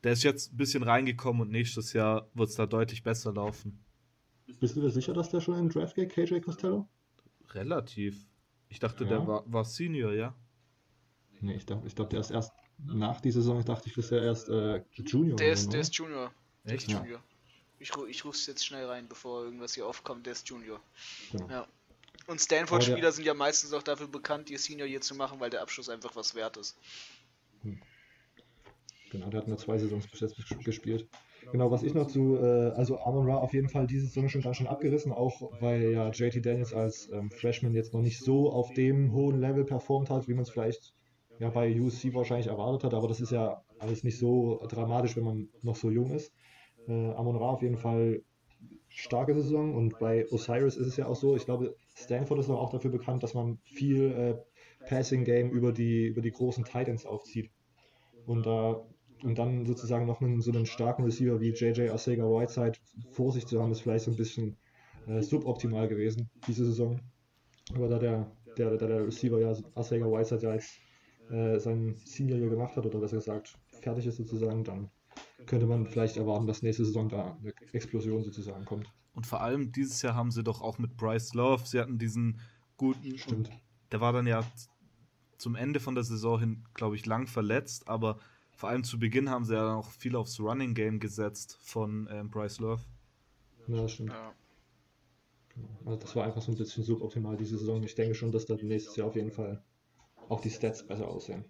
der 0.03 0.13
ist 0.13 0.23
jetzt 0.23 0.53
ein 0.53 0.58
bisschen 0.58 0.84
reingekommen 0.84 1.41
und 1.41 1.51
nächstes 1.51 1.93
Jahr 1.93 2.29
wird 2.34 2.49
es 2.49 2.55
da 2.55 2.67
deutlich 2.67 3.03
besser 3.03 3.34
laufen. 3.34 3.84
Bist 4.60 4.75
du 4.75 4.81
dir 4.81 4.91
sicher, 4.91 5.13
dass 5.13 5.29
der 5.29 5.41
schon 5.41 5.58
in 5.58 5.69
Draft 5.69 5.95
geht, 5.95 6.12
KJ 6.12 6.39
Costello? 6.41 6.88
Relativ. 7.55 8.27
Ich 8.69 8.79
dachte, 8.79 9.05
ja. 9.05 9.11
der 9.11 9.27
war, 9.27 9.43
war 9.51 9.65
Senior, 9.65 10.13
ja? 10.13 10.35
Nee, 11.41 11.55
ich 11.55 11.65
dachte, 11.65 11.87
ich 11.87 11.95
glaub, 11.95 12.09
der 12.09 12.19
ist 12.19 12.31
erst 12.31 12.51
nach 12.77 13.21
dieser 13.21 13.41
Saison, 13.41 13.59
ich 13.59 13.65
dachte, 13.65 13.89
ich 13.89 13.97
ist 13.97 14.11
ja 14.11 14.19
erst 14.19 14.49
äh, 14.49 14.83
Junior. 14.93 15.37
Der 15.37 15.53
ist, 15.53 15.71
der 15.71 15.81
ist 15.81 15.95
Junior. 15.95 16.31
Echt? 16.65 16.91
Ja. 16.91 16.99
Junior. 16.99 17.23
Ich, 17.79 17.91
ich 18.09 18.25
rufe 18.25 18.37
es 18.37 18.45
jetzt 18.47 18.65
schnell 18.65 18.85
rein, 18.85 19.07
bevor 19.07 19.43
irgendwas 19.43 19.73
hier 19.73 19.85
aufkommt. 19.85 20.25
Der 20.25 20.33
ist 20.33 20.47
Junior. 20.49 20.81
Genau. 21.31 21.49
Ja. 21.49 21.67
Und 22.27 22.41
Stanford-Spieler 22.41 23.11
sind 23.11 23.25
ja 23.25 23.33
meistens 23.33 23.73
auch 23.73 23.83
dafür 23.83 24.07
bekannt, 24.07 24.49
ihr 24.49 24.57
Senior 24.57 24.87
hier 24.87 25.01
zu 25.01 25.15
machen, 25.15 25.39
weil 25.39 25.49
der 25.49 25.61
Abschluss 25.61 25.89
einfach 25.89 26.15
was 26.15 26.33
wert 26.33 26.57
ist. 26.57 26.77
Hm. 27.61 27.81
Genau, 29.11 29.29
der 29.29 29.41
hat 29.41 29.47
nur 29.47 29.57
zwei 29.57 29.77
Saisons 29.77 30.07
bis 30.07 30.21
jetzt 30.21 30.35
gespielt. 30.63 31.07
Genau, 31.51 31.71
was 31.71 31.84
ich 31.84 31.93
noch 31.93 32.08
zu, 32.08 32.38
äh, 32.38 32.71
also 32.75 32.99
Amon 32.99 33.29
Ra 33.29 33.38
auf 33.38 33.53
jeden 33.53 33.69
Fall 33.69 33.88
diese 33.88 34.08
Saison 34.08 34.29
schon 34.29 34.41
ganz 34.41 34.58
schön 34.58 34.67
abgerissen, 34.67 35.12
auch 35.12 35.51
weil 35.62 35.91
ja 35.91 36.10
JT 36.10 36.45
Daniels 36.45 36.73
als 36.73 37.10
ähm, 37.12 37.31
Freshman 37.31 37.73
jetzt 37.73 37.93
noch 37.93 38.01
nicht 38.01 38.19
so 38.19 38.51
auf 38.51 38.73
dem 38.73 39.13
hohen 39.13 39.39
Level 39.39 39.65
performt 39.65 40.10
hat, 40.10 40.27
wie 40.27 40.34
man 40.34 40.43
es 40.43 40.49
vielleicht 40.49 40.93
ja 41.39 41.49
bei 41.49 41.79
USC 41.79 42.13
wahrscheinlich 42.13 42.47
erwartet 42.47 42.84
hat, 42.84 42.93
aber 42.93 43.08
das 43.08 43.19
ist 43.19 43.31
ja 43.31 43.62
alles 43.79 44.03
nicht 44.03 44.17
so 44.17 44.65
dramatisch, 44.69 45.15
wenn 45.15 45.23
man 45.23 45.49
noch 45.62 45.75
so 45.75 45.89
jung 45.89 46.12
ist. 46.12 46.34
Äh, 46.88 47.12
Amon 47.12 47.36
Ra 47.36 47.51
auf 47.51 47.62
jeden 47.62 47.77
Fall 47.77 48.23
starke 48.88 49.34
Saison 49.34 49.75
und 49.75 49.99
bei 49.99 50.25
Osiris 50.31 50.77
ist 50.77 50.88
es 50.88 50.97
ja 50.97 51.08
auch 51.08 51.15
so, 51.15 51.36
ich 51.36 51.45
glaube, 51.45 51.75
Stanford 51.95 52.39
ist 52.39 52.49
auch 52.49 52.69
dafür 52.69 52.91
bekannt, 52.91 53.23
dass 53.23 53.34
man 53.34 53.60
viel 53.63 54.12
äh, 54.12 54.86
Passing 54.86 55.25
Game 55.25 55.51
über 55.51 55.71
die, 55.71 56.08
über 56.08 56.21
die 56.21 56.31
großen 56.31 56.63
Titans 56.63 57.05
aufzieht. 57.05 57.51
Und 58.25 58.45
da 58.45 58.86
und 59.25 59.39
dann 59.39 59.65
sozusagen 59.65 60.05
noch 60.05 60.21
einen, 60.21 60.39
so 60.39 60.51
einen 60.51 60.67
starken 60.67 61.03
Receiver 61.03 61.41
wie 61.41 61.49
JJ 61.49 61.89
Arcega 61.89 62.23
Whiteside 62.23 62.77
vor 63.11 63.31
sich 63.31 63.47
zu 63.47 63.61
haben, 63.61 63.71
ist 63.71 63.81
vielleicht 63.81 64.05
so 64.05 64.11
ein 64.11 64.17
bisschen 64.17 64.55
äh, 65.07 65.21
suboptimal 65.21 65.88
gewesen 65.88 66.29
diese 66.47 66.65
Saison. 66.65 66.99
Aber 67.73 67.89
da 67.89 67.97
der, 67.97 68.31
der, 68.55 68.77
der, 68.77 68.88
der 68.88 69.07
Receiver 69.07 69.39
ja 69.39 69.55
Arcega 69.73 70.05
Whiteside 70.05 70.43
ja 70.43 70.53
jetzt 70.53 70.79
äh, 71.31 71.59
sein 71.59 71.95
Senior 72.05 72.38
Year 72.38 72.49
gemacht 72.49 72.75
hat 72.75 72.85
oder 72.85 72.99
besser 72.99 73.17
gesagt 73.17 73.57
fertig 73.81 74.05
ist 74.05 74.17
sozusagen, 74.17 74.63
dann 74.63 74.89
könnte 75.47 75.65
man 75.65 75.88
vielleicht 75.88 76.17
erwarten, 76.17 76.45
dass 76.45 76.61
nächste 76.61 76.85
Saison 76.85 77.09
da 77.09 77.38
eine 77.41 77.53
Explosion 77.73 78.23
sozusagen 78.23 78.63
kommt. 78.65 78.91
Und 79.13 79.25
vor 79.25 79.41
allem 79.41 79.71
dieses 79.71 80.01
Jahr 80.03 80.13
haben 80.13 80.31
sie 80.31 80.43
doch 80.43 80.61
auch 80.61 80.77
mit 80.77 80.97
Bryce 80.97 81.33
Love, 81.33 81.63
sie 81.65 81.79
hatten 81.79 81.97
diesen 81.97 82.39
guten. 82.77 83.17
Stimmt. 83.17 83.49
Der 83.91 84.01
war 84.01 84.13
dann 84.13 84.27
ja 84.27 84.43
zum 85.38 85.55
Ende 85.55 85.79
von 85.79 85.95
der 85.95 86.03
Saison 86.03 86.39
hin, 86.39 86.63
glaube 86.73 86.95
ich, 86.95 87.05
lang 87.05 87.27
verletzt, 87.27 87.88
aber 87.88 88.19
vor 88.55 88.69
allem 88.69 88.83
zu 88.83 88.99
Beginn 88.99 89.29
haben 89.29 89.45
sie 89.45 89.53
ja 89.53 89.75
auch 89.75 89.89
viel 89.91 90.15
aufs 90.15 90.39
Running 90.39 90.73
Game 90.73 90.99
gesetzt 90.99 91.57
von 91.61 92.07
ähm, 92.11 92.29
Bryce 92.29 92.59
Love. 92.59 92.81
Ja, 93.67 93.81
das 93.81 93.91
stimmt. 93.91 94.11
Ja. 94.11 94.33
Genau. 95.53 95.69
Also 95.85 95.99
das 95.99 96.15
war 96.15 96.25
einfach 96.25 96.41
so 96.41 96.51
ein 96.51 96.57
bisschen 96.57 96.83
suboptimal 96.83 97.37
diese 97.37 97.57
Saison. 97.57 97.81
Ich 97.83 97.95
denke 97.95 98.15
schon, 98.15 98.31
dass 98.31 98.45
da 98.45 98.55
nächstes 98.55 98.95
Jahr 98.95 99.07
auf 99.07 99.15
jeden 99.15 99.31
Fall 99.31 99.63
auch 100.29 100.41
die 100.41 100.49
Stats 100.49 100.85
besser 100.85 101.07
aussehen. 101.07 101.45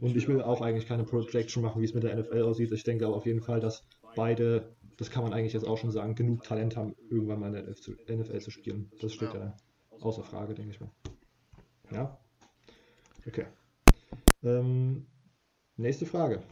Und 0.00 0.16
ich 0.16 0.26
will 0.26 0.42
auch 0.42 0.60
eigentlich 0.60 0.86
keine 0.86 1.04
Projection 1.04 1.62
machen, 1.62 1.80
wie 1.80 1.84
es 1.84 1.94
mit 1.94 2.02
der 2.02 2.16
NFL 2.16 2.42
aussieht. 2.42 2.72
Ich 2.72 2.84
denke 2.84 3.06
aber 3.06 3.16
auf 3.16 3.26
jeden 3.26 3.40
Fall, 3.40 3.60
dass 3.60 3.86
beide, 4.16 4.74
das 4.96 5.10
kann 5.10 5.22
man 5.22 5.32
eigentlich 5.32 5.52
jetzt 5.52 5.66
auch 5.66 5.78
schon 5.78 5.90
sagen, 5.90 6.14
genug 6.14 6.42
Talent 6.42 6.76
haben, 6.76 6.94
irgendwann 7.10 7.40
mal 7.40 7.54
in 7.54 7.74
der 8.06 8.16
NFL 8.16 8.40
zu 8.40 8.50
spielen. 8.50 8.90
Das 9.00 9.12
steht 9.12 9.34
ja, 9.34 9.40
ja 9.40 9.56
außer 10.00 10.22
Frage, 10.22 10.54
denke 10.54 10.72
ich 10.72 10.80
mal. 10.80 10.90
Ja? 11.92 12.18
Okay. 13.26 13.46
Ähm, 14.42 15.06
nächste 15.82 16.06
Frage. 16.06 16.42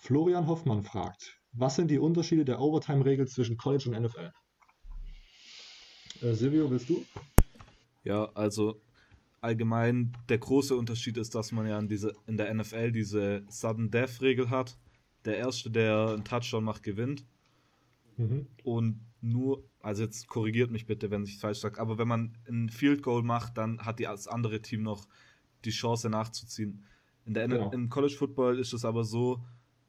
Florian 0.00 0.46
Hoffmann 0.46 0.82
fragt, 0.82 1.40
was 1.52 1.76
sind 1.76 1.90
die 1.90 1.98
Unterschiede 1.98 2.44
der 2.44 2.60
Overtime-Regel 2.60 3.26
zwischen 3.28 3.56
College 3.56 3.90
und 3.90 4.02
NFL? 4.02 4.32
Äh, 6.22 6.34
Silvio, 6.34 6.70
willst 6.70 6.88
du? 6.88 7.04
Ja, 8.04 8.30
also 8.34 8.80
allgemein 9.40 10.12
der 10.28 10.38
große 10.38 10.76
Unterschied 10.76 11.16
ist, 11.16 11.34
dass 11.34 11.52
man 11.52 11.66
ja 11.66 11.78
in, 11.78 11.88
diese, 11.88 12.14
in 12.26 12.36
der 12.36 12.52
NFL 12.52 12.92
diese 12.92 13.44
Sudden 13.48 13.90
Death 13.90 14.20
Regel 14.20 14.50
hat. 14.50 14.76
Der 15.24 15.38
Erste, 15.38 15.70
der 15.70 16.08
einen 16.08 16.24
Touchdown 16.24 16.64
macht, 16.64 16.82
gewinnt. 16.82 17.24
Mhm. 18.16 18.46
Und 18.64 19.00
nur, 19.20 19.64
also 19.80 20.02
jetzt 20.02 20.28
korrigiert 20.28 20.70
mich 20.70 20.86
bitte, 20.86 21.10
wenn 21.10 21.24
ich 21.24 21.38
falsch 21.38 21.60
sage, 21.60 21.80
aber 21.80 21.98
wenn 21.98 22.08
man 22.08 22.36
ein 22.48 22.70
Field 22.70 23.02
Goal 23.02 23.22
macht, 23.22 23.58
dann 23.58 23.80
hat 23.80 24.00
das 24.00 24.28
andere 24.28 24.60
Team 24.62 24.82
noch 24.82 25.06
die 25.64 25.70
Chance 25.70 26.08
nachzuziehen. 26.08 26.84
In 27.30 27.34
der 27.34 27.46
genau. 27.46 27.70
Im 27.70 27.88
College 27.88 28.16
Football 28.16 28.58
ist 28.58 28.72
es 28.72 28.84
aber 28.84 29.04
so, 29.04 29.44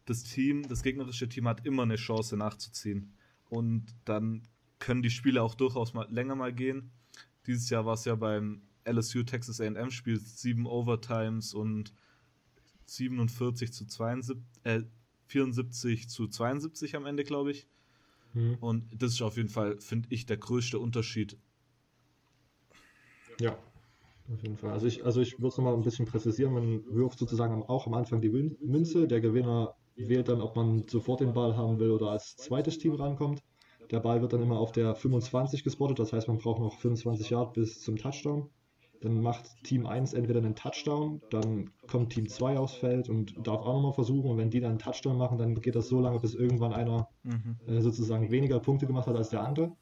das 0.06 0.22
Team, 0.22 0.68
das 0.68 0.84
gegnerische 0.84 1.28
Team 1.28 1.48
hat 1.48 1.66
immer 1.66 1.82
eine 1.82 1.96
Chance 1.96 2.38
nachzuziehen. 2.38 3.16
Und 3.50 3.96
dann 4.06 4.44
können 4.78 5.02
die 5.02 5.10
Spiele 5.10 5.42
auch 5.42 5.56
durchaus 5.56 5.96
mal 5.96 6.08
länger 6.12 6.36
mal 6.36 6.54
gehen. 6.54 6.92
Dieses 7.48 7.72
Jahr 7.72 7.84
war 7.84 7.96
es 7.96 8.06
ja 8.06 8.14
beim 8.14 8.62
LSU 8.86 9.24
Texas 9.24 9.60
A&M 9.60 9.90
Spiel 9.90 10.20
sieben 10.20 10.68
Overtimes 10.68 11.56
und 11.56 11.94
47 12.86 13.74
zu 13.74 13.88
72, 13.88 14.38
äh, 14.62 14.84
74 15.26 16.10
zu 16.10 16.28
72 16.28 16.96
am 16.96 17.08
Ende, 17.08 17.24
glaube 17.24 17.50
ich. 17.50 17.66
Mhm. 18.36 18.58
Und 18.60 19.02
das 19.02 19.14
ist 19.14 19.22
auf 19.24 19.38
jeden 19.38 19.50
Fall, 19.50 19.82
finde 19.82 20.10
ich, 20.12 20.28
der 20.28 20.38
größte 20.38 20.78
Unterschied. 20.78 21.40
Ja, 23.40 23.58
auf 24.34 24.42
jeden 24.42 24.58
Fall. 24.58 24.72
Also 24.72 24.88
ich, 24.88 25.06
also 25.06 25.22
ich 25.22 25.40
würde 25.40 25.50
es 25.50 25.58
nochmal 25.58 25.74
ein 25.74 25.84
bisschen 25.84 26.06
präzisieren. 26.06 26.54
Man 26.54 26.84
wirft 26.86 27.20
sozusagen 27.20 27.64
auch 27.64 27.88
am 27.88 27.94
Anfang 27.94 28.22
die 28.22 28.30
Münze. 28.30 29.08
Der 29.08 29.22
Gewinner 29.22 29.76
wählt 29.96 30.30
dann, 30.30 30.42
ob 30.42 30.56
man 30.56 30.88
sofort 30.88 31.22
den 31.22 31.34
Ball 31.34 31.56
haben 31.56 31.80
will 31.80 31.92
oder 31.92 32.12
als 32.12 32.36
zweites 32.36 32.78
Team 32.78 32.94
rankommt. 32.94 33.42
Der 33.92 34.00
Ball 34.00 34.22
wird 34.22 34.34
dann 34.34 34.42
immer 34.42 34.60
auf 34.60 34.72
der 34.72 34.96
25 34.96 35.66
gespottet, 35.66 36.00
das 36.00 36.14
heißt, 36.14 36.30
man 36.30 36.38
braucht 36.38 36.62
noch 36.62 36.80
25 36.80 37.30
Yard 37.30 37.54
bis 37.54 37.82
zum 37.82 37.98
Touchdown. 37.98 38.50
Dann 39.02 39.22
macht 39.22 39.64
Team 39.64 39.86
1 39.86 40.14
entweder 40.14 40.40
einen 40.40 40.56
Touchdown, 40.56 41.22
dann 41.32 41.72
kommt 41.88 42.14
Team 42.14 42.30
2 42.30 42.58
aufs 42.58 42.76
Feld 42.76 43.10
und 43.10 43.36
darf 43.46 43.62
auch 43.62 43.74
nochmal 43.74 43.94
versuchen. 43.94 44.30
Und 44.30 44.38
wenn 44.38 44.52
die 44.52 44.60
dann 44.60 44.72
einen 44.72 44.80
Touchdown 44.80 45.18
machen, 45.18 45.40
dann 45.40 45.56
geht 45.56 45.76
das 45.76 45.88
so 45.88 46.00
lange, 46.00 46.20
bis 46.20 46.36
irgendwann 46.36 46.72
einer 46.72 47.10
mhm. 47.24 47.58
äh, 47.66 47.82
sozusagen 47.82 48.32
weniger 48.32 48.60
Punkte 48.60 48.86
gemacht 48.86 49.08
hat 49.08 49.16
als 49.16 49.30
der 49.30 49.44
andere. 49.44 49.76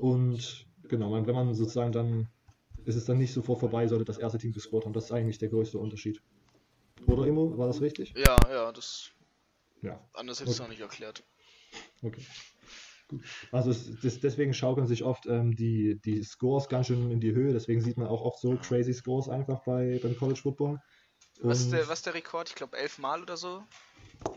Und 0.00 0.66
genau, 0.88 1.12
wenn 1.12 1.34
man 1.34 1.54
sozusagen 1.54 1.92
dann, 1.92 2.28
ist 2.84 2.96
es 2.96 3.04
dann 3.04 3.18
nicht 3.18 3.32
sofort 3.32 3.60
vorbei, 3.60 3.86
sollte 3.86 4.04
das 4.04 4.18
erste 4.18 4.38
Team 4.38 4.52
gescored 4.52 4.84
haben. 4.84 4.92
Das 4.92 5.06
ist 5.06 5.12
eigentlich 5.12 5.38
der 5.38 5.48
größte 5.48 5.78
Unterschied. 5.78 6.20
Oder 7.06 7.26
Immo, 7.26 7.56
war 7.58 7.66
das 7.66 7.80
richtig? 7.80 8.14
Ja, 8.16 8.36
ja, 8.50 8.72
das. 8.72 9.10
Ja. 9.82 10.00
Anders 10.12 10.40
hätte 10.40 10.50
ich 10.50 10.56
es 10.56 10.60
auch 10.60 10.68
nicht 10.68 10.80
erklärt. 10.80 11.22
Okay. 12.02 12.24
Also 13.52 13.70
es, 13.70 14.00
das, 14.00 14.20
deswegen 14.20 14.54
schaukeln 14.54 14.86
sich 14.86 15.04
oft 15.04 15.26
ähm, 15.26 15.54
die, 15.54 16.00
die 16.00 16.22
Scores 16.22 16.68
ganz 16.68 16.86
schön 16.86 17.10
in 17.10 17.20
die 17.20 17.34
Höhe. 17.34 17.52
Deswegen 17.52 17.80
sieht 17.80 17.98
man 17.98 18.06
auch 18.06 18.22
oft 18.22 18.40
so 18.40 18.56
crazy 18.56 18.94
Scores 18.94 19.28
einfach 19.28 19.62
bei, 19.64 20.00
beim 20.02 20.16
College 20.16 20.40
Football. 20.40 20.80
Was 21.40 21.60
ist 21.60 21.72
der, 21.72 21.88
was 21.88 22.02
der 22.02 22.14
Rekord? 22.14 22.48
Ich 22.48 22.54
glaube 22.54 22.76
elfmal 22.78 23.22
oder 23.22 23.36
so. 23.36 23.62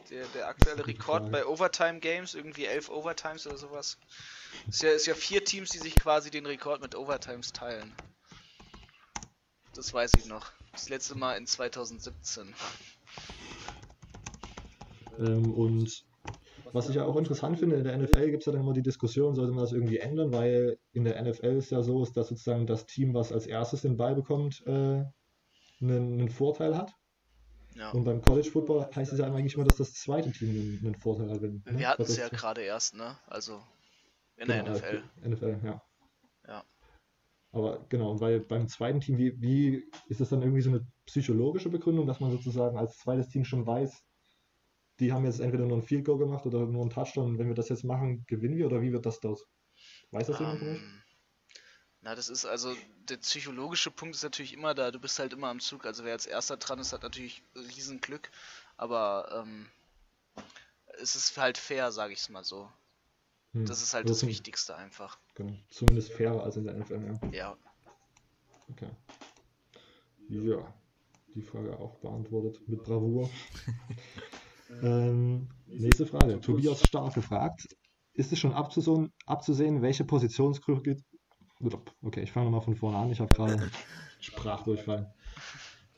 Der, 0.09 0.25
der 0.33 0.47
aktuelle 0.47 0.85
Rekord 0.85 1.31
bei 1.31 1.45
Overtime 1.45 1.99
Games, 1.99 2.33
irgendwie 2.33 2.65
elf 2.65 2.89
Overtimes 2.89 3.47
oder 3.47 3.57
sowas. 3.57 3.97
Ist 4.67 4.81
ja, 4.81 4.89
ist 4.89 5.05
ja 5.05 5.13
vier 5.13 5.45
Teams, 5.45 5.69
die 5.69 5.77
sich 5.77 5.95
quasi 5.95 6.31
den 6.31 6.45
Rekord 6.45 6.81
mit 6.81 6.95
Overtimes 6.95 7.53
teilen. 7.53 7.93
Das 9.77 9.93
weiß 9.93 10.15
ich 10.17 10.25
noch. 10.25 10.51
Das 10.71 10.89
letzte 10.89 11.15
Mal 11.15 11.37
in 11.37 11.45
2017. 11.45 12.51
Ähm, 15.19 15.53
und 15.53 16.03
was 16.73 16.89
ich 16.89 16.95
ja 16.95 17.05
auch 17.05 17.15
interessant 17.15 17.59
finde, 17.59 17.75
in 17.75 17.83
der 17.83 17.95
NFL 17.95 18.31
gibt 18.31 18.41
es 18.41 18.47
ja 18.47 18.53
dann 18.53 18.61
immer 18.61 18.73
die 18.73 18.81
Diskussion, 18.81 19.35
sollte 19.35 19.51
man 19.51 19.63
das 19.63 19.73
irgendwie 19.73 19.99
ändern, 19.99 20.33
weil 20.33 20.79
in 20.93 21.03
der 21.03 21.21
NFL 21.21 21.57
ist 21.57 21.69
ja 21.69 21.83
so, 21.83 22.01
ist, 22.01 22.17
dass 22.17 22.29
sozusagen 22.29 22.65
das 22.65 22.87
Team, 22.87 23.13
was 23.13 23.31
als 23.31 23.45
erstes 23.45 23.83
den 23.83 23.97
Ball 23.97 24.15
bekommt, 24.15 24.63
äh, 24.65 24.71
einen, 24.71 25.11
einen 25.79 26.29
Vorteil 26.29 26.75
hat. 26.75 26.93
Ja. 27.75 27.91
Und 27.91 28.03
beim 28.03 28.23
College 28.23 28.49
Football 28.49 28.89
heißt 28.95 29.13
es 29.13 29.19
ja 29.19 29.31
eigentlich 29.31 29.53
immer, 29.53 29.65
dass 29.65 29.77
das 29.77 29.93
zweite 29.93 30.31
Team 30.31 30.49
einen, 30.49 30.79
einen 30.83 30.95
Vorteil 30.95 31.29
hat. 31.29 31.41
Ne? 31.41 31.61
Wir 31.65 31.87
hatten 31.87 32.01
es 32.01 32.17
ja 32.17 32.29
gerade 32.29 32.61
erst, 32.61 32.95
ne? 32.95 33.15
Also 33.27 33.61
in 34.37 34.47
genau, 34.47 34.63
der 34.63 34.73
NFL. 34.73 35.03
NFL, 35.23 35.59
ja. 35.63 35.69
Ja. 35.69 35.81
Aber 37.51 37.85
genau, 37.89 38.19
weil 38.19 38.41
beim 38.41 38.67
zweiten 38.67 38.99
Team, 38.99 39.17
wie, 39.17 39.41
wie 39.41 39.89
ist 40.07 40.19
das 40.19 40.29
dann 40.29 40.41
irgendwie 40.41 40.61
so 40.61 40.69
eine 40.69 40.85
psychologische 41.05 41.69
Begründung, 41.69 42.05
dass 42.05 42.19
man 42.19 42.31
sozusagen 42.31 42.77
als 42.77 42.97
zweites 42.97 43.29
Team 43.29 43.45
schon 43.45 43.65
weiß, 43.65 44.03
die 44.99 45.13
haben 45.13 45.25
jetzt 45.25 45.39
entweder 45.39 45.65
nur 45.65 45.77
ein 45.77 45.83
Field 45.83 46.05
Goal 46.05 46.17
gemacht 46.17 46.45
oder 46.45 46.65
nur 46.65 46.83
ein 46.83 46.89
Touchdown. 46.89 47.31
Und 47.31 47.39
wenn 47.39 47.47
wir 47.47 47.55
das 47.55 47.69
jetzt 47.69 47.83
machen, 47.83 48.25
gewinnen 48.27 48.57
wir 48.57 48.65
oder 48.65 48.81
wie 48.81 48.91
wird 48.91 49.05
das 49.05 49.19
dort? 49.19 49.45
Weiß 50.11 50.27
das 50.27 50.39
um, 50.39 50.45
jemand 50.45 50.59
von 50.59 50.69
euch? 50.69 50.81
Na, 52.01 52.15
das 52.15 52.29
ist 52.29 52.45
also, 52.45 52.75
der 53.09 53.17
psychologische 53.17 53.91
Punkt 53.91 54.15
ist 54.15 54.23
natürlich 54.23 54.53
immer 54.53 54.73
da. 54.73 54.91
Du 54.91 54.99
bist 54.99 55.19
halt 55.19 55.33
immer 55.33 55.49
am 55.49 55.59
Zug. 55.59 55.85
Also 55.85 56.03
wer 56.03 56.13
als 56.13 56.25
erster 56.25 56.57
dran 56.57 56.79
ist, 56.79 56.93
hat 56.93 57.03
natürlich 57.03 57.43
riesen 57.55 58.01
Glück. 58.01 58.29
Aber 58.75 59.43
ähm, 59.45 59.67
es 60.99 61.15
ist 61.15 61.37
halt 61.37 61.57
fair, 61.57 61.91
sage 61.91 62.13
ich 62.13 62.19
es 62.19 62.29
mal 62.29 62.43
so. 62.43 62.71
Hm. 63.57 63.65
Das 63.65 63.81
ist 63.81 63.93
halt 63.93 64.05
also 64.05 64.13
das 64.21 64.27
Wichtigste 64.27 64.75
einfach. 64.75 65.19
Genau. 65.35 65.53
Zumindest 65.69 66.13
fairer 66.13 66.43
als 66.43 66.57
in 66.57 66.65
der 66.65 66.75
NFL, 66.75 67.19
ja. 67.23 67.31
Ja. 67.31 67.57
Okay. 68.69 68.89
Ja. 70.29 70.73
Die 71.33 71.41
Frage 71.41 71.77
auch 71.77 71.97
beantwortet 71.97 72.61
mit 72.67 72.83
Bravour. 72.83 73.29
Ähm, 74.83 75.47
nächste 75.65 76.05
Frage. 76.05 76.41
Tobias 76.41 76.85
Stark 76.85 77.13
gefragt. 77.13 77.67
Ist 78.13 78.31
es 78.33 78.39
schon 78.39 78.53
abzusehen, 78.53 79.13
abzusehen 79.25 79.81
welche 79.81 80.03
Positionsgruppe. 80.03 80.97
Okay, 82.01 82.23
ich 82.23 82.31
fange 82.31 82.47
nochmal 82.47 82.61
von 82.61 82.75
vorne 82.75 82.97
an. 82.97 83.11
Ich 83.11 83.19
habe 83.19 83.33
gerade 83.33 83.71
Sprachdurchfall. 84.19 85.13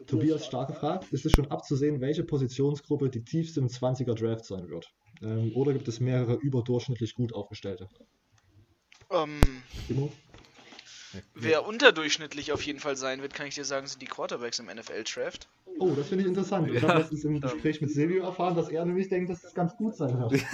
Tobias 0.08 0.46
Stark 0.46 0.70
gefragt. 0.70 1.12
Ist 1.12 1.26
es 1.26 1.34
schon 1.34 1.52
abzusehen, 1.52 2.02
welche 2.02 2.24
Positionsgruppe 2.24 3.10
die 3.10 3.24
tiefste 3.24 3.60
im 3.60 3.68
20er 3.68 4.16
Draft 4.16 4.46
sein 4.46 4.70
wird? 4.70 4.88
Ähm, 5.22 5.52
oder 5.56 5.74
gibt 5.74 5.88
es 5.88 6.00
mehrere 6.00 6.36
überdurchschnittlich 6.36 7.16
gut 7.16 7.34
aufgestellte? 7.34 7.88
Ähm, 9.12 9.42
Wer 11.34 11.66
unterdurchschnittlich 11.66 12.52
auf 12.52 12.62
jeden 12.62 12.80
Fall 12.80 12.96
sein 12.96 13.22
wird, 13.22 13.34
kann 13.34 13.48
ich 13.48 13.56
dir 13.56 13.66
sagen, 13.66 13.88
sind 13.88 14.02
die 14.02 14.08
Quarterbacks 14.08 14.60
im 14.60 14.68
NFL-Draft. 14.68 15.50
Oh, 15.80 15.92
das 15.96 16.10
finde 16.10 16.24
ich 16.24 16.28
interessant. 16.28 16.68
Ich 16.70 16.82
ja. 16.82 16.90
habe 16.90 17.00
letztens 17.00 17.24
im 17.24 17.40
Gespräch 17.40 17.80
mit 17.80 17.92
Silvio 17.92 18.24
erfahren, 18.24 18.56
dass 18.56 18.70
er 18.70 18.84
nämlich 18.86 19.08
denkt, 19.08 19.30
dass 19.30 19.44
es 19.44 19.54
ganz 19.54 19.76
gut 19.78 19.96
sein 19.96 20.20
wird. 20.20 20.42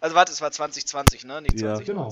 Also 0.00 0.16
warte, 0.16 0.32
es 0.32 0.40
war 0.40 0.50
2020, 0.50 1.24
ne? 1.24 1.42
Nicht 1.42 1.58
2019. 1.58 1.86
Ja, 1.86 1.92
genau. 1.92 2.10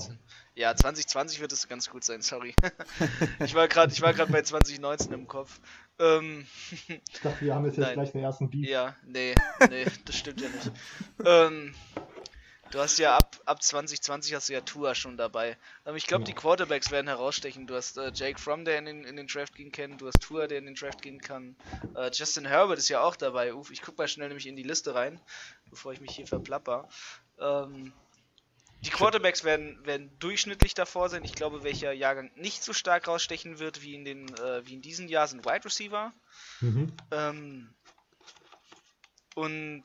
Ja, 0.55 0.75
2020 0.75 1.41
wird 1.41 1.51
es 1.51 1.67
ganz 1.67 1.89
gut 1.89 2.03
sein, 2.03 2.21
sorry. 2.21 2.53
ich 3.43 3.53
war 3.53 3.67
gerade 3.67 3.91
bei 4.31 4.41
2019 4.41 5.11
im 5.11 5.27
Kopf. 5.27 5.59
Ähm, 5.99 6.45
ich 6.87 7.21
dachte, 7.21 7.45
wir 7.45 7.55
haben 7.55 7.65
jetzt, 7.65 7.77
jetzt 7.77 7.93
gleich 7.93 8.11
den 8.11 8.21
ersten 8.21 8.49
Beat. 8.49 8.69
Ja, 8.69 8.95
nee, 9.05 9.35
nee, 9.69 9.85
das 10.05 10.15
stimmt 10.15 10.41
ja 10.41 10.47
nicht. 10.49 10.71
ähm, 11.25 11.73
Du 12.71 12.79
hast 12.79 12.97
ja 12.99 13.17
ab, 13.17 13.37
ab 13.45 13.61
2020 13.61 14.33
hast 14.33 14.47
du 14.47 14.53
ja 14.53 14.61
Tua 14.61 14.95
schon 14.95 15.17
dabei. 15.17 15.57
Aber 15.83 15.97
ich 15.97 16.07
glaube, 16.07 16.23
ja. 16.23 16.27
die 16.27 16.33
Quarterbacks 16.33 16.89
werden 16.89 17.07
herausstechen. 17.07 17.67
Du 17.67 17.75
hast 17.75 17.97
äh, 17.97 18.11
Jake 18.13 18.39
Fromm, 18.39 18.63
der 18.63 18.79
in 18.79 18.85
den, 18.85 19.03
in 19.03 19.17
den 19.17 19.27
Draft 19.27 19.55
gehen 19.55 19.73
kann. 19.73 19.97
Du 19.97 20.07
hast 20.07 20.21
Tua, 20.21 20.47
der 20.47 20.57
in 20.57 20.65
den 20.65 20.75
Draft 20.75 21.01
gehen 21.01 21.19
kann. 21.19 21.57
Äh, 21.95 22.11
Justin 22.13 22.45
Herbert 22.45 22.79
ist 22.79 22.87
ja 22.87 23.01
auch 23.01 23.17
dabei. 23.17 23.53
Uf, 23.53 23.71
ich 23.71 23.81
guck 23.81 23.97
mal 23.97 24.07
schnell 24.07 24.29
nämlich 24.29 24.47
in 24.47 24.55
die 24.55 24.63
Liste 24.63 24.95
rein, 24.95 25.19
bevor 25.69 25.91
ich 25.91 25.99
mich 25.99 26.15
hier 26.15 26.27
verplapper. 26.27 26.87
Ähm, 27.39 27.91
die 28.85 28.89
Quarterbacks 28.89 29.43
werden, 29.43 29.85
werden 29.85 30.09
durchschnittlich 30.19 30.73
davor 30.73 31.09
sein. 31.09 31.25
Ich 31.25 31.35
glaube, 31.35 31.63
welcher 31.63 31.91
Jahrgang 31.91 32.31
nicht 32.35 32.63
so 32.63 32.71
stark 32.71 33.07
rausstechen 33.07 33.59
wird 33.59 33.81
wie 33.81 33.95
in, 33.95 34.05
den, 34.05 34.33
äh, 34.37 34.65
wie 34.65 34.73
in 34.73 34.81
diesem 34.81 35.09
Jahr 35.09 35.27
sind 35.27 35.45
Wide 35.45 35.65
Receiver. 35.65 36.13
Mhm. 36.61 36.93
Ähm, 37.11 37.73
und 39.35 39.83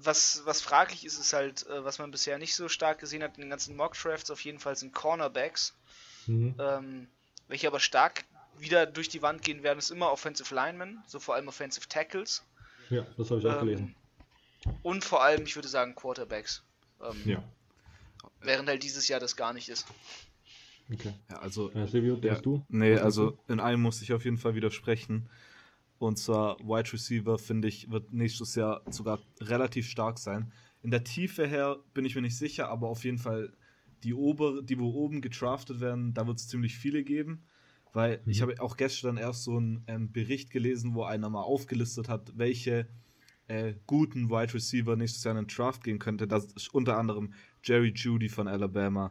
was, 0.00 0.42
was 0.44 0.60
fraglich 0.60 1.04
ist, 1.04 1.18
ist 1.18 1.32
halt, 1.32 1.66
äh, 1.66 1.84
was 1.84 1.98
man 1.98 2.10
bisher 2.10 2.38
nicht 2.38 2.54
so 2.54 2.68
stark 2.68 2.98
gesehen 2.98 3.22
hat 3.22 3.36
in 3.36 3.42
den 3.42 3.50
ganzen 3.50 3.76
Mock-Drafts, 3.76 4.30
auf 4.30 4.40
jeden 4.40 4.58
Fall 4.58 4.76
sind 4.76 4.92
Cornerbacks. 4.92 5.74
Mhm. 6.26 6.54
Ähm, 6.58 7.08
welche 7.48 7.66
aber 7.66 7.80
stark 7.80 8.24
wieder 8.58 8.86
durch 8.86 9.08
die 9.08 9.22
Wand 9.22 9.42
gehen 9.42 9.62
werden, 9.62 9.78
ist 9.78 9.90
immer 9.90 10.10
Offensive 10.10 10.54
Linemen, 10.54 11.02
so 11.06 11.18
vor 11.18 11.34
allem 11.34 11.48
Offensive 11.48 11.88
Tackles. 11.88 12.44
Ja, 12.90 13.06
das 13.16 13.30
habe 13.30 13.40
ich 13.40 13.46
auch 13.46 13.54
ähm, 13.54 13.60
gelesen. 13.60 13.94
Und 14.82 15.04
vor 15.04 15.22
allem, 15.22 15.44
ich 15.44 15.56
würde 15.56 15.68
sagen, 15.68 15.94
Quarterbacks. 15.94 16.62
Ähm, 17.02 17.22
ja. 17.24 17.44
Während 18.40 18.68
halt 18.68 18.82
dieses 18.82 19.08
Jahr 19.08 19.20
das 19.20 19.36
gar 19.36 19.52
nicht 19.52 19.68
ist. 19.68 19.86
Okay. 20.92 21.12
Ja, 21.30 21.38
also. 21.38 21.70
Äh, 21.72 21.86
Silvio, 21.86 22.16
denkst 22.16 22.38
ja, 22.38 22.42
du? 22.42 22.64
Nee, 22.68 22.96
also 22.96 23.38
in 23.46 23.60
einem 23.60 23.82
muss 23.82 24.00
ich 24.02 24.12
auf 24.12 24.24
jeden 24.24 24.38
Fall 24.38 24.54
widersprechen. 24.54 25.28
Und 25.98 26.18
zwar 26.18 26.58
Wide 26.60 26.92
Receiver, 26.92 27.38
finde 27.38 27.68
ich, 27.68 27.90
wird 27.90 28.12
nächstes 28.12 28.54
Jahr 28.54 28.82
sogar 28.90 29.18
relativ 29.40 29.88
stark 29.88 30.18
sein. 30.18 30.52
In 30.82 30.90
der 30.90 31.04
Tiefe 31.04 31.46
her 31.46 31.78
bin 31.92 32.04
ich 32.04 32.14
mir 32.14 32.22
nicht 32.22 32.38
sicher, 32.38 32.68
aber 32.68 32.88
auf 32.88 33.04
jeden 33.04 33.18
Fall 33.18 33.52
die, 34.04 34.14
Ober, 34.14 34.62
die 34.62 34.78
wo 34.78 34.90
oben 34.90 35.20
getraftet 35.20 35.80
werden, 35.80 36.14
da 36.14 36.26
wird 36.26 36.38
es 36.38 36.48
ziemlich 36.48 36.76
viele 36.76 37.02
geben. 37.02 37.42
Weil 37.92 38.20
mhm. 38.24 38.30
ich 38.30 38.42
habe 38.42 38.54
auch 38.60 38.76
gestern 38.76 39.16
erst 39.16 39.44
so 39.44 39.56
einen 39.56 39.82
ähm, 39.86 40.12
Bericht 40.12 40.50
gelesen, 40.50 40.94
wo 40.94 41.02
einer 41.02 41.30
mal 41.30 41.42
aufgelistet 41.42 42.08
hat, 42.08 42.32
welche 42.36 42.86
äh, 43.48 43.74
guten 43.86 44.30
Wide 44.30 44.54
Receiver 44.54 44.94
nächstes 44.94 45.24
Jahr 45.24 45.36
in 45.36 45.44
den 45.44 45.54
Draft 45.54 45.82
gehen 45.82 45.98
könnte. 45.98 46.28
Das 46.28 46.44
ist 46.52 46.72
unter 46.72 46.96
anderem 46.96 47.32
Jerry 47.64 47.92
Judy 47.94 48.28
von 48.28 48.46
Alabama, 48.46 49.10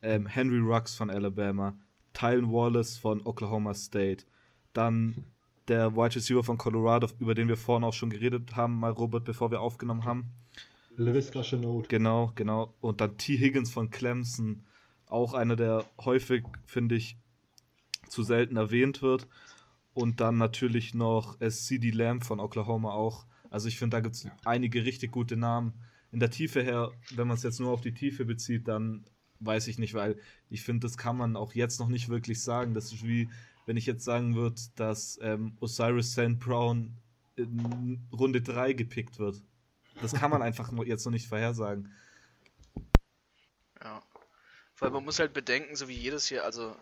ähm, 0.00 0.26
Henry 0.26 0.60
Rux 0.60 0.94
von 0.94 1.10
Alabama, 1.10 1.76
Tylen 2.14 2.50
Wallace 2.50 2.96
von 2.96 3.20
Oklahoma 3.26 3.74
State, 3.74 4.24
dann 4.72 5.24
der 5.68 5.94
Wide 5.94 6.16
Receiver 6.16 6.42
von 6.42 6.58
Colorado, 6.58 7.08
über 7.20 7.34
den 7.34 7.48
wir 7.48 7.56
vorhin 7.56 7.84
auch 7.84 7.92
schon 7.92 8.10
geredet 8.10 8.56
haben, 8.56 8.78
mal 8.78 8.90
Robert, 8.90 9.24
bevor 9.24 9.50
wir 9.50 9.60
aufgenommen 9.60 10.04
haben. 10.04 10.30
LaVisca 10.96 11.42
Chenault. 11.42 11.88
Genau, 11.88 12.32
genau. 12.34 12.74
Und 12.80 13.00
dann 13.00 13.16
T. 13.16 13.38
Higgins 13.38 13.70
von 13.70 13.90
Clemson, 13.90 14.64
auch 15.06 15.34
einer, 15.34 15.56
der 15.56 15.84
häufig, 16.04 16.44
finde 16.66 16.96
ich, 16.96 17.16
zu 18.08 18.22
selten 18.22 18.56
erwähnt 18.56 19.02
wird. 19.02 19.26
Und 19.94 20.20
dann 20.20 20.38
natürlich 20.38 20.94
noch 20.94 21.38
CD 21.38 21.90
Lamb 21.90 22.24
von 22.24 22.40
Oklahoma 22.40 22.92
auch. 22.92 23.26
Also 23.50 23.68
ich 23.68 23.78
finde, 23.78 23.96
da 23.96 24.00
gibt 24.00 24.16
es 24.16 24.26
einige 24.44 24.84
richtig 24.84 25.12
gute 25.12 25.36
Namen. 25.36 25.74
In 26.10 26.20
der 26.20 26.30
Tiefe 26.30 26.62
her, 26.62 26.90
wenn 27.14 27.28
man 27.28 27.36
es 27.36 27.42
jetzt 27.42 27.60
nur 27.60 27.70
auf 27.70 27.82
die 27.82 27.92
Tiefe 27.92 28.24
bezieht, 28.24 28.68
dann 28.68 29.04
weiß 29.40 29.68
ich 29.68 29.78
nicht, 29.78 29.94
weil 29.94 30.16
ich 30.48 30.62
finde, 30.62 30.86
das 30.86 30.96
kann 30.96 31.16
man 31.16 31.36
auch 31.36 31.54
jetzt 31.54 31.80
noch 31.80 31.88
nicht 31.88 32.08
wirklich 32.08 32.42
sagen. 32.42 32.74
Das 32.74 32.92
ist 32.92 33.06
wie, 33.06 33.28
wenn 33.66 33.76
ich 33.76 33.86
jetzt 33.86 34.04
sagen 34.04 34.34
würde, 34.34 34.60
dass 34.76 35.18
ähm, 35.22 35.56
Osiris 35.60 36.12
St. 36.12 36.38
Brown 36.38 36.96
in 37.36 38.06
Runde 38.12 38.42
3 38.42 38.72
gepickt 38.72 39.18
wird. 39.18 39.42
Das 40.00 40.12
kann 40.12 40.30
man 40.30 40.42
einfach 40.42 40.72
jetzt 40.84 41.04
noch 41.04 41.12
nicht 41.12 41.28
vorhersagen. 41.28 41.94
Ja. 43.82 44.02
Weil 44.78 44.90
man 44.90 45.04
muss 45.04 45.18
halt 45.18 45.32
bedenken, 45.32 45.76
so 45.76 45.88
wie 45.88 45.96
jedes 45.96 46.28
Jahr, 46.30 46.44
also 46.44 46.74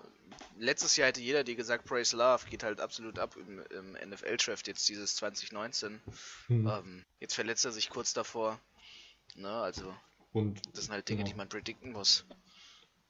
letztes 0.58 0.96
Jahr 0.96 1.08
hätte 1.08 1.20
jeder 1.20 1.44
dir 1.44 1.54
gesagt, 1.54 1.84
Praise 1.84 2.16
Love 2.16 2.46
geht 2.48 2.62
halt 2.62 2.80
absolut 2.80 3.18
ab 3.18 3.36
im, 3.36 3.60
im 3.70 4.10
NFL-Draft 4.10 4.66
jetzt 4.68 4.88
dieses 4.88 5.16
2019. 5.16 6.00
Mhm. 6.48 6.66
Ähm, 6.66 7.04
jetzt 7.20 7.34
verletzt 7.34 7.64
er 7.64 7.72
sich 7.72 7.90
kurz 7.90 8.14
davor. 8.14 8.58
Ne, 9.36 9.50
also 9.50 9.94
und, 10.32 10.60
das 10.72 10.84
sind 10.84 10.92
halt 10.92 11.08
Dinge, 11.08 11.18
genau. 11.18 11.30
die 11.30 11.36
man 11.36 11.48
predikten 11.48 11.92
muss. 11.92 12.24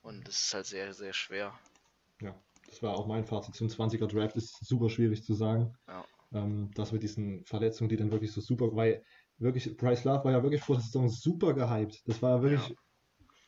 Und 0.02 0.26
das 0.26 0.42
ist 0.42 0.54
halt 0.54 0.66
sehr, 0.66 0.92
sehr 0.92 1.12
schwer. 1.12 1.59
Ja 2.20 2.34
das 2.71 2.83
war 2.83 2.97
auch 2.97 3.07
mein 3.07 3.25
Fazit 3.25 3.55
zum 3.55 3.68
20er 3.68 4.07
Draft, 4.07 4.37
ist 4.37 4.64
super 4.64 4.89
schwierig 4.89 5.25
zu 5.25 5.35
sagen. 5.35 5.77
Ja. 5.89 6.05
Ähm, 6.33 6.71
das 6.75 6.93
mit 6.93 7.03
diesen 7.03 7.45
Verletzungen, 7.45 7.89
die 7.89 7.97
dann 7.97 8.12
wirklich 8.12 8.33
so 8.33 8.41
super, 8.41 8.75
weil 8.75 9.05
wirklich, 9.39 9.77
Bryce 9.77 10.05
Love 10.05 10.25
war 10.25 10.33
ja 10.33 10.43
wirklich 10.43 10.62
vor 10.62 10.77
der 10.77 10.85
Saison 10.85 11.09
super 11.09 11.53
gehypt. 11.53 12.03
Das 12.07 12.23
war 12.23 12.37
ja 12.37 12.43
wirklich. 12.43 12.68
Ja. 12.68 12.75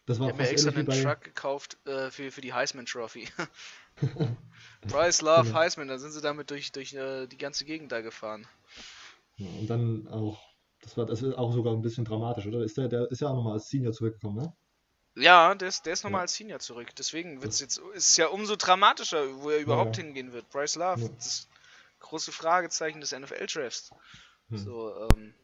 Das 0.04 0.18
war 0.18 0.26
ich 0.26 0.32
habe 0.32 0.42
mir 0.42 0.48
extra 0.48 0.70
einen 0.72 0.86
bei... 0.86 1.00
Truck 1.00 1.20
gekauft 1.20 1.78
äh, 1.86 2.10
für, 2.10 2.32
für 2.32 2.40
die 2.40 2.52
Heisman 2.52 2.86
Trophy. 2.86 3.28
Bryce 4.88 5.22
Love, 5.22 5.44
genau. 5.44 5.58
Heisman, 5.60 5.86
da 5.86 5.98
sind 5.98 6.10
sie 6.10 6.20
damit 6.20 6.50
durch, 6.50 6.72
durch 6.72 6.92
äh, 6.94 7.28
die 7.28 7.38
ganze 7.38 7.64
Gegend 7.64 7.92
da 7.92 8.00
gefahren. 8.00 8.48
Ja, 9.36 9.46
und 9.60 9.70
dann 9.70 10.08
auch, 10.08 10.40
das 10.80 10.96
war 10.96 11.06
das 11.06 11.22
ist 11.22 11.34
auch 11.34 11.52
sogar 11.52 11.72
ein 11.72 11.82
bisschen 11.82 12.04
dramatisch, 12.04 12.46
oder? 12.46 12.64
Ist 12.64 12.76
der, 12.78 12.88
der 12.88 13.08
ist 13.12 13.20
ja 13.20 13.28
auch 13.28 13.36
nochmal 13.36 13.52
als 13.52 13.68
Senior 13.68 13.92
zurückgekommen, 13.92 14.38
ne? 14.38 14.52
Ja, 15.14 15.54
der 15.54 15.68
ist, 15.68 15.84
der 15.84 15.92
ist 15.92 16.04
nochmal 16.04 16.20
ja. 16.20 16.22
als 16.22 16.34
Senior 16.34 16.58
zurück. 16.58 16.94
Deswegen 16.96 17.42
wird's 17.42 17.60
jetzt, 17.60 17.78
ist 17.94 18.10
es 18.10 18.16
ja 18.16 18.28
umso 18.28 18.56
dramatischer, 18.56 19.42
wo 19.42 19.50
er 19.50 19.58
überhaupt 19.58 19.96
ja. 19.96 20.02
hingehen 20.04 20.32
wird. 20.32 20.48
Bryce 20.50 20.76
Love, 20.76 21.02
ja. 21.02 21.08
das 21.16 21.48
große 22.00 22.32
Fragezeichen 22.32 23.00
des 23.00 23.12
NFL-Drafts. 23.12 23.90
Hm. 24.48 24.58
So, 24.58 25.08
ähm, 25.12 25.34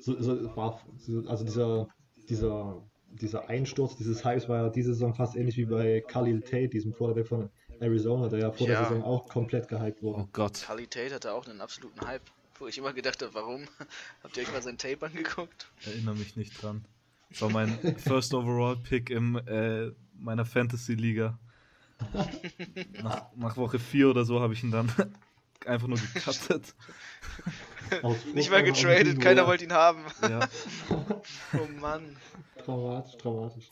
So, 0.00 0.20
so, 0.20 1.28
also 1.28 1.44
dieser, 1.44 1.88
dieser, 2.28 2.82
dieser 3.08 3.48
Einsturz 3.48 3.96
dieses 3.96 4.24
Hypes 4.24 4.48
war 4.48 4.64
ja 4.64 4.68
diese 4.68 4.92
Saison 4.92 5.14
fast 5.14 5.36
ähnlich 5.36 5.56
wie 5.56 5.64
bei 5.64 6.02
Khalil 6.06 6.42
Tate, 6.42 6.68
diesem 6.68 6.94
Quarterback 6.94 7.28
von 7.28 7.50
Arizona, 7.80 8.28
der 8.28 8.40
ja 8.40 8.52
vor 8.52 8.66
der 8.66 8.76
Ja. 8.76 8.88
Saison 8.88 9.02
auch 9.02 9.26
komplett 9.28 9.68
gehypt 9.68 9.98
Oh 10.02 10.14
wurde. 10.14 10.28
Gott. 10.32 10.62
Kali 10.66 10.86
Tate 10.86 11.14
hatte 11.14 11.32
auch 11.32 11.46
einen 11.46 11.60
absoluten 11.60 12.06
Hype, 12.06 12.22
wo 12.58 12.66
ich 12.66 12.78
immer 12.78 12.92
gedacht 12.92 13.22
habe, 13.22 13.34
warum? 13.34 13.66
Habt 14.22 14.36
ihr 14.36 14.42
euch 14.42 14.52
mal 14.52 14.62
sein 14.62 14.78
Tape 14.78 15.06
angeguckt? 15.06 15.70
Erinnere 15.84 16.14
mich 16.14 16.36
nicht 16.36 16.62
dran. 16.62 16.84
Das 17.30 17.42
war 17.42 17.50
mein 17.50 17.70
First 17.98 18.32
Overall 18.34 18.76
Pick 18.76 19.10
in 19.10 19.36
äh, 19.36 19.90
meiner 20.18 20.44
Fantasy-Liga. 20.44 21.38
Nach, 23.02 23.22
nach 23.36 23.56
Woche 23.56 23.78
4 23.78 24.10
oder 24.10 24.24
so 24.24 24.40
habe 24.40 24.52
ich 24.52 24.62
ihn 24.62 24.70
dann 24.70 24.90
einfach 25.66 25.88
nur 25.88 25.98
gecuttet. 25.98 26.74
Nicht 28.34 28.50
mal 28.50 28.62
getradet, 28.62 29.20
keiner 29.20 29.46
wollte 29.46 29.64
ihn 29.64 29.72
haben. 29.72 30.02
Ja. 30.22 30.48
Oh 30.90 31.80
Mann. 31.80 32.16
Dramatisch, 32.64 33.16
dramatisch. 33.16 33.70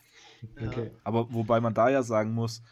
Ja. 0.60 0.68
Okay. 0.68 0.90
Aber 1.04 1.32
wobei 1.32 1.60
man 1.60 1.74
da 1.74 1.88
ja 1.88 2.02
sagen 2.02 2.32
muss, 2.32 2.62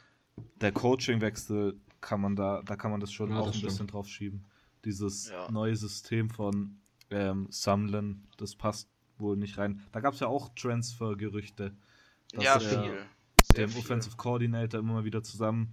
der 0.61 0.73
Coachingwechsel 0.73 1.79
kann 2.01 2.21
man 2.21 2.37
da, 2.37 2.63
da 2.65 2.77
kann 2.77 2.91
man 2.91 3.01
das 3.01 3.13
schon 3.13 3.31
Ja, 3.31 3.39
auch 3.41 3.47
das 3.47 3.57
ein 3.57 3.63
bisschen 3.63 3.87
drauf 3.87 4.07
schieben. 4.09 4.45
Dieses 4.85 5.31
Ja. 5.31 5.51
neue 5.51 5.77
System 5.77 6.31
von 6.31 6.81
ähm, 7.11 7.47
Sumlin, 7.51 8.27
das 8.37 8.55
passt 8.57 8.89
wohl 9.19 9.37
nicht 9.37 9.59
rein. 9.59 9.83
Da 9.93 10.01
gab 10.01 10.15
es 10.15 10.21
ja 10.21 10.27
auch 10.27 10.51
Transfer-Gerüchte, 10.55 11.75
dass 12.33 12.45
ja, 12.45 12.55
er 12.55 12.61
viel. 12.61 13.07
Dem 13.57 13.69
viel. 13.69 13.81
Offensive 13.81 14.17
Coordinator 14.17 14.81
immer 14.81 14.95
mal 14.95 15.05
wieder 15.05 15.23
zusammen 15.23 15.73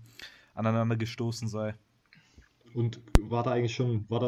aneinander 0.53 0.97
gestoßen 0.97 1.47
sei. 1.47 1.75
Und 2.73 3.01
war 3.19 3.43
da 3.43 3.51
eigentlich 3.51 3.73
schon, 3.73 4.09
war 4.09 4.19
da, 4.19 4.27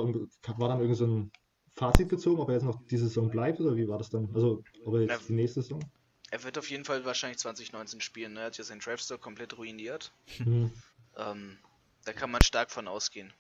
war 0.57 0.70
dann 0.70 0.80
irgend 0.80 0.97
so 0.97 1.05
ein 1.05 1.32
Fazit 1.74 2.09
gezogen, 2.09 2.39
ob 2.39 2.49
er 2.49 2.55
jetzt 2.55 2.64
noch 2.64 2.82
diese 2.88 3.07
Saison 3.07 3.30
bleibt 3.30 3.59
oder 3.59 3.76
wie 3.76 3.88
war 3.88 3.97
das 3.97 4.09
dann? 4.09 4.30
Also, 4.34 4.64
ob 4.86 4.95
er 4.95 5.01
jetzt 5.01 5.30
die 5.30 5.34
nächste 5.34 5.62
Saison? 5.62 5.84
Er 6.32 6.43
wird 6.43 6.57
auf 6.57 6.70
jeden 6.70 6.86
Fall 6.86 7.03
wahrscheinlich 7.05 7.39
2019 7.39 8.01
spielen. 8.01 8.34
Ne? 8.34 8.39
Er 8.39 8.45
hat 8.47 8.57
ja 8.57 8.64
seinen 8.64 8.80
Draftstock 8.80 9.22
komplett 9.22 9.57
ruiniert. 9.57 10.14
Mhm. 10.39 10.72
Ähm, 11.18 11.57
da 12.05 12.14
kann 12.14 12.32
man 12.32 12.41
stark 12.41 12.72
von 12.72 12.88
ausgehen. 12.88 13.34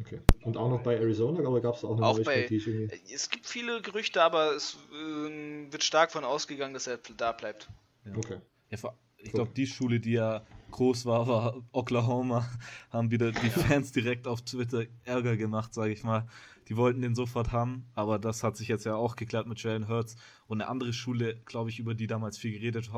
Okay. 0.00 0.20
Und 0.42 0.56
auch 0.56 0.70
noch 0.70 0.82
bei 0.82 0.96
Arizona, 0.96 1.40
aber 1.46 1.60
gab 1.60 1.74
es 1.74 1.84
auch 1.84 1.96
eine 1.96 2.06
Auch 2.06 2.20
bei- 2.22 2.42
irgendwie. 2.48 2.84
Äh, 2.84 2.98
Es 3.12 3.28
gibt 3.30 3.46
viele 3.46 3.82
Gerüchte, 3.82 4.22
aber 4.22 4.54
es 4.54 4.76
ähm, 4.92 5.72
wird 5.72 5.82
stark 5.82 6.12
von 6.12 6.24
ausgegangen, 6.24 6.74
dass 6.74 6.86
er 6.86 6.98
da 7.16 7.32
bleibt. 7.32 7.68
Ja. 8.04 8.16
Okay. 8.16 8.38
Ja, 8.70 8.76
vor- 8.76 8.96
ich 9.20 9.32
glaube, 9.32 9.50
die 9.56 9.66
Schule, 9.66 9.98
die 9.98 10.12
ja 10.12 10.46
groß 10.70 11.04
war, 11.04 11.26
war 11.26 11.56
Oklahoma. 11.72 12.48
Haben 12.90 13.10
wieder 13.10 13.32
die 13.32 13.50
Fans 13.50 13.90
direkt 13.90 14.28
auf 14.28 14.42
Twitter 14.42 14.84
Ärger 15.04 15.36
gemacht, 15.36 15.74
sage 15.74 15.92
ich 15.92 16.04
mal. 16.04 16.28
Die 16.68 16.76
wollten 16.76 17.00
den 17.00 17.14
sofort 17.16 17.50
haben, 17.50 17.86
aber 17.94 18.18
das 18.18 18.44
hat 18.44 18.56
sich 18.56 18.68
jetzt 18.68 18.84
ja 18.84 18.94
auch 18.94 19.16
geklärt 19.16 19.46
mit 19.48 19.60
Jalen 19.62 19.88
Hurts. 19.88 20.14
Und 20.46 20.60
eine 20.60 20.70
andere 20.70 20.92
Schule, 20.92 21.40
glaube 21.46 21.70
ich, 21.70 21.78
über 21.80 21.94
die 21.94 22.06
damals 22.06 22.38
viel 22.38 22.52
geredet, 22.52 22.90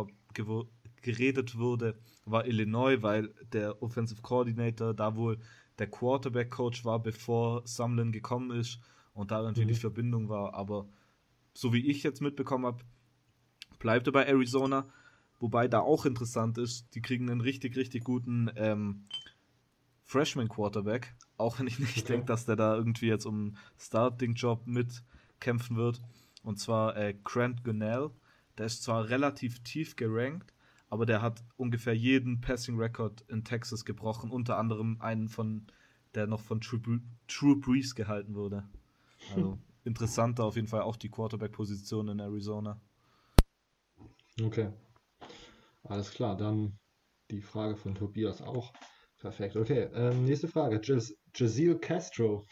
geredet 1.02 1.56
wurde, 1.56 1.94
war 2.24 2.46
Illinois, 2.46 3.00
weil 3.02 3.32
der 3.52 3.82
Offensive 3.82 4.20
Coordinator 4.22 4.92
da 4.92 5.14
wohl 5.16 5.38
der 5.80 5.90
Quarterback-Coach 5.90 6.84
war, 6.84 7.00
bevor 7.02 7.66
Sumlin 7.66 8.12
gekommen 8.12 8.52
ist 8.52 8.78
und 9.14 9.32
da 9.32 9.40
irgendwie 9.40 9.64
Mhm. 9.64 9.68
die 9.68 9.74
Verbindung 9.74 10.28
war. 10.28 10.54
Aber 10.54 10.86
so 11.54 11.72
wie 11.72 11.90
ich 11.90 12.04
jetzt 12.04 12.20
mitbekommen 12.20 12.66
habe, 12.66 12.84
bleibt 13.80 14.06
er 14.06 14.12
bei 14.12 14.24
Arizona. 14.26 14.86
Wobei 15.40 15.66
da 15.68 15.80
auch 15.80 16.04
interessant 16.04 16.58
ist, 16.58 16.94
die 16.94 17.00
kriegen 17.02 17.30
einen 17.30 17.40
richtig, 17.40 17.74
richtig 17.76 18.04
guten 18.04 18.50
ähm, 18.56 19.06
Freshman-Quarterback. 20.04 21.14
Auch 21.36 21.58
wenn 21.58 21.66
ich 21.66 21.78
nicht 21.78 21.96
Okay. 21.98 22.08
denke, 22.08 22.26
dass 22.26 22.44
der 22.44 22.56
da 22.56 22.76
irgendwie 22.76 23.06
jetzt 23.06 23.24
um 23.26 23.56
Starting-Job 23.78 24.66
mitkämpfen 24.66 25.76
wird. 25.76 26.00
Und 26.42 26.58
zwar 26.58 26.96
äh, 26.96 27.14
Grant 27.24 27.64
Gunnell. 27.64 28.10
Der 28.58 28.66
ist 28.66 28.82
zwar 28.82 29.08
relativ 29.08 29.62
tief 29.62 29.96
gerankt, 29.96 30.52
aber 30.90 31.06
der 31.06 31.22
hat 31.22 31.42
ungefähr 31.56 31.94
jeden 31.94 32.40
Passing-Record 32.40 33.22
in 33.28 33.44
Texas 33.44 33.84
gebrochen. 33.84 34.30
Unter 34.30 34.58
anderem 34.58 35.00
einen 35.00 35.28
von, 35.28 35.66
der 36.14 36.26
noch 36.26 36.40
von 36.40 36.60
True, 36.60 37.00
True 37.28 37.56
Breeze 37.56 37.94
gehalten 37.94 38.34
wurde. 38.34 38.68
Also 39.34 39.58
interessanter 39.84 40.44
auf 40.44 40.56
jeden 40.56 40.68
Fall 40.68 40.82
auch 40.82 40.96
die 40.96 41.08
Quarterback-Position 41.08 42.08
in 42.08 42.18
Arizona. 42.18 42.80
Okay. 44.42 44.70
Alles 45.84 46.10
klar, 46.10 46.36
dann 46.36 46.78
die 47.30 47.40
Frage 47.40 47.76
von 47.76 47.94
Tobias 47.94 48.42
auch. 48.42 48.72
Perfekt. 49.18 49.56
Okay, 49.56 49.88
ähm, 49.94 50.24
nächste 50.24 50.48
Frage. 50.48 50.80
Jazeel 51.34 51.78
Castro 51.78 52.46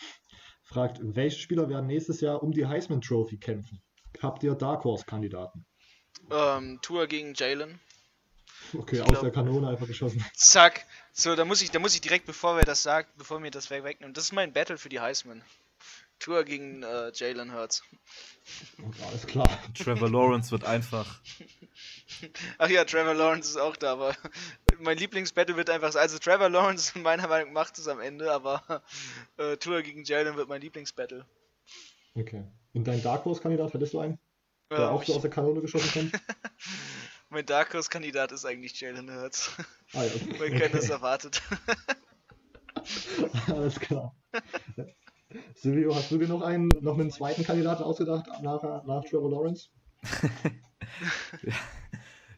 fragt, 0.62 1.00
welche 1.02 1.40
Spieler 1.40 1.68
werden 1.68 1.86
nächstes 1.86 2.20
Jahr 2.20 2.42
um 2.42 2.52
die 2.52 2.66
Heisman 2.66 3.00
Trophy 3.00 3.38
kämpfen? 3.38 3.80
Habt 4.22 4.42
ihr 4.42 4.54
Dark 4.54 4.84
Horse-Kandidaten? 4.84 5.64
Ähm, 6.30 6.78
Tour 6.82 7.06
gegen 7.06 7.32
Jalen. 7.34 7.80
Okay, 8.76 9.00
aus 9.00 9.08
glaub- 9.08 9.22
der 9.22 9.30
Kanone 9.30 9.68
einfach 9.68 9.86
geschossen. 9.86 10.24
Zack. 10.34 10.86
So, 11.12 11.34
da 11.36 11.44
muss 11.44 11.62
ich, 11.62 11.70
da 11.70 11.78
muss 11.78 11.94
ich 11.94 12.00
direkt, 12.00 12.26
bevor 12.26 12.56
wer 12.56 12.64
das 12.64 12.82
sagt, 12.82 13.16
bevor 13.16 13.40
mir 13.40 13.50
das 13.50 13.70
weg 13.70 13.84
wegnimmt, 13.84 14.16
das 14.16 14.24
ist 14.24 14.32
mein 14.32 14.52
Battle 14.52 14.78
für 14.78 14.88
die 14.88 15.00
Heisman. 15.00 15.42
Tour 16.18 16.44
gegen 16.44 16.82
äh, 16.82 17.12
Jalen 17.14 17.54
Hurts. 17.54 17.82
Okay, 18.78 19.02
alles 19.06 19.26
klar. 19.26 19.48
Trevor 19.74 20.10
Lawrence 20.10 20.50
wird 20.50 20.64
einfach 20.64 21.20
Ach 22.58 22.68
ja, 22.68 22.84
Trevor 22.84 23.14
Lawrence 23.14 23.50
ist 23.50 23.56
auch 23.56 23.76
da, 23.76 23.92
aber 23.92 24.14
mein 24.78 24.98
Lieblingsbattle 24.98 25.56
wird 25.56 25.70
einfach, 25.70 25.94
also 25.94 26.18
Trevor 26.18 26.48
Lawrence 26.48 26.98
meiner 26.98 27.28
Meinung 27.28 27.52
nach 27.52 27.68
macht 27.68 27.78
es 27.78 27.88
am 27.88 28.00
Ende, 28.00 28.32
aber 28.32 28.82
äh, 29.36 29.56
Tour 29.56 29.82
gegen 29.82 30.04
Jalen 30.04 30.36
wird 30.36 30.48
mein 30.48 30.60
Lieblingsbattle. 30.60 31.24
Okay. 32.14 32.44
Und 32.74 32.86
dein 32.86 33.02
Dark 33.02 33.24
Horse-Kandidat, 33.24 33.74
hättest 33.74 33.94
du 33.94 34.00
einen, 34.00 34.18
der 34.70 34.78
Ähm, 34.78 34.84
auch 34.86 35.04
so 35.04 35.14
aus 35.14 35.22
der 35.22 35.30
Kanone 35.30 35.60
geschossen 35.60 35.90
kommt? 35.92 36.22
Mein 37.30 37.46
Dark 37.46 37.74
Horse 37.74 37.90
Kandidat 37.90 38.32
ist 38.32 38.44
eigentlich 38.44 38.80
Jalen 38.80 39.10
Hurts, 39.12 39.50
Ah, 39.94 40.04
ja. 40.04 40.10
weil 40.38 40.50
keiner 40.50 40.68
das 40.68 40.84
okay. 40.84 40.92
erwartet. 40.92 41.42
Alles 43.48 43.80
klar. 43.80 44.14
Silvio, 45.54 45.94
hast 45.94 46.10
du 46.10 46.18
dir 46.18 46.28
noch 46.28 46.42
einen, 46.42 46.68
noch 46.80 46.98
einen 46.98 47.10
zweiten 47.10 47.44
Kandidaten 47.44 47.82
ausgedacht 47.82 48.26
nach, 48.42 48.84
nach 48.84 49.04
Trevor 49.04 49.30
Lawrence? 49.30 49.68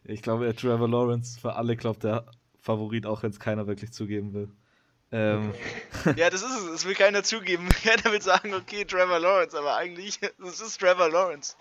Ich 0.03 0.21
glaube, 0.21 0.45
der 0.45 0.55
Trevor 0.55 0.89
Lawrence 0.89 1.39
für 1.39 1.53
alle 1.55 1.77
glaubt 1.77 2.03
der 2.03 2.25
Favorit, 2.59 3.05
auch 3.05 3.23
wenn 3.23 3.31
es 3.31 3.39
keiner 3.39 3.67
wirklich 3.67 3.93
zugeben 3.93 4.33
will. 4.33 4.49
Ähm, 5.13 5.53
ja, 6.15 6.29
das 6.29 6.41
ist 6.41 6.51
es, 6.51 6.71
das 6.71 6.85
will 6.85 6.95
keiner 6.95 7.23
zugeben. 7.23 7.69
Keiner 7.83 8.11
will 8.11 8.21
sagen, 8.21 8.53
okay, 8.53 8.85
Trevor 8.85 9.19
Lawrence, 9.19 9.57
aber 9.57 9.75
eigentlich, 9.75 10.19
das 10.39 10.61
ist 10.61 10.79
Trevor 10.79 11.09
Lawrence. 11.09 11.55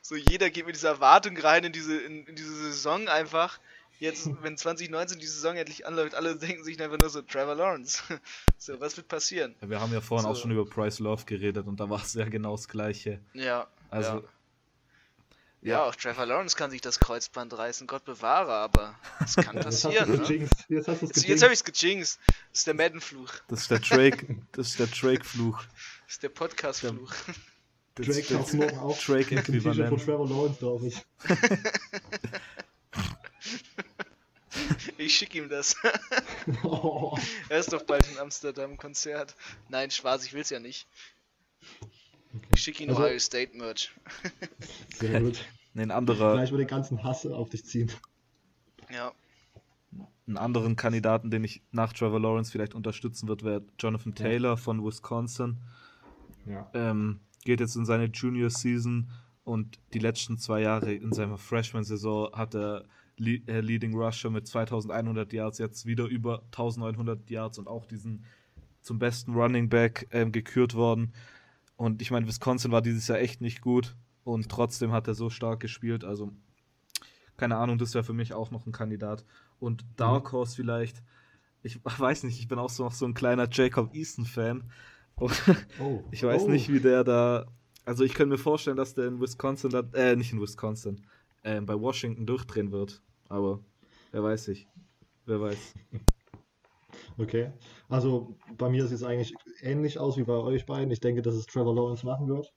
So, 0.00 0.16
jeder 0.16 0.48
geht 0.50 0.66
mit 0.66 0.74
dieser 0.74 0.90
Erwartung 0.90 1.36
rein 1.36 1.64
in 1.64 1.72
diese, 1.72 1.98
in, 1.98 2.24
in 2.26 2.34
diese 2.34 2.54
Saison 2.54 3.08
einfach. 3.08 3.58
Jetzt, 4.00 4.30
wenn 4.42 4.56
2019 4.56 5.18
die 5.18 5.26
Saison 5.26 5.56
endlich 5.56 5.84
anläuft, 5.84 6.14
alle 6.14 6.36
denken 6.36 6.62
sich 6.62 6.80
einfach 6.80 6.98
nur 6.98 7.10
so, 7.10 7.20
Trevor 7.20 7.56
Lawrence. 7.56 8.00
So, 8.56 8.80
was 8.80 8.96
wird 8.96 9.08
passieren? 9.08 9.56
wir 9.60 9.80
haben 9.80 9.92
ja 9.92 10.00
vorhin 10.00 10.26
auch 10.26 10.36
So. 10.36 10.42
schon 10.42 10.52
über 10.52 10.64
Price 10.64 11.00
Love 11.00 11.24
geredet 11.26 11.66
und 11.66 11.80
da 11.80 11.90
war 11.90 12.00
es 12.02 12.14
ja 12.14 12.24
genau 12.24 12.52
das 12.52 12.68
Gleiche. 12.68 13.20
Ja. 13.34 13.66
Also, 13.90 14.18
ja. 14.18 14.22
Ja, 15.60 15.84
auch 15.84 15.94
Trevor 15.96 16.26
Lawrence 16.26 16.56
kann 16.56 16.70
sich 16.70 16.80
das 16.80 17.00
Kreuzband 17.00 17.56
reißen, 17.56 17.86
Gott 17.86 18.04
bewahre, 18.04 18.52
aber 18.52 18.94
es 19.24 19.34
kann 19.34 19.56
Jetzt 19.56 19.64
passieren. 19.64 20.22
Ne? 20.22 20.48
Jetzt 20.68 20.88
hast 20.88 21.02
du 21.02 21.06
es 21.06 21.16
Jetzt, 21.16 21.28
jetzt 21.28 21.42
habe 21.42 21.52
ich 21.52 21.60
es 21.60 21.64
gejinxt. 21.64 22.20
Das 22.26 22.60
ist 22.60 22.66
der 22.66 22.74
Madden-Fluch. 22.74 23.32
das 23.48 23.62
ist 23.62 23.70
der 23.70 23.80
Drake, 23.80 24.36
das 24.52 24.68
ist 24.68 24.78
der 24.78 24.86
Drake-Fluch. 24.86 25.58
Das 26.04 26.14
ist 26.14 26.22
der 26.22 26.28
Podcast-Fluch. 26.28 27.12
Das 27.96 28.06
Drake 28.06 28.20
ist 28.20 28.30
taucht 28.30 28.54
morgen 28.54 28.78
auf. 28.78 29.04
Drake 29.04 29.34
mit 29.34 29.48
dem 29.48 29.62
T-Shirt 29.62 29.88
von. 29.88 29.98
Trevor 29.98 30.28
Lawrence 30.28 30.60
drauf 30.60 30.82
ist. 30.84 31.04
Ich 34.96 35.16
schicke 35.16 35.38
ihm 35.38 35.48
das. 35.48 35.74
Oh. 36.62 37.18
er 37.48 37.58
ist 37.58 37.72
doch 37.72 37.82
bald 37.82 38.08
in 38.08 38.18
Amsterdam 38.18 38.76
Konzert. 38.76 39.34
Nein, 39.68 39.90
Spaß, 39.90 40.24
ich 40.24 40.32
will's 40.32 40.50
ja 40.50 40.60
nicht. 40.60 40.86
Ich 42.58 42.64
schicke 42.64 42.82
ihm 42.82 42.90
Also- 42.90 43.02
Ohio 43.02 43.18
State 43.20 43.56
Merch. 43.56 43.92
Sehr 44.96 45.20
gut. 45.20 45.44
Ein 45.76 45.92
anderer, 45.92 46.32
Gleich 46.34 46.50
mal 46.50 46.58
den 46.58 46.66
ganzen 46.66 47.04
Hass 47.04 47.24
auf 47.24 47.50
dich 47.50 47.64
ziehen. 47.64 47.90
Ja. 48.92 49.12
einen 50.26 50.36
anderen 50.38 50.74
Kandidaten, 50.76 51.30
den 51.30 51.44
ich 51.44 51.62
nach 51.70 51.92
Trevor 51.92 52.18
Lawrence 52.20 52.50
vielleicht 52.50 52.74
unterstützen 52.74 53.28
wird, 53.28 53.44
wäre 53.44 53.62
Jonathan 53.78 54.14
Taylor 54.14 54.56
von 54.56 54.84
Wisconsin. 54.84 55.58
Ja. 56.46 56.68
Ähm, 56.74 57.20
geht 57.44 57.60
jetzt 57.60 57.76
in 57.76 57.86
seine 57.86 58.06
Junior 58.06 58.50
Season 58.50 59.10
und 59.44 59.78
die 59.94 60.00
letzten 60.00 60.36
zwei 60.36 60.60
Jahre 60.62 60.92
in 60.92 61.12
seiner 61.12 61.38
Freshman-Saison 61.38 62.32
hat 62.32 62.54
er 62.54 62.84
Le 63.16 63.40
äh, 63.46 63.60
Leading 63.60 63.94
Rusher 63.94 64.30
mit 64.30 64.46
2100 64.48 65.32
Yards, 65.32 65.58
jetzt 65.58 65.86
wieder 65.86 66.06
über 66.06 66.42
1900 66.46 67.30
Yards 67.30 67.58
und 67.58 67.68
auch 67.68 67.86
diesen 67.86 68.24
zum 68.82 68.98
besten 68.98 69.34
Running 69.34 69.68
Back 69.68 70.08
ähm, 70.10 70.32
gekürt 70.32 70.74
worden. 70.74 71.12
Und 71.78 72.02
ich 72.02 72.10
meine, 72.10 72.26
Wisconsin 72.26 72.72
war 72.72 72.82
dieses 72.82 73.06
Jahr 73.06 73.20
echt 73.20 73.40
nicht 73.40 73.60
gut 73.60 73.94
und 74.24 74.48
trotzdem 74.48 74.90
hat 74.90 75.06
er 75.06 75.14
so 75.14 75.30
stark 75.30 75.60
gespielt. 75.60 76.02
Also, 76.04 76.32
keine 77.36 77.56
Ahnung, 77.56 77.78
das 77.78 77.94
wäre 77.94 78.02
für 78.02 78.12
mich 78.12 78.34
auch 78.34 78.50
noch 78.50 78.66
ein 78.66 78.72
Kandidat. 78.72 79.24
Und 79.60 79.86
Dark 79.94 80.32
Horse 80.32 80.56
vielleicht, 80.56 81.04
ich 81.62 81.78
weiß 81.84 82.24
nicht, 82.24 82.40
ich 82.40 82.48
bin 82.48 82.58
auch 82.58 82.68
so 82.68 82.82
noch 82.82 82.92
so 82.92 83.06
ein 83.06 83.14
kleiner 83.14 83.48
Jacob 83.50 83.94
Eason-Fan. 83.94 84.64
Oh, 85.80 86.04
ich 86.12 86.22
weiß 86.22 86.42
oh. 86.42 86.48
nicht, 86.48 86.72
wie 86.72 86.78
der 86.78 87.02
da. 87.02 87.46
Also 87.84 88.04
ich 88.04 88.14
könnte 88.14 88.36
mir 88.36 88.38
vorstellen, 88.38 88.76
dass 88.76 88.94
der 88.94 89.08
in 89.08 89.20
Wisconsin, 89.20 89.72
äh, 89.94 90.14
nicht 90.14 90.32
in 90.32 90.40
Wisconsin, 90.40 91.04
äh, 91.42 91.60
bei 91.60 91.74
Washington 91.74 92.24
durchdrehen 92.24 92.70
wird. 92.70 93.02
Aber 93.28 93.58
wer 94.12 94.22
weiß 94.22 94.46
ich. 94.46 94.68
Wer 95.26 95.40
weiß. 95.40 95.74
Okay. 97.18 97.52
Also 97.88 98.36
bei 98.56 98.68
mir 98.68 98.86
sieht 98.86 98.96
es 98.96 99.04
eigentlich 99.04 99.34
ähnlich 99.62 99.98
aus 99.98 100.16
wie 100.16 100.24
bei 100.24 100.36
euch 100.36 100.66
beiden. 100.66 100.90
Ich 100.90 101.00
denke, 101.00 101.22
dass 101.22 101.34
es 101.34 101.46
Trevor 101.46 101.74
Lawrence 101.74 102.04
machen 102.04 102.28
wird. 102.28 102.52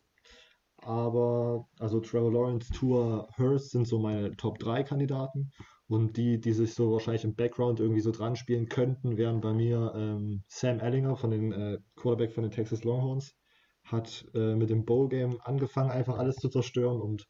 Aber 0.83 1.67
also 1.79 1.99
Trevor 1.99 2.31
Lawrence, 2.31 2.73
Tour, 2.73 3.27
Hurst 3.37 3.71
sind 3.71 3.87
so 3.87 3.99
meine 3.99 4.35
Top 4.35 4.59
3 4.59 4.83
Kandidaten. 4.83 5.51
Und 5.87 6.15
die, 6.15 6.39
die 6.39 6.53
sich 6.53 6.73
so 6.73 6.91
wahrscheinlich 6.93 7.25
im 7.25 7.35
Background 7.35 7.79
irgendwie 7.81 8.01
so 8.01 8.11
dran 8.11 8.37
spielen 8.37 8.69
könnten, 8.69 9.17
wären 9.17 9.41
bei 9.41 9.53
mir 9.53 9.91
ähm, 9.95 10.43
Sam 10.47 10.79
Ellinger 10.79 11.17
von 11.17 11.31
den 11.31 11.51
äh, 11.51 11.79
Quarterback 11.97 12.31
von 12.31 12.43
den 12.43 12.51
Texas 12.51 12.83
Longhorns. 12.85 13.35
Hat 13.83 14.25
äh, 14.33 14.55
mit 14.55 14.69
dem 14.69 14.85
Bowl-Game 14.85 15.39
angefangen, 15.43 15.91
einfach 15.91 16.17
alles 16.17 16.37
zu 16.37 16.49
zerstören 16.49 17.01
und 17.01 17.27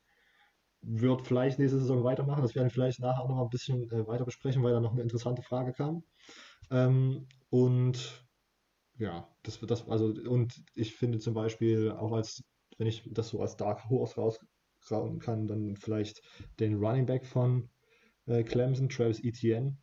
wird 0.82 1.26
vielleicht 1.26 1.59
nächste 1.59 1.80
Saison 1.80 2.03
weitermachen. 2.03 2.41
Das 2.41 2.55
werden 2.55 2.68
wir 2.68 2.72
vielleicht 2.72 2.99
nachher 2.99 3.28
noch 3.28 3.41
ein 3.41 3.49
bisschen 3.49 3.89
äh, 3.91 4.07
weiter 4.07 4.26
besprechen, 4.26 4.64
weil 4.64 4.74
da 4.74 4.80
noch 4.80 4.93
eine 4.93 5.01
interessante 5.01 5.41
Frage 5.41 5.74
kam. 5.74 6.03
Ähm, 6.70 7.28
und 7.49 8.26
ja, 8.97 9.28
das 9.43 9.62
wird 9.62 9.72
das, 9.72 9.88
also, 9.89 10.07
und 10.07 10.64
ich 10.76 10.95
finde 10.95 11.20
zum 11.20 11.34
Beispiel 11.34 11.91
auch 11.91 12.12
als, 12.12 12.43
wenn 12.78 12.88
ich 12.88 13.03
das 13.12 13.30
so 13.30 13.41
als 13.41 13.57
Dark 13.57 13.89
Horse 13.89 14.16
rausgrauen 14.16 15.20
kann, 15.20 15.47
dann 15.47 15.76
vielleicht 15.76 16.22
den 16.59 16.76
Running 16.76 17.05
Back 17.05 17.26
von 17.26 17.70
äh, 18.28 18.43
Clemson, 18.43 18.89
Travis 18.89 19.24
Etienne. 19.24 19.78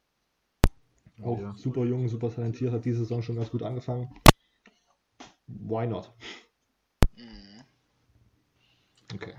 Oh 1.21 1.33
auch 1.33 1.41
ja. 1.41 1.55
super 1.57 1.85
jung, 1.85 2.09
super 2.09 2.33
talentiert, 2.33 2.73
hat 2.73 2.85
diese 2.85 3.01
Saison 3.01 3.23
schon 3.23 3.37
ganz 3.37 3.51
gut 3.51 3.63
angefangen. 3.63 4.09
Why 5.49 5.87
not? 5.87 6.13
Mhm. 7.17 7.65
Okay. 9.15 9.35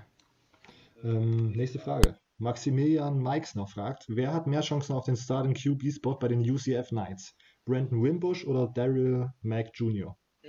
Ähm, 1.02 1.52
nächste 1.52 1.78
Frage. 1.78 2.19
Maximilian 2.40 3.18
Mikes 3.18 3.54
noch 3.54 3.68
fragt, 3.68 4.04
wer 4.08 4.32
hat 4.32 4.46
mehr 4.46 4.62
Chancen 4.62 4.94
auf 4.94 5.04
den 5.04 5.16
Starting 5.16 5.54
QB-Spot 5.54 6.14
bei 6.14 6.28
den 6.28 6.40
UCF 6.40 6.88
Knights? 6.88 7.34
Brandon 7.66 8.02
Wimbush 8.02 8.44
oder 8.46 8.66
Daryl 8.66 9.30
Mack 9.42 9.70
Jr.? 9.74 10.16
Mm. 10.42 10.48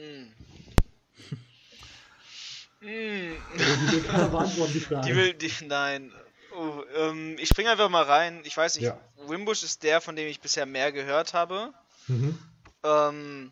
mm. 2.79 3.35
die 3.53 3.91
will 3.91 4.03
keiner 4.03 4.29
beantworten, 4.29 4.73
die 4.73 4.79
Frage. 4.79 5.07
Die 5.07 5.15
will, 5.15 5.33
die, 5.33 5.51
nein. 5.65 6.13
Oh, 6.55 6.81
ähm, 6.95 7.35
ich 7.39 7.49
springe 7.49 7.71
einfach 7.71 7.89
mal 7.89 8.03
rein. 8.03 8.41
Ich 8.45 8.55
weiß 8.55 8.75
nicht, 8.75 8.85
ja. 8.85 8.97
Wimbush 9.27 9.63
ist 9.63 9.83
der, 9.83 9.99
von 9.99 10.15
dem 10.15 10.29
ich 10.29 10.39
bisher 10.39 10.65
mehr 10.65 10.93
gehört 10.93 11.33
habe. 11.33 11.73
Mhm. 12.07 12.37
Ähm, 12.83 13.51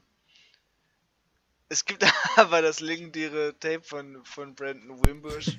es 1.67 1.83
gibt 1.83 2.03
aber 2.37 2.61
das 2.61 2.79
legendäre 2.79 3.53
Tape 3.59 3.81
von, 3.81 4.23
von 4.23 4.55
Brandon 4.55 5.05
Wimbush. 5.05 5.57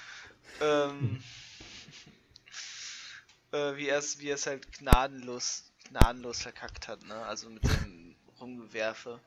ähm, 0.62 1.22
äh, 3.52 3.76
wie 3.76 3.88
er 3.88 3.98
es 3.98 4.18
wie 4.18 4.32
halt 4.34 4.72
gnadenlos, 4.78 5.64
gnadenlos 5.88 6.42
verkackt 6.42 6.88
hat, 6.88 7.04
ne? 7.04 7.14
Also 7.14 7.48
mit 7.50 7.64
dem 7.64 8.16
Rumgewerfe. 8.40 9.20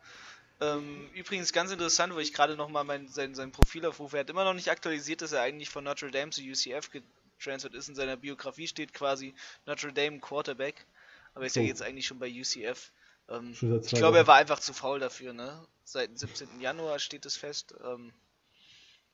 Ähm, 0.61 1.09
übrigens 1.13 1.51
ganz 1.51 1.71
interessant, 1.71 2.13
wo 2.13 2.19
ich 2.19 2.33
gerade 2.33 2.55
nochmal 2.55 2.85
sein, 3.07 3.35
sein 3.35 3.51
Profil 3.51 3.85
aufrufe. 3.85 4.17
Er 4.17 4.21
hat 4.21 4.29
immer 4.29 4.45
noch 4.45 4.53
nicht 4.53 4.69
aktualisiert, 4.69 5.21
dass 5.21 5.33
er 5.33 5.41
eigentlich 5.41 5.69
von 5.69 5.83
Notre 5.83 6.11
Dame 6.11 6.31
zu 6.31 6.41
UCF 6.41 6.91
getransfert 6.91 7.73
ist. 7.73 7.89
In 7.89 7.95
seiner 7.95 8.15
Biografie 8.15 8.67
steht 8.67 8.93
quasi 8.93 9.33
Notre 9.65 9.91
Dame 9.91 10.19
Quarterback. 10.19 10.85
Aber 11.33 11.43
er 11.43 11.47
ist 11.47 11.57
oh. 11.57 11.59
ja 11.59 11.67
jetzt 11.67 11.81
eigentlich 11.81 12.07
schon 12.07 12.19
bei 12.19 12.29
UCF. 12.31 12.91
Ähm, 13.27 13.51
ich 13.51 13.91
glaube, 13.91 14.17
er 14.17 14.27
war 14.27 14.35
einfach 14.35 14.59
zu 14.59 14.73
faul 14.73 14.99
dafür, 14.99 15.33
ne? 15.33 15.65
Seit 15.83 16.09
dem 16.09 16.17
17. 16.17 16.61
Januar 16.61 16.99
steht 16.99 17.25
es 17.25 17.35
fest. 17.35 17.75
Ähm, 17.83 18.13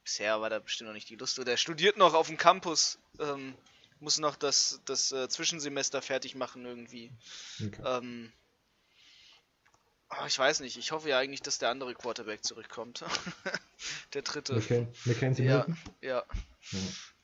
bisher 0.04 0.40
war 0.42 0.50
da 0.50 0.60
bestimmt 0.60 0.90
noch 0.90 0.94
nicht 0.94 1.10
die 1.10 1.16
Lust. 1.16 1.38
Der 1.46 1.58
studiert 1.58 1.98
noch 1.98 2.14
auf 2.14 2.28
dem 2.28 2.38
Campus. 2.38 3.00
Ähm, 3.20 3.56
muss 4.02 4.18
noch 4.18 4.36
das, 4.36 4.82
das 4.86 5.12
äh, 5.12 5.30
Zwischensemester 5.30 6.02
fertig 6.02 6.36
machen 6.36 6.66
irgendwie. 6.66 7.12
Okay. 7.64 7.82
Ähm, 7.86 8.34
oh, 10.10 10.26
ich 10.28 10.38
weiß 10.38 10.60
nicht. 10.62 10.78
Ich 10.78 10.92
hoffe 10.92 11.10
ja 11.10 11.20
eigentlich, 11.20 11.42
dass 11.42 11.60
der 11.60 11.70
andere 11.70 11.94
Quarterback 11.94 12.44
zurückkommt. 12.44 13.04
der 14.14 14.24
dritte. 14.24 14.56
Mackenzie 15.06 15.44
ja, 15.44 15.58
Milton? 15.58 15.78
Ja. 16.02 16.26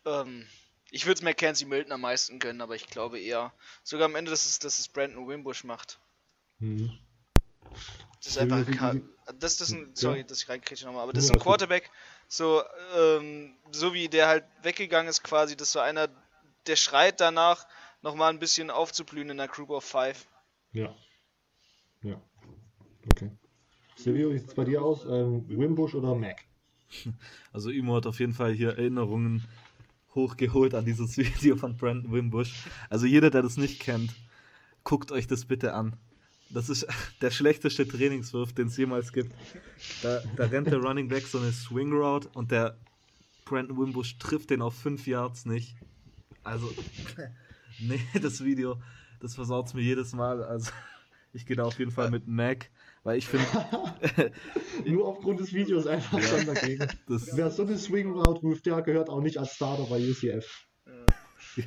ja. 0.05 0.21
Ähm, 0.21 0.47
ich 0.91 1.05
würde 1.05 1.17
es 1.17 1.23
Mackenzie 1.23 1.65
Milton 1.65 1.91
am 1.91 2.01
meisten 2.01 2.39
gönnen, 2.39 2.61
aber 2.61 2.75
ich 2.75 2.87
glaube 2.87 3.19
eher. 3.19 3.53
Sogar 3.83 4.05
am 4.05 4.15
Ende, 4.15 4.31
dass 4.31 4.45
es, 4.45 4.59
dass 4.59 4.79
es 4.79 4.87
Brandon 4.87 5.27
Wimbush 5.27 5.63
macht. 5.63 5.99
Mhm. 6.59 6.97
Das 8.19 8.27
ist 8.27 8.37
einfach 8.37 8.57
ein 8.57 9.09
das, 9.39 9.57
das 9.57 9.69
ist 9.69 9.75
ein, 9.75 9.91
sorry, 9.93 10.23
dass 10.23 10.41
ich 10.41 10.49
reinkriege 10.49 10.85
nochmal, 10.85 11.03
aber 11.03 11.13
das 11.13 11.25
ist 11.25 11.31
ein 11.31 11.39
Quarterback, 11.39 11.89
so, 12.27 12.63
ähm, 12.95 13.55
so 13.71 13.93
wie 13.93 14.07
der 14.07 14.27
halt 14.27 14.45
weggegangen 14.63 15.09
ist 15.09 15.23
quasi, 15.23 15.55
das 15.55 15.69
ist 15.69 15.73
so 15.73 15.79
einer, 15.79 16.07
der 16.67 16.75
schreit 16.75 17.19
danach, 17.19 17.65
nochmal 18.01 18.31
ein 18.31 18.39
bisschen 18.39 18.69
aufzublühen 18.69 19.29
in 19.29 19.37
der 19.37 19.47
Group 19.47 19.69
of 19.69 19.83
Five. 19.83 20.27
Ja. 20.71 20.95
Ja. 22.03 22.21
Okay. 23.11 23.31
Silvio, 23.95 24.31
wie 24.31 24.37
sieht 24.37 24.49
es 24.49 24.53
bei 24.53 24.65
dir 24.65 24.81
aus? 24.81 25.05
Ähm, 25.05 25.45
Wimbush 25.47 25.95
oder 25.95 26.15
Mac? 26.15 26.43
Also 27.51 27.69
Imo 27.69 27.95
hat 27.95 28.05
auf 28.05 28.19
jeden 28.19 28.33
Fall 28.33 28.53
hier 28.53 28.69
Erinnerungen 28.69 29.43
hochgeholt 30.15 30.73
an 30.73 30.85
dieses 30.85 31.17
Video 31.17 31.55
von 31.55 31.75
Brandon 31.75 32.11
Wimbush. 32.11 32.53
Also 32.89 33.05
jeder, 33.05 33.29
der 33.29 33.41
das 33.41 33.57
nicht 33.57 33.79
kennt, 33.79 34.13
guckt 34.83 35.11
euch 35.11 35.27
das 35.27 35.45
bitte 35.45 35.73
an. 35.73 35.97
Das 36.49 36.69
ist 36.69 36.87
der 37.21 37.31
schlechteste 37.31 37.87
Trainingswurf, 37.87 38.53
den 38.53 38.67
es 38.67 38.77
jemals 38.77 39.11
gibt. 39.11 39.33
Da, 40.01 40.21
da 40.35 40.45
rennt 40.45 40.67
der 40.67 40.79
Running 40.79 41.07
Back 41.07 41.27
so 41.27 41.39
eine 41.39 41.51
Swing 41.51 41.91
Route 41.91 42.29
und 42.33 42.51
der 42.51 42.77
Brandon 43.45 43.77
Wimbush 43.77 44.17
trifft 44.17 44.49
den 44.49 44.61
auf 44.61 44.75
5 44.75 45.07
Yards 45.07 45.45
nicht. 45.45 45.75
Also, 46.47 46.73
nee, 47.79 47.99
das 48.21 48.41
Video, 48.41 48.81
das 49.19 49.35
versaut 49.35 49.67
es 49.67 49.73
mir 49.73 49.81
jedes 49.81 50.13
Mal. 50.13 50.41
Also, 50.43 50.71
ich 51.33 51.45
gehe 51.45 51.57
da 51.57 51.63
auf 51.63 51.77
jeden 51.77 51.91
Fall 51.91 52.09
mit 52.09 52.25
Mac, 52.25 52.69
weil 53.03 53.17
ich 53.17 53.27
finde. 53.27 53.45
Nur 54.85 55.07
aufgrund 55.07 55.41
des 55.41 55.51
Videos 55.51 55.85
einfach 55.87 56.21
schon 56.21 56.45
dagegen. 56.45 56.87
Das 57.07 57.35
Wer 57.35 57.51
so 57.51 57.63
eine 57.63 57.77
Swing 57.77 58.13
Route 58.13 58.41
ruft, 58.41 58.65
der 58.65 58.81
gehört 58.81 59.09
auch 59.09 59.21
nicht 59.21 59.37
als 59.37 59.55
Starter 59.55 59.83
bei 59.89 59.99
UCF. 59.99 60.67
Ja. 61.57 61.65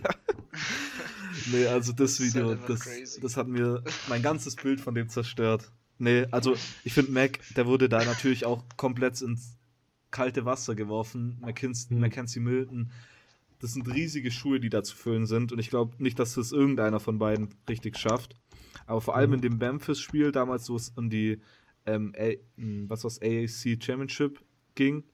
Nee, 1.53 1.67
also 1.67 1.93
das, 1.93 2.19
Video, 2.21 2.49
halt 2.49 2.61
das, 2.69 3.19
das 3.21 3.37
hat 3.37 3.49
mir 3.49 3.83
mein 4.09 4.23
ganzes 4.23 4.57
Bild 4.57 4.81
von 4.81 4.95
dem 4.95 5.09
zerstört. 5.09 5.71
Nee, 5.99 6.27
also 6.31 6.55
ich 6.85 6.95
finde 6.95 7.13
Mac, 7.13 7.41
der 7.55 7.67
wurde 7.67 7.89
da 7.89 8.03
natürlich 8.05 8.47
auch 8.47 8.65
komplett 8.77 9.21
ins 9.21 9.59
kalte 10.11 10.45
Wasser 10.47 10.75
geworfen. 10.75 11.39
Mackenzie, 11.41 11.95
mhm. 11.95 12.01
Mackenzie 12.01 12.41
Milton, 12.41 12.91
das 13.61 13.75
sind 13.75 13.87
riesige 13.93 14.31
Schuhe, 14.31 14.59
die 14.59 14.71
da 14.71 14.83
zu 14.83 14.97
füllen 14.97 15.27
sind. 15.27 15.53
Und 15.53 15.59
ich 15.59 15.71
glaube 15.71 16.03
nicht, 16.03 16.19
dass 16.19 16.35
das 16.35 16.51
irgendeiner 16.51 16.99
von 16.99 17.19
beiden 17.19 17.55
richtig 17.69 17.99
schafft. 17.99 18.35
Aber 18.87 19.01
vor 19.01 19.15
allem 19.15 19.31
mhm. 19.31 19.35
in 19.37 19.41
dem 19.43 19.59
Memphis-Spiel, 19.59 20.33
damals, 20.33 20.69
wo 20.69 20.77
es 20.77 20.89
um 20.97 21.11
die 21.11 21.41
ähm, 21.87 22.13
A 22.19 22.33
hm, 22.57 22.89
was 22.89 23.05
was 23.05 23.21
AAC 23.21 23.83
Championship 23.83 24.41
ging, 24.75 25.05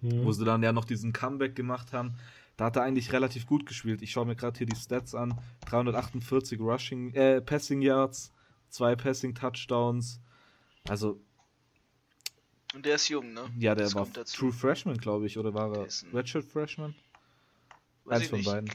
mhm. 0.00 0.24
wo 0.24 0.32
sie 0.32 0.44
dann 0.44 0.62
ja 0.62 0.72
noch 0.72 0.84
diesen 0.84 1.12
Comeback 1.12 1.56
gemacht 1.56 1.92
haben, 1.92 2.14
da 2.56 2.66
hat 2.66 2.76
er 2.76 2.82
eigentlich 2.82 3.12
relativ 3.12 3.46
gut 3.46 3.66
gespielt. 3.66 4.02
Ich 4.02 4.12
schaue 4.12 4.26
mir 4.26 4.36
gerade 4.36 4.56
hier 4.56 4.66
die 4.66 4.76
Stats 4.76 5.14
an. 5.14 5.38
348 5.66 6.60
Rushing, 6.60 7.12
äh, 7.14 7.40
Passing 7.40 7.82
Yards, 7.82 8.32
zwei 8.68 8.94
Passing 8.94 9.34
Touchdowns. 9.34 10.20
Also. 10.88 11.20
Und 12.74 12.86
der 12.86 12.94
ist 12.94 13.08
jung, 13.08 13.32
ne? 13.32 13.50
Ja, 13.58 13.74
der 13.74 13.84
das 13.84 13.94
war 13.94 14.06
True 14.12 14.52
Freshman, 14.52 14.98
glaube 14.98 15.26
ich, 15.26 15.38
oder 15.38 15.52
war 15.52 15.76
er 15.76 15.88
Redshirt 16.14 16.44
Freshman? 16.44 16.94
Weiß 18.04 18.20
Eins 18.20 18.28
von 18.28 18.38
nicht. 18.38 18.50
beiden. 18.50 18.70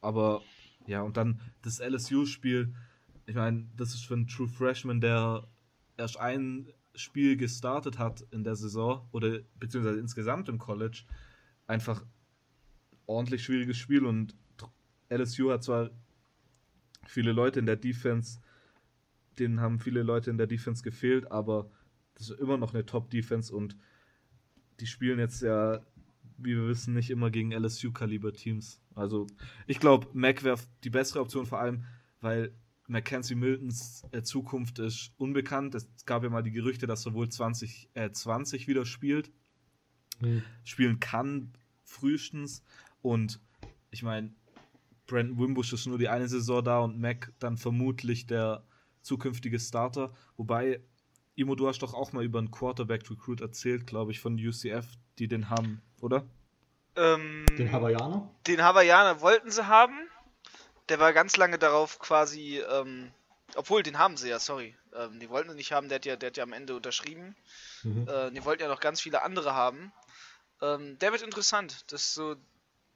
Aber 0.00 0.42
ja, 0.86 1.02
und 1.02 1.16
dann 1.16 1.40
das 1.62 1.80
LSU-Spiel. 1.80 2.74
Ich 3.26 3.34
meine, 3.34 3.66
das 3.76 3.94
ist 3.94 4.06
für 4.06 4.14
einen 4.14 4.28
True 4.28 4.48
Freshman, 4.48 5.00
der 5.00 5.46
erst 5.96 6.18
ein 6.18 6.68
Spiel 6.94 7.36
gestartet 7.36 7.98
hat 7.98 8.24
in 8.30 8.44
der 8.44 8.56
Saison 8.56 9.06
oder 9.12 9.40
beziehungsweise 9.58 9.98
insgesamt 9.98 10.48
im 10.48 10.58
College, 10.58 11.04
einfach 11.66 12.04
ordentlich 13.06 13.44
schwieriges 13.44 13.76
Spiel 13.76 14.04
und 14.04 14.34
LSU 15.10 15.50
hat 15.50 15.62
zwar 15.62 15.90
viele 17.06 17.32
Leute 17.32 17.60
in 17.60 17.66
der 17.66 17.76
Defense, 17.76 18.40
denen 19.38 19.60
haben 19.60 19.78
viele 19.78 20.02
Leute 20.02 20.30
in 20.30 20.38
der 20.38 20.46
Defense 20.46 20.82
gefehlt, 20.82 21.30
aber 21.30 21.70
das 22.14 22.30
ist 22.30 22.40
immer 22.40 22.56
noch 22.56 22.74
eine 22.74 22.86
Top-Defense 22.86 23.54
und 23.54 23.76
die 24.80 24.86
spielen 24.86 25.18
jetzt 25.18 25.42
ja, 25.42 25.80
wie 26.38 26.56
wir 26.56 26.68
wissen, 26.68 26.94
nicht 26.94 27.10
immer 27.10 27.30
gegen 27.30 27.52
LSU-Kaliber-Teams. 27.52 28.80
Also 28.94 29.26
ich 29.66 29.80
glaube, 29.80 30.08
Mac 30.12 30.44
wäre 30.44 30.58
die 30.84 30.90
bessere 30.90 31.20
Option, 31.20 31.46
vor 31.46 31.60
allem, 31.60 31.84
weil 32.20 32.52
Mackenzie 32.88 33.34
Miltons 33.34 34.04
äh, 34.12 34.22
Zukunft 34.22 34.78
ist 34.78 35.12
unbekannt. 35.16 35.74
Es 35.74 35.88
gab 36.06 36.22
ja 36.22 36.30
mal 36.30 36.42
die 36.42 36.52
Gerüchte, 36.52 36.86
dass 36.86 37.06
er 37.06 37.14
wohl 37.14 37.28
2020 37.28 38.62
äh, 38.62 38.66
wieder 38.68 38.84
spielt. 38.84 39.32
Mhm. 40.20 40.42
Spielen 40.64 41.00
kann 41.00 41.52
frühestens. 41.84 42.62
Und 43.02 43.40
ich 43.90 44.02
meine, 44.02 44.32
Brandon 45.06 45.38
Wimbush 45.38 45.72
ist 45.72 45.86
nur 45.86 45.98
die 45.98 46.08
eine 46.08 46.28
Saison 46.28 46.62
da 46.64 46.80
und 46.80 47.00
Mac 47.00 47.32
dann 47.38 47.56
vermutlich 47.56 48.26
der 48.26 48.64
zukünftige 49.02 49.58
Starter. 49.58 50.12
Wobei 50.36 50.80
Imo, 51.36 51.54
du 51.54 51.68
hast 51.68 51.80
doch 51.82 51.92
auch 51.94 52.12
mal 52.12 52.24
über 52.24 52.38
einen 52.38 52.50
Quarterback-Recruit 52.50 53.40
erzählt, 53.42 53.86
glaube 53.86 54.10
ich, 54.12 54.20
von 54.20 54.34
UCF, 54.34 54.86
die 55.18 55.28
den 55.28 55.50
haben, 55.50 55.82
oder? 56.00 56.24
Ähm, 56.96 57.44
Den 57.58 57.70
Hawaiianer? 57.72 58.30
Den 58.46 58.62
Hawaiianer 58.62 59.20
wollten 59.20 59.50
sie 59.50 59.66
haben. 59.66 59.96
Der 60.88 60.98
war 60.98 61.12
ganz 61.12 61.36
lange 61.36 61.58
darauf 61.58 61.98
quasi, 61.98 62.58
ähm, 62.60 63.10
obwohl, 63.54 63.82
den 63.82 63.98
haben 63.98 64.16
sie 64.16 64.30
ja, 64.30 64.38
sorry. 64.38 64.74
Ähm, 64.94 65.20
die 65.20 65.28
wollten 65.28 65.50
ihn 65.50 65.56
nicht 65.56 65.72
haben, 65.72 65.88
der 65.88 65.96
hat 65.96 66.06
ja, 66.06 66.16
der 66.16 66.28
hat 66.28 66.36
ja 66.38 66.42
am 66.44 66.54
Ende 66.54 66.74
unterschrieben. 66.74 67.36
Mhm. 67.82 68.08
Äh, 68.08 68.30
die 68.30 68.44
wollten 68.44 68.62
ja 68.62 68.68
noch 68.68 68.80
ganz 68.80 69.00
viele 69.00 69.22
andere 69.22 69.52
haben. 69.54 69.92
Ähm, 70.62 70.98
der 71.00 71.12
wird 71.12 71.20
interessant. 71.22 71.84
Das 71.92 72.00
ist 72.02 72.14
so 72.14 72.36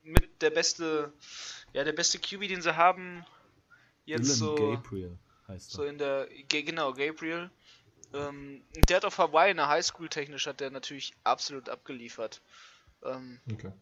mit 0.02 0.40
der 0.40 0.50
beste, 0.50 1.12
ja, 1.74 1.84
der 1.84 1.92
beste 1.92 2.18
QB, 2.18 2.48
den 2.48 2.62
sie 2.62 2.74
haben. 2.74 3.24
Jetzt 4.06 4.36
Dylan 4.36 4.36
so, 4.36 4.54
Gabriel 4.54 5.18
heißt 5.46 5.70
so 5.72 5.82
er. 5.82 5.90
in 5.90 5.98
der, 5.98 6.26
ge- 6.48 6.62
genau, 6.62 6.94
Gabriel. 6.94 7.50
Ähm, 8.14 8.64
der 8.74 8.98
hat 8.98 9.04
auf 9.04 9.18
Hawaii 9.18 9.50
in 9.50 9.56
der 9.58 9.68
Highschool 9.68 10.08
technisch 10.08 10.46
hat 10.46 10.60
der 10.60 10.70
natürlich 10.70 11.12
absolut 11.24 11.68
abgeliefert. 11.68 12.42
Ähm, 13.04 13.40
Okay. 13.52 13.72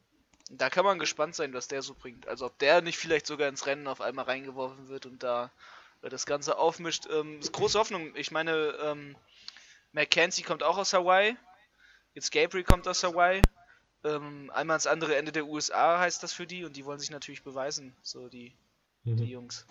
da 0.50 0.70
kann 0.70 0.84
man 0.84 0.98
gespannt 0.98 1.34
sein, 1.34 1.52
was 1.54 1.68
der 1.68 1.82
so 1.82 1.94
bringt. 1.94 2.26
Also 2.28 2.46
ob 2.46 2.58
der 2.58 2.80
nicht 2.82 2.98
vielleicht 2.98 3.26
sogar 3.26 3.48
ins 3.48 3.66
Rennen 3.66 3.86
auf 3.86 4.00
einmal 4.00 4.24
reingeworfen 4.26 4.88
wird 4.88 5.06
und 5.06 5.22
da 5.22 5.52
äh, 6.02 6.08
das 6.08 6.26
Ganze 6.26 6.58
aufmischt. 6.58 7.06
Ähm, 7.10 7.40
ist 7.40 7.52
große 7.52 7.78
Hoffnung. 7.78 8.14
Ich 8.16 8.30
meine, 8.30 8.74
ähm, 8.82 9.16
Mackenzie 9.92 10.42
kommt 10.42 10.62
auch 10.62 10.78
aus 10.78 10.92
Hawaii. 10.92 11.36
Jetzt 12.14 12.32
Gabriel 12.32 12.64
kommt 12.64 12.88
aus 12.88 13.02
Hawaii. 13.04 13.42
Ähm, 14.04 14.50
einmal 14.54 14.74
ans 14.74 14.86
andere 14.86 15.16
Ende 15.16 15.32
der 15.32 15.46
USA 15.46 15.98
heißt 15.98 16.22
das 16.22 16.32
für 16.32 16.46
die 16.46 16.64
und 16.64 16.76
die 16.76 16.84
wollen 16.84 17.00
sich 17.00 17.10
natürlich 17.10 17.42
beweisen, 17.42 17.96
so 18.02 18.28
die, 18.28 18.54
die 19.04 19.10
Mhm. 19.10 19.30
Jungs. 19.30 19.66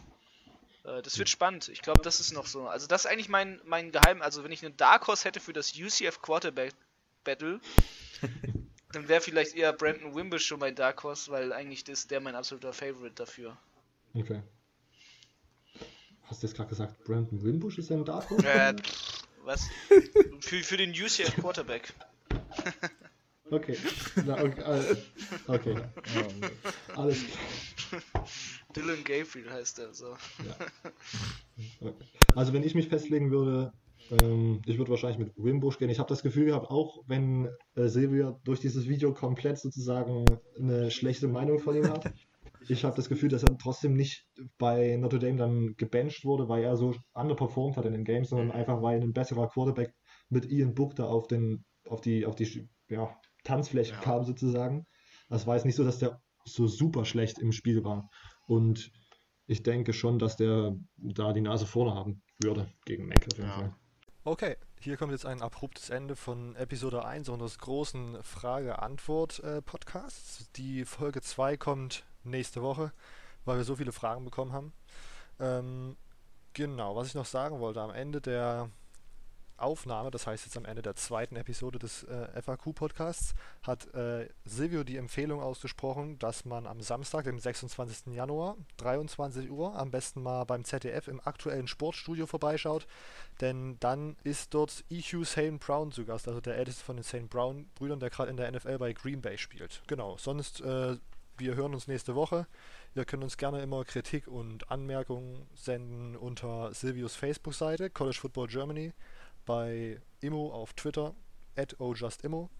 Äh, 0.87 1.01
das 1.01 1.19
wird 1.19 1.29
spannend. 1.29 1.69
Ich 1.69 1.81
glaube, 1.81 2.01
das 2.01 2.19
ist 2.19 2.33
noch 2.33 2.47
so. 2.47 2.67
Also 2.67 2.87
das 2.87 3.05
ist 3.05 3.11
eigentlich 3.11 3.29
mein, 3.29 3.59
mein 3.65 3.91
Geheim. 3.91 4.21
Also 4.21 4.43
wenn 4.43 4.51
ich 4.51 4.65
einen 4.65 4.77
Dark 4.77 5.07
Horse 5.07 5.25
hätte 5.25 5.39
für 5.39 5.53
das 5.53 5.73
UCF 5.77 6.21
Quarterback 6.21 6.73
Battle, 7.23 7.59
dann 8.93 9.07
wäre 9.07 9.21
vielleicht 9.21 9.55
eher 9.55 9.73
Brandon 9.73 10.15
Wimbish 10.15 10.45
schon 10.45 10.59
mein 10.59 10.75
Dark 10.75 11.03
Horse, 11.03 11.29
weil 11.29 11.51
eigentlich 11.51 11.87
ist 11.89 12.09
der 12.09 12.21
mein 12.21 12.35
absoluter 12.35 12.73
Favorite 12.73 13.15
dafür. 13.15 13.57
Okay. 14.13 14.41
Hast 16.23 16.41
du 16.41 16.47
jetzt 16.47 16.55
gerade 16.55 16.69
gesagt, 16.69 17.03
Brandon 17.03 17.41
Wimbush 17.41 17.77
ist 17.77 17.91
ein 17.91 18.03
Dark 18.03 18.29
Horse? 18.29 18.47
Äh, 18.47 18.75
was? 19.43 19.67
Für, 20.41 20.63
für 20.63 20.77
den 20.77 20.91
UCF 20.91 21.35
Quarterback. 21.35 21.93
Okay. 23.49 23.77
Na, 24.25 24.43
okay, 24.43 24.61
äh, 24.61 24.95
okay. 25.47 25.77
Alles 26.95 27.19
klar. 27.23 28.27
Dylan 28.77 29.03
Gabriel 29.03 29.51
heißt 29.51 29.79
er 29.79 29.93
so. 29.93 30.15
Okay. 30.39 31.93
Also 32.35 32.53
wenn 32.53 32.61
ich 32.61 32.75
mich 32.75 32.87
festlegen 32.87 33.31
würde, 33.31 33.73
ähm, 34.11 34.61
ich 34.65 34.77
würde 34.77 34.91
wahrscheinlich 34.91 35.17
mit 35.17 35.33
Wimbush 35.37 35.79
gehen. 35.79 35.89
Ich 35.89 35.97
habe 35.97 36.09
das 36.09 36.21
Gefühl 36.21 36.45
gehabt, 36.45 36.69
auch 36.69 37.03
wenn 37.07 37.49
äh, 37.75 37.87
Silvia 37.87 38.39
durch 38.43 38.59
dieses 38.59 38.87
Video 38.87 39.13
komplett 39.13 39.57
sozusagen 39.57 40.25
eine 40.55 40.91
schlechte 40.91 41.27
Meinung 41.27 41.57
von 41.57 41.75
ihm 41.75 41.89
hat, 41.89 42.13
ich 42.69 42.83
habe 42.83 42.95
das 42.95 43.09
Gefühl, 43.09 43.29
dass 43.29 43.43
er 43.43 43.57
trotzdem 43.57 43.95
nicht 43.95 44.25
bei 44.57 44.97
Notre 44.97 45.19
Dame 45.19 45.37
dann 45.37 45.75
gebencht 45.77 46.25
wurde, 46.25 46.47
weil 46.47 46.63
er 46.63 46.77
so 46.77 46.95
underperformed 47.13 47.77
hat 47.77 47.85
in 47.85 47.93
den 47.93 48.05
Games, 48.05 48.29
sondern 48.29 48.51
einfach 48.51 48.81
weil 48.81 49.01
ein 49.01 49.13
besserer 49.13 49.47
Quarterback 49.49 49.93
mit 50.29 50.45
Ian 50.45 50.75
Book 50.75 50.95
da 50.95 51.05
auf 51.05 51.27
den 51.27 51.65
auf 51.87 52.01
die 52.01 52.25
auf 52.25 52.35
die 52.35 52.69
ja, 52.89 53.09
Tanzfläche 53.43 53.93
Ja. 53.93 53.99
kam 53.99 54.23
sozusagen. 54.23 54.85
Das 55.29 55.47
war 55.47 55.55
jetzt 55.55 55.65
nicht 55.65 55.75
so, 55.75 55.83
dass 55.83 55.99
der 55.99 56.21
so 56.45 56.67
super 56.67 57.05
schlecht 57.05 57.39
im 57.39 57.51
Spiel 57.51 57.83
war. 57.83 58.09
Und 58.47 58.91
ich 59.45 59.61
denke 59.63 59.93
schon, 59.93 60.17
dass 60.19 60.35
der 60.37 60.75
da 60.97 61.31
die 61.33 61.41
Nase 61.41 61.65
vorne 61.67 61.93
haben 61.93 62.21
würde 62.39 62.71
gegen 62.85 63.07
Mac 63.07 63.25
auf 63.31 63.37
jeden 63.37 63.49
Ja. 63.49 63.55
Fall. 63.55 63.73
Okay, 64.23 64.57
hier 64.81 64.97
kommt 64.97 65.11
jetzt 65.13 65.25
ein 65.25 65.41
abruptes 65.41 65.89
Ende 65.89 66.15
von 66.17 66.53
Episode 66.55 67.05
1 67.05 67.29
unseres 67.29 67.57
großen 67.59 68.21
Frage-Antwort-Podcasts. 68.21 70.51
Die 70.53 70.83
Folge 70.85 71.21
2 71.21 71.55
kommt 71.55 72.03
nächste 72.23 72.61
Woche, 72.61 72.91
weil 73.45 73.55
wir 73.57 73.63
so 73.63 73.77
viele 73.77 73.93
Fragen 73.93 74.25
bekommen 74.25 74.51
haben. 74.51 74.73
Ähm, 75.39 75.95
genau, 76.53 76.95
was 76.95 77.07
ich 77.07 77.15
noch 77.15 77.25
sagen 77.25 77.59
wollte, 77.59 77.81
am 77.81 77.91
Ende 77.91 78.19
der 78.19 78.69
Aufnahme, 79.57 80.11
das 80.11 80.27
heißt 80.27 80.45
jetzt 80.45 80.57
am 80.57 80.65
Ende 80.65 80.81
der 80.81 80.95
zweiten 80.95 81.35
Episode 81.35 81.79
des 81.79 82.03
äh, 82.03 82.41
FAQ-Podcasts, 82.41 83.33
hat 83.63 83.93
äh, 83.93 84.29
Silvio 84.45 84.83
die 84.83 84.97
Empfehlung 84.97 85.41
ausgesprochen, 85.41 86.19
dass 86.19 86.45
man 86.45 86.67
am 86.67 86.81
Samstag, 86.81 87.25
dem 87.25 87.39
26. 87.39 88.13
Januar, 88.13 88.57
23 88.77 89.49
Uhr, 89.49 89.75
am 89.75 89.91
besten 89.91 90.21
mal 90.21 90.43
beim 90.45 90.63
ZDF 90.63 91.07
im 91.07 91.19
aktuellen 91.19 91.67
Sportstudio 91.67 92.25
vorbeischaut, 92.25 92.87
denn 93.41 93.77
dann 93.79 94.15
ist 94.23 94.53
dort 94.53 94.83
EQ 94.89 95.25
St. 95.25 95.59
Brown 95.59 95.91
zu 95.91 96.05
Gast, 96.05 96.27
also 96.27 96.41
der 96.41 96.55
älteste 96.55 96.83
von 96.83 96.97
den 96.97 97.03
St. 97.03 97.29
Brown-Brüdern, 97.29 97.99
der 97.99 98.09
gerade 98.09 98.29
in 98.29 98.37
der 98.37 98.51
NFL 98.51 98.77
bei 98.77 98.93
Green 98.93 99.21
Bay 99.21 99.37
spielt. 99.37 99.81
Genau, 99.87 100.17
sonst, 100.17 100.61
äh, 100.61 100.97
wir 101.37 101.55
hören 101.55 101.73
uns 101.73 101.87
nächste 101.87 102.15
Woche. 102.15 102.47
Ihr 102.95 103.05
könnt 103.05 103.23
uns 103.23 103.37
gerne 103.37 103.61
immer 103.61 103.85
Kritik 103.85 104.27
und 104.27 104.71
Anmerkungen 104.71 105.47
senden 105.53 106.15
unter 106.15 106.73
Silvios 106.73 107.15
Facebook-Seite, 107.15 107.89
College 107.91 108.17
Football 108.19 108.47
Germany, 108.47 108.93
bei 109.47 109.99
Immo 110.19 110.51
auf 110.51 110.73
Twitter, 110.73 111.15
at 111.55 111.79
ojustimmo, 111.79 112.51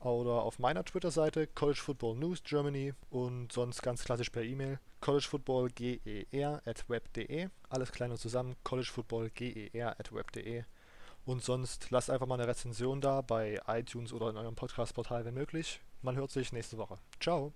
oder 0.00 0.42
auf 0.42 0.58
meiner 0.58 0.84
Twitter-Seite 0.84 1.46
College 1.46 1.78
Football 1.80 2.16
News 2.16 2.42
Germany 2.42 2.94
und 3.10 3.52
sonst 3.52 3.82
ganz 3.82 4.02
klassisch 4.02 4.30
per 4.30 4.42
E-Mail 4.42 4.80
collegefootballger 5.02 6.62
at 6.64 6.88
web.de. 6.88 7.48
Alles 7.68 7.92
klein 7.92 8.10
und 8.10 8.18
zusammen, 8.18 8.56
collegefootballger 8.64 9.98
at 9.98 10.12
web.de. 10.14 10.64
Und 11.26 11.42
sonst 11.42 11.90
lasst 11.90 12.08
einfach 12.08 12.26
mal 12.26 12.40
eine 12.40 12.48
Rezension 12.48 13.00
da 13.00 13.20
bei 13.20 13.60
iTunes 13.66 14.12
oder 14.12 14.30
in 14.30 14.36
eurem 14.36 14.54
Podcast-Portal, 14.54 15.24
wenn 15.24 15.34
möglich. 15.34 15.80
Man 16.00 16.16
hört 16.16 16.30
sich 16.30 16.52
nächste 16.52 16.78
Woche. 16.78 16.98
Ciao. 17.20 17.50